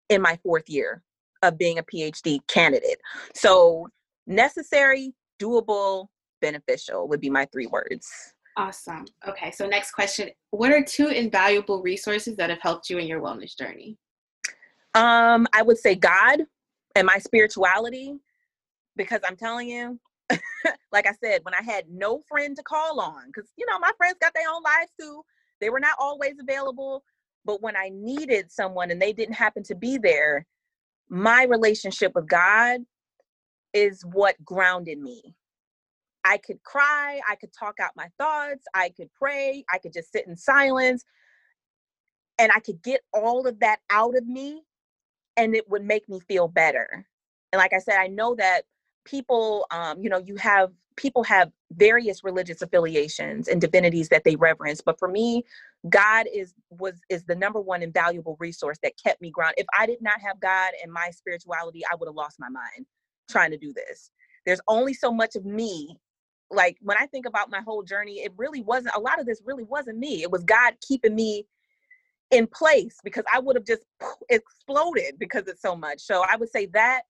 in 0.09 0.23
my 0.23 0.39
fourth 0.43 0.69
year 0.69 1.03
of 1.43 1.57
being 1.57 1.79
a 1.79 1.83
PhD 1.83 2.41
candidate. 2.49 2.99
So, 3.35 3.89
necessary, 4.27 5.15
doable, 5.41 6.09
beneficial 6.41 7.09
would 7.09 7.21
be 7.21 7.31
my 7.31 7.47
three 7.53 7.67
words. 7.67 8.09
Awesome. 8.57 9.07
Okay, 9.27 9.51
so 9.51 9.67
next 9.67 9.93
question 9.93 10.31
What 10.51 10.73
are 10.73 10.83
two 10.83 11.09
invaluable 11.09 11.83
resources 11.83 12.37
that 12.37 12.51
have 12.51 12.61
helped 12.61 12.91
you 12.91 12.99
in 12.99 13.07
your 13.07 13.21
wellness 13.21 13.57
journey? 13.57 13.97
Um, 14.95 15.47
I 15.53 15.63
would 15.63 15.79
say 15.79 15.95
God 15.95 16.41
and 16.97 17.07
my 17.07 17.19
spirituality, 17.19 18.17
because 18.97 19.21
I'm 19.27 19.37
telling 19.37 19.69
you, 19.69 20.01
like 20.93 21.07
I 21.07 21.13
said, 21.23 21.41
when 21.45 21.55
I 21.55 21.63
had 21.63 21.85
no 21.89 22.21
friend 22.29 22.57
to 22.57 22.63
call 22.63 23.01
on, 23.01 23.27
because 23.27 23.49
you 23.57 23.67
know, 23.67 23.79
my 23.79 23.93
friends 23.97 24.17
got 24.21 24.35
their 24.35 24.51
own 24.53 24.63
lives 24.63 24.91
too. 25.01 25.23
They 25.61 25.71
were 25.71 25.81
not 25.81 25.97
always 25.99 26.35
available. 26.41 27.03
But 27.45 27.63
when 27.63 27.77
I 27.77 27.91
needed 27.93 28.51
someone 28.51 28.91
and 28.91 29.01
they 29.01 29.13
didn't 29.13 29.35
happen 29.35 29.63
to 29.65 29.75
be 29.75 29.97
there, 29.97 30.47
my 31.09 31.45
relationship 31.45 32.13
with 32.15 32.29
God 32.29 32.81
is 33.73 34.03
what 34.05 34.43
grounded 34.45 34.99
me. 34.99 35.35
I 36.31 36.39
could 36.39 36.63
cry, 36.63 37.21
I 37.29 37.35
could 37.35 37.53
talk 37.53 37.81
out 37.81 37.91
my 37.97 38.09
thoughts, 38.17 38.65
I 38.73 38.91
could 38.91 39.13
pray, 39.15 39.65
I 39.73 39.79
could 39.79 39.93
just 39.93 40.13
sit 40.13 40.29
in 40.29 40.37
silence, 40.37 41.05
and 42.39 42.53
I 42.55 42.61
could 42.61 42.81
get 42.83 43.01
all 43.13 43.49
of 43.49 43.59
that 43.59 43.81
out 43.91 44.17
of 44.17 44.25
me, 44.29 44.63
and 45.37 45.57
it 45.57 45.69
would 45.69 45.85
make 45.85 46.09
me 46.09 46.21
feel 46.21 46.47
better. 46.47 47.05
And 47.53 47.59
like 47.59 47.73
I 47.73 47.81
said, 47.81 47.97
I 47.99 48.07
know 48.07 48.37
that 48.37 48.63
people 49.05 49.67
um, 49.73 50.01
you 50.01 50.09
know 50.09 50.19
you 50.19 50.37
have 50.37 50.71
people 50.97 51.25
have 51.25 51.51
various 51.73 52.23
religious 52.23 52.63
affiliations 52.63 53.49
and 53.49 53.61
divinities 53.61 54.09
that 54.09 54.23
they 54.25 54.37
reverence 54.37 54.81
but 54.85 54.99
for 54.99 55.09
me 55.09 55.43
god 55.89 56.27
is 56.35 56.53
was 56.69 57.01
is 57.09 57.25
the 57.25 57.35
number 57.35 57.61
one 57.61 57.83
invaluable 57.83 58.37
resource 58.39 58.77
that 58.83 58.93
kept 59.03 59.21
me 59.23 59.31
grounded 59.31 59.59
if 59.59 59.67
i 59.79 59.87
did 59.87 60.03
not 60.03 60.21
have 60.21 60.39
god 60.41 60.73
and 60.83 60.93
my 60.93 61.09
spirituality 61.11 61.81
i 61.91 61.95
would 61.97 62.09
have 62.09 62.15
lost 62.15 62.39
my 62.39 62.49
mind 62.51 62.85
trying 63.31 63.51
to 63.51 63.57
do 63.57 63.73
this 63.73 64.11
there's 64.45 64.61
only 64.69 64.93
so 64.93 65.13
much 65.13 65.37
of 65.37 65.45
me 65.45 65.97
like 66.51 66.77
when 66.81 66.97
i 66.99 67.07
think 67.07 67.27
about 67.27 67.51
my 67.51 67.61
whole 67.61 67.83
journey 67.83 68.21
it 68.21 68.33
really 68.37 68.63
wasn't 68.63 68.95
a 68.95 69.01
lot 69.01 69.21
of 69.21 69.27
this 69.27 69.43
really 69.45 69.65
wasn't 69.65 69.97
me 69.97 70.23
it 70.23 70.31
was 70.31 70.43
god 70.45 70.75
keeping 70.87 71.15
me 71.15 71.47
in 72.31 72.47
place 72.47 72.99
because 73.05 73.25
i 73.33 73.39
would 73.39 73.57
have 73.57 73.67
just 73.67 73.85
exploded 74.29 75.15
because 75.19 75.47
it's 75.49 75.63
so 75.63 75.75
much 75.75 76.01
so 76.01 76.25
i 76.29 76.37
would 76.37 76.51
say 76.51 76.67
that 76.67 77.03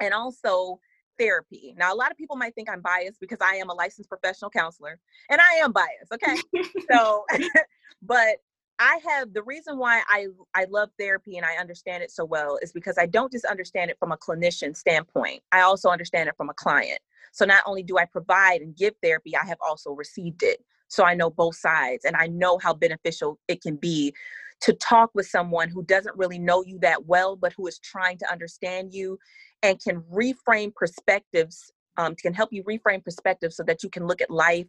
and 0.00 0.14
also 0.14 0.80
therapy. 1.20 1.74
Now, 1.76 1.92
a 1.92 1.96
lot 1.96 2.10
of 2.10 2.16
people 2.16 2.34
might 2.34 2.54
think 2.54 2.68
I'm 2.68 2.80
biased 2.80 3.20
because 3.20 3.38
I 3.40 3.56
am 3.56 3.68
a 3.68 3.74
licensed 3.74 4.08
professional 4.08 4.50
counselor, 4.50 4.98
and 5.28 5.40
I 5.40 5.58
am 5.62 5.72
biased. 5.72 6.12
Okay, 6.12 6.36
so, 6.90 7.24
but 8.02 8.36
I 8.80 8.98
have 9.06 9.34
the 9.34 9.42
reason 9.42 9.76
why 9.76 10.02
I 10.08 10.28
I 10.54 10.64
love 10.70 10.88
therapy 10.98 11.36
and 11.36 11.44
I 11.44 11.56
understand 11.56 12.02
it 12.02 12.10
so 12.10 12.24
well 12.24 12.58
is 12.62 12.72
because 12.72 12.96
I 12.98 13.04
don't 13.04 13.30
just 13.30 13.44
understand 13.44 13.90
it 13.90 13.98
from 13.98 14.10
a 14.10 14.16
clinician 14.16 14.74
standpoint. 14.74 15.42
I 15.52 15.60
also 15.60 15.90
understand 15.90 16.30
it 16.30 16.36
from 16.36 16.48
a 16.48 16.54
client. 16.54 16.98
So 17.32 17.44
not 17.44 17.62
only 17.66 17.82
do 17.82 17.98
I 17.98 18.06
provide 18.06 18.62
and 18.62 18.74
give 18.74 18.94
therapy, 19.02 19.36
I 19.36 19.46
have 19.46 19.58
also 19.64 19.90
received 19.90 20.42
it. 20.42 20.64
So 20.88 21.04
I 21.04 21.14
know 21.14 21.28
both 21.28 21.56
sides 21.56 22.06
and 22.06 22.16
I 22.16 22.28
know 22.28 22.58
how 22.58 22.72
beneficial 22.72 23.38
it 23.48 23.62
can 23.62 23.76
be 23.76 24.14
to 24.62 24.72
talk 24.72 25.10
with 25.14 25.26
someone 25.26 25.68
who 25.68 25.82
doesn't 25.84 26.16
really 26.16 26.38
know 26.38 26.64
you 26.64 26.78
that 26.80 27.04
well, 27.04 27.36
but 27.36 27.52
who 27.52 27.66
is 27.66 27.78
trying 27.78 28.16
to 28.18 28.32
understand 28.32 28.94
you 28.94 29.18
and 29.62 29.78
can 29.80 30.00
reframe 30.12 30.74
perspectives 30.74 31.70
um, 31.96 32.14
can 32.14 32.32
help 32.32 32.50
you 32.50 32.64
reframe 32.64 33.04
perspectives 33.04 33.56
so 33.56 33.62
that 33.64 33.82
you 33.82 33.90
can 33.90 34.06
look 34.06 34.22
at 34.22 34.30
life, 34.30 34.68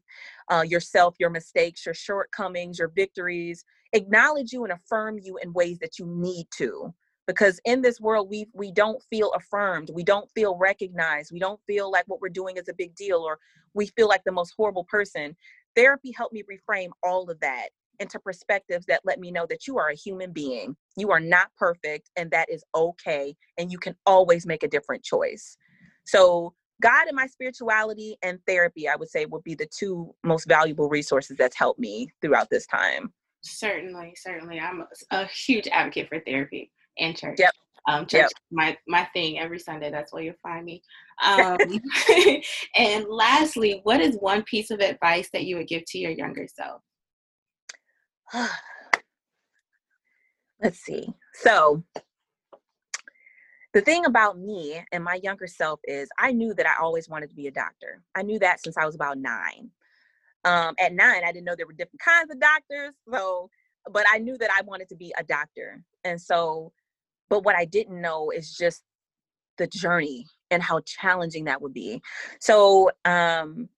uh, 0.49 0.63
yourself, 0.67 1.15
your 1.17 1.29
mistakes, 1.29 1.85
your 1.85 1.93
shortcomings, 1.93 2.77
your 2.77 2.89
victories, 2.89 3.63
acknowledge 3.93 4.51
you 4.51 4.63
and 4.63 4.73
affirm 4.73 5.19
you 5.21 5.37
in 5.41 5.53
ways 5.53 5.79
that 5.79 5.99
you 5.99 6.05
need 6.05 6.47
to. 6.57 6.93
Because 7.27 7.59
in 7.65 7.81
this 7.81 7.99
world, 8.01 8.29
we 8.29 8.47
we 8.53 8.71
don't 8.71 9.01
feel 9.09 9.31
affirmed, 9.33 9.91
we 9.93 10.03
don't 10.03 10.29
feel 10.31 10.57
recognized, 10.57 11.31
we 11.31 11.39
don't 11.39 11.59
feel 11.67 11.91
like 11.91 12.05
what 12.07 12.19
we're 12.19 12.29
doing 12.29 12.57
is 12.57 12.67
a 12.67 12.73
big 12.73 12.95
deal, 12.95 13.19
or 13.19 13.37
we 13.73 13.87
feel 13.87 14.07
like 14.07 14.23
the 14.25 14.31
most 14.31 14.53
horrible 14.57 14.85
person. 14.85 15.35
Therapy 15.75 16.11
helped 16.11 16.33
me 16.33 16.43
reframe 16.43 16.89
all 17.03 17.29
of 17.29 17.39
that 17.39 17.69
into 17.99 18.19
perspectives 18.19 18.85
that 18.87 19.01
let 19.05 19.19
me 19.19 19.31
know 19.31 19.45
that 19.47 19.67
you 19.67 19.77
are 19.77 19.89
a 19.89 19.95
human 19.95 20.33
being. 20.33 20.75
You 20.97 21.11
are 21.11 21.19
not 21.19 21.49
perfect, 21.57 22.09
and 22.17 22.31
that 22.31 22.49
is 22.49 22.63
okay. 22.75 23.35
And 23.57 23.71
you 23.71 23.77
can 23.77 23.95
always 24.05 24.45
make 24.45 24.63
a 24.63 24.67
different 24.67 25.03
choice. 25.03 25.55
So, 26.05 26.53
God 26.81 27.07
and 27.07 27.15
my 27.15 27.27
spirituality 27.27 28.17
and 28.23 28.39
therapy, 28.47 28.89
I 28.89 28.95
would 28.95 29.09
say, 29.09 29.25
would 29.25 29.43
be 29.43 29.53
the 29.53 29.67
two 29.67 30.15
most 30.23 30.47
valuable 30.47 30.89
resources 30.89 31.37
that's 31.37 31.55
helped 31.55 31.79
me 31.79 32.09
throughout 32.21 32.49
this 32.49 32.65
time. 32.65 33.13
Certainly, 33.41 34.15
certainly. 34.17 34.59
I'm 34.59 34.85
a 35.11 35.25
huge 35.25 35.67
advocate 35.67 36.09
for 36.09 36.19
therapy 36.19 36.71
and 36.97 37.17
church. 37.17 37.37
Yep. 37.39 37.51
Um, 37.87 38.05
church 38.05 38.21
yep. 38.21 38.31
my 38.51 38.77
my 38.87 39.05
thing 39.13 39.39
every 39.39 39.57
Sunday. 39.57 39.89
That's 39.89 40.13
where 40.13 40.21
you'll 40.23 40.35
find 40.43 40.65
me. 40.65 40.81
Um, 41.23 41.59
and 42.75 43.05
lastly, 43.07 43.81
what 43.83 44.01
is 44.01 44.15
one 44.15 44.41
piece 44.41 44.71
of 44.71 44.79
advice 44.79 45.29
that 45.33 45.43
you 45.43 45.55
would 45.57 45.67
give 45.67 45.83
to 45.85 45.99
your 45.99 46.09
younger 46.09 46.47
self? 46.47 46.81
Let's 50.63 50.79
see. 50.79 51.13
So, 51.33 51.83
the 53.73 53.81
thing 53.81 54.05
about 54.05 54.39
me 54.39 54.83
and 54.91 55.03
my 55.03 55.19
younger 55.21 55.45
self 55.45 55.79
is 55.83 56.09
I 56.17 56.31
knew 56.31 56.55
that 56.55 56.65
I 56.65 56.81
always 56.81 57.07
wanted 57.07 57.29
to 57.29 57.35
be 57.35 57.45
a 57.45 57.51
doctor. 57.51 58.01
I 58.15 58.23
knew 58.23 58.39
that 58.39 58.63
since 58.63 58.77
I 58.77 58.85
was 58.87 58.95
about 58.95 59.19
nine. 59.19 59.69
Um, 60.43 60.75
at 60.79 60.93
nine, 60.93 61.23
I 61.23 61.31
didn't 61.31 61.45
know 61.45 61.55
there 61.55 61.67
were 61.67 61.73
different 61.73 62.01
kinds 62.01 62.31
of 62.31 62.39
doctors. 62.39 62.93
So, 63.11 63.49
but 63.91 64.05
I 64.11 64.17
knew 64.17 64.37
that 64.37 64.49
I 64.55 64.61
wanted 64.63 64.89
to 64.89 64.95
be 64.95 65.13
a 65.17 65.23
doctor. 65.23 65.83
And 66.03 66.19
so, 66.19 66.71
but 67.29 67.43
what 67.43 67.55
I 67.55 67.65
didn't 67.65 68.01
know 68.01 68.31
is 68.31 68.55
just 68.55 68.83
the 69.57 69.67
journey 69.67 70.25
and 70.49 70.61
how 70.61 70.81
challenging 70.81 71.45
that 71.45 71.61
would 71.61 71.73
be. 71.73 72.01
So, 72.39 72.91
um, 73.05 73.69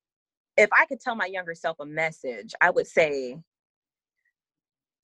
if 0.57 0.69
I 0.71 0.85
could 0.85 0.99
tell 0.99 1.15
my 1.15 1.25
younger 1.25 1.55
self 1.55 1.77
a 1.79 1.85
message, 1.85 2.53
I 2.61 2.69
would 2.69 2.87
say 2.87 3.37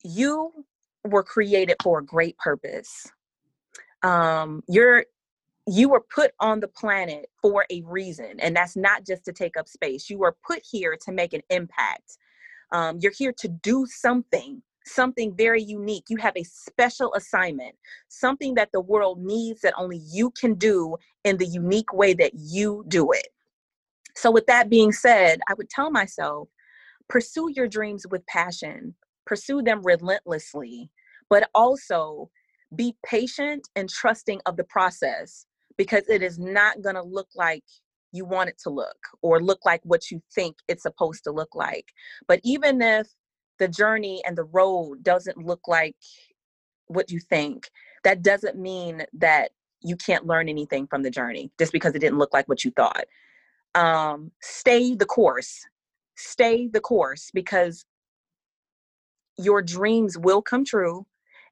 you 0.02 0.64
were 1.04 1.22
created 1.22 1.76
for 1.82 1.98
a 1.98 2.04
great 2.04 2.36
purpose. 2.38 3.06
Um, 4.02 4.62
you're 4.68 5.04
you 5.70 5.88
were 5.88 6.02
put 6.12 6.32
on 6.40 6.58
the 6.58 6.66
planet 6.66 7.30
for 7.40 7.64
a 7.70 7.80
reason, 7.82 8.40
and 8.40 8.56
that's 8.56 8.76
not 8.76 9.06
just 9.06 9.24
to 9.24 9.32
take 9.32 9.56
up 9.56 9.68
space. 9.68 10.10
You 10.10 10.18
were 10.18 10.36
put 10.44 10.62
here 10.68 10.98
to 11.04 11.12
make 11.12 11.32
an 11.32 11.42
impact. 11.48 12.18
Um, 12.72 12.98
you're 13.00 13.12
here 13.16 13.32
to 13.38 13.48
do 13.48 13.86
something, 13.88 14.62
something 14.84 15.32
very 15.36 15.62
unique. 15.62 16.06
You 16.08 16.16
have 16.16 16.36
a 16.36 16.42
special 16.42 17.14
assignment, 17.14 17.76
something 18.08 18.54
that 18.54 18.70
the 18.72 18.80
world 18.80 19.22
needs 19.22 19.60
that 19.60 19.74
only 19.76 19.98
you 19.98 20.32
can 20.32 20.54
do 20.54 20.96
in 21.22 21.36
the 21.36 21.46
unique 21.46 21.92
way 21.92 22.14
that 22.14 22.32
you 22.34 22.84
do 22.88 23.12
it. 23.12 23.28
So, 24.16 24.32
with 24.32 24.46
that 24.46 24.70
being 24.70 24.90
said, 24.90 25.38
I 25.48 25.54
would 25.54 25.70
tell 25.70 25.92
myself 25.92 26.48
pursue 27.08 27.48
your 27.54 27.68
dreams 27.68 28.06
with 28.10 28.26
passion, 28.26 28.96
pursue 29.24 29.62
them 29.62 29.82
relentlessly, 29.84 30.90
but 31.28 31.48
also 31.54 32.28
be 32.74 32.96
patient 33.06 33.68
and 33.76 33.88
trusting 33.88 34.40
of 34.46 34.56
the 34.56 34.64
process 34.64 35.46
because 35.80 36.06
it 36.10 36.22
is 36.22 36.38
not 36.38 36.82
going 36.82 36.94
to 36.94 37.02
look 37.02 37.28
like 37.34 37.64
you 38.12 38.26
want 38.26 38.50
it 38.50 38.58
to 38.62 38.68
look 38.68 38.98
or 39.22 39.40
look 39.40 39.60
like 39.64 39.80
what 39.82 40.10
you 40.10 40.20
think 40.34 40.56
it's 40.68 40.82
supposed 40.82 41.24
to 41.24 41.32
look 41.32 41.54
like. 41.54 41.86
But 42.28 42.38
even 42.44 42.82
if 42.82 43.06
the 43.58 43.66
journey 43.66 44.20
and 44.26 44.36
the 44.36 44.44
road 44.44 45.02
doesn't 45.02 45.38
look 45.38 45.66
like 45.66 45.96
what 46.88 47.10
you 47.10 47.18
think, 47.18 47.70
that 48.04 48.20
doesn't 48.20 48.58
mean 48.58 49.06
that 49.14 49.52
you 49.80 49.96
can't 49.96 50.26
learn 50.26 50.50
anything 50.50 50.86
from 50.86 51.02
the 51.02 51.10
journey 51.10 51.50
just 51.58 51.72
because 51.72 51.94
it 51.94 52.00
didn't 52.00 52.18
look 52.18 52.34
like 52.34 52.46
what 52.46 52.62
you 52.62 52.72
thought. 52.72 53.06
Um, 53.74 54.32
stay 54.42 54.94
the 54.94 55.06
course. 55.06 55.64
Stay 56.14 56.68
the 56.68 56.80
course 56.80 57.30
because 57.32 57.86
your 59.38 59.62
dreams 59.62 60.18
will 60.18 60.42
come 60.42 60.66
true 60.66 61.06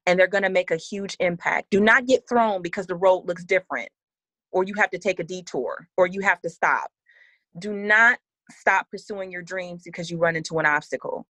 and 0.05 0.19
they're 0.19 0.27
going 0.27 0.43
to 0.43 0.51
make 0.51 0.69
a 0.69 0.77
huge 0.77 1.17
impact. 1.19 1.71
Do 1.71 1.79
not 1.79 2.05
get 2.05 2.29
thrown 2.29 2.61
because 2.61 2.85
the 2.85 2.95
road 2.95 3.23
looks 3.25 3.43
different 3.43 3.89
or 4.51 4.63
you 4.63 4.73
have 4.77 4.89
to 4.91 4.97
take 4.97 5.19
a 5.19 5.23
detour 5.23 5.87
or 5.97 6.07
you 6.07 6.21
have 6.21 6.41
to 6.41 6.49
stop. 6.49 6.91
Do 7.57 7.73
not 7.73 8.19
stop 8.51 8.89
pursuing 8.89 9.31
your 9.31 9.41
dreams 9.41 9.83
because 9.83 10.09
you 10.09 10.17
run 10.17 10.35
into 10.35 10.59
an 10.59 10.65
obstacle 10.65 11.27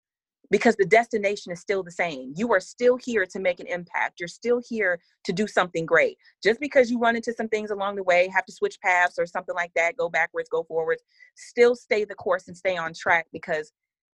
because 0.50 0.76
the 0.76 0.86
destination 0.86 1.52
is 1.52 1.60
still 1.60 1.82
the 1.82 1.90
same. 1.90 2.32
You 2.36 2.52
are 2.52 2.60
still 2.60 2.96
here 2.96 3.26
to 3.26 3.38
make 3.38 3.60
an 3.60 3.66
impact. 3.66 4.18
You're 4.18 4.28
still 4.28 4.60
here 4.66 4.98
to 5.24 5.32
do 5.32 5.46
something 5.46 5.84
great. 5.84 6.16
Just 6.42 6.60
because 6.60 6.90
you 6.90 6.98
run 6.98 7.16
into 7.16 7.32
some 7.32 7.48
things 7.48 7.70
along 7.70 7.96
the 7.96 8.02
way, 8.02 8.28
have 8.28 8.46
to 8.46 8.52
switch 8.52 8.80
paths 8.80 9.18
or 9.18 9.26
something 9.26 9.54
like 9.54 9.72
that, 9.76 9.96
go 9.96 10.08
backwards, 10.08 10.48
go 10.48 10.62
forwards, 10.64 11.02
still 11.36 11.76
stay 11.76 12.04
the 12.04 12.14
course 12.14 12.48
and 12.48 12.56
stay 12.56 12.76
on 12.76 12.94
track 12.94 13.26
because, 13.32 13.72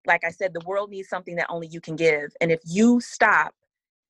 like 0.07 0.25
I 0.25 0.31
said, 0.31 0.53
the 0.53 0.65
world 0.67 0.91
needs 0.91 1.09
something 1.09 1.37
that 1.37 1.47
only 1.49 1.67
you 1.67 1.81
can 1.81 1.97
give. 1.97 2.31
And 2.41 2.53
if 2.53 2.61
you 2.65 3.01
stop, 3.01 3.55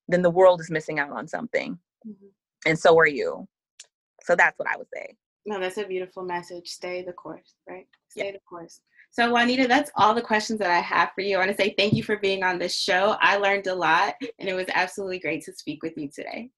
then 0.09 0.23
the 0.23 0.31
world 0.31 0.61
is 0.61 0.71
missing 0.71 0.99
out 0.99 1.13
on 1.13 1.27
something. 1.27 1.79
Mm-hmm. 2.07 2.27
And 2.67 2.79
so 2.79 2.99
are 2.99 3.07
you. 3.07 3.49
So 4.25 4.37
that's 4.37 4.59
what 4.59 4.69
I 4.69 4.77
would 4.77 4.89
say. 4.93 5.17
No, 5.47 5.59
that's 5.59 5.79
a 5.79 5.87
beautiful 5.87 6.23
message. 6.23 6.69
Stay 6.69 7.03
the 7.03 7.13
course, 7.13 7.55
right? 7.69 7.87
Stay 8.09 8.27
yeah. 8.27 8.33
the 8.33 8.41
course. 8.49 8.81
So, 9.13 9.29
Juanita, 9.31 9.67
that's 9.67 9.91
all 9.97 10.15
the 10.15 10.23
questions 10.23 10.61
that 10.61 10.71
I 10.71 10.79
have 10.79 11.11
for 11.15 11.23
you. 11.23 11.37
I 11.37 11.39
want 11.41 11.51
to 11.51 11.57
say 11.61 11.75
thank 11.77 11.95
you 11.95 12.03
for 12.03 12.17
being 12.19 12.45
on 12.45 12.59
this 12.59 12.79
show. 12.79 13.17
I 13.21 13.39
learned 13.39 13.67
a 13.67 13.75
lot, 13.75 14.15
and 14.39 14.49
it 14.49 14.55
was 14.55 14.67
absolutely 14.73 15.19
great 15.19 15.45
to 15.45 15.53
speak 15.53 15.83
with 15.83 15.97
you 15.97 16.09
today. 16.09 16.51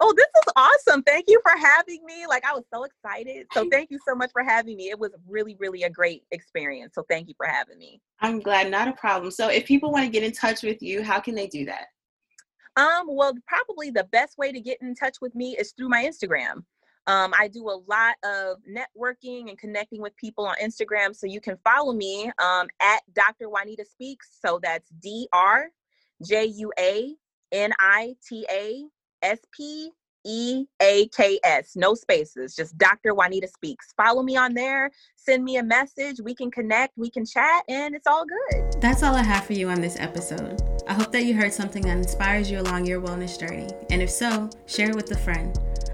Oh, 0.00 0.14
this 0.16 0.26
is 0.26 0.52
awesome. 0.56 1.02
Thank 1.02 1.24
you 1.28 1.40
for 1.42 1.58
having 1.58 2.04
me. 2.06 2.24
Like, 2.26 2.46
I 2.46 2.54
was 2.54 2.64
so 2.72 2.84
excited. 2.84 3.46
So, 3.52 3.68
thank 3.72 3.90
you 3.90 3.98
so 4.08 4.14
much 4.14 4.30
for 4.32 4.42
having 4.42 4.76
me. 4.76 4.88
It 4.88 4.98
was 4.98 5.10
really, 5.28 5.56
really 5.58 5.82
a 5.82 5.90
great 5.90 6.22
experience. 6.30 6.94
So, 6.94 7.04
thank 7.10 7.28
you 7.28 7.34
for 7.36 7.46
having 7.46 7.78
me. 7.78 8.00
I'm 8.20 8.40
glad, 8.40 8.70
not 8.70 8.88
a 8.88 8.92
problem. 8.92 9.30
So, 9.30 9.48
if 9.48 9.66
people 9.66 9.92
want 9.92 10.06
to 10.06 10.10
get 10.10 10.22
in 10.22 10.32
touch 10.32 10.62
with 10.62 10.80
you, 10.80 11.02
how 11.02 11.20
can 11.20 11.34
they 11.34 11.48
do 11.48 11.66
that? 11.66 11.88
Um, 12.76 13.06
well, 13.08 13.34
probably 13.46 13.90
the 13.90 14.04
best 14.04 14.38
way 14.38 14.52
to 14.52 14.60
get 14.60 14.80
in 14.80 14.94
touch 14.94 15.16
with 15.20 15.34
me 15.34 15.56
is 15.58 15.72
through 15.72 15.88
my 15.88 16.04
Instagram. 16.04 16.62
Um, 17.08 17.32
I 17.36 17.48
do 17.48 17.70
a 17.70 17.80
lot 17.88 18.16
of 18.22 18.58
networking 18.68 19.48
and 19.48 19.58
connecting 19.58 20.02
with 20.02 20.14
people 20.16 20.46
on 20.46 20.54
Instagram. 20.62 21.16
So 21.16 21.26
you 21.26 21.40
can 21.40 21.56
follow 21.64 21.92
me 21.92 22.30
um, 22.38 22.68
at 22.80 23.00
Dr. 23.14 23.48
Juanita 23.48 23.84
Speaks. 23.84 24.28
So 24.44 24.60
that's 24.62 24.88
D 25.00 25.26
R 25.32 25.70
J 26.22 26.44
U 26.44 26.70
A 26.78 27.14
N 27.50 27.72
I 27.80 28.14
T 28.28 28.46
A 28.50 28.84
S 29.22 29.38
P 29.56 29.90
E 30.26 30.66
A 30.82 31.08
K 31.08 31.40
S, 31.42 31.74
no 31.74 31.94
spaces, 31.94 32.54
just 32.54 32.76
Dr. 32.76 33.14
Juanita 33.14 33.48
Speaks. 33.48 33.94
Follow 33.96 34.22
me 34.22 34.36
on 34.36 34.52
there, 34.52 34.90
send 35.16 35.42
me 35.42 35.56
a 35.56 35.62
message, 35.62 36.20
we 36.20 36.34
can 36.34 36.50
connect, 36.50 36.98
we 36.98 37.08
can 37.08 37.24
chat, 37.24 37.64
and 37.68 37.94
it's 37.94 38.06
all 38.06 38.24
good. 38.26 38.80
That's 38.82 39.02
all 39.02 39.14
I 39.14 39.22
have 39.22 39.46
for 39.46 39.54
you 39.54 39.70
on 39.70 39.80
this 39.80 39.96
episode. 39.98 40.60
I 40.86 40.92
hope 40.92 41.12
that 41.12 41.24
you 41.24 41.34
heard 41.34 41.52
something 41.52 41.82
that 41.84 41.96
inspires 41.96 42.50
you 42.50 42.60
along 42.60 42.84
your 42.84 43.00
wellness 43.00 43.38
journey. 43.38 43.68
And 43.90 44.02
if 44.02 44.10
so, 44.10 44.50
share 44.66 44.90
it 44.90 44.96
with 44.96 45.10
a 45.12 45.18
friend. 45.18 45.58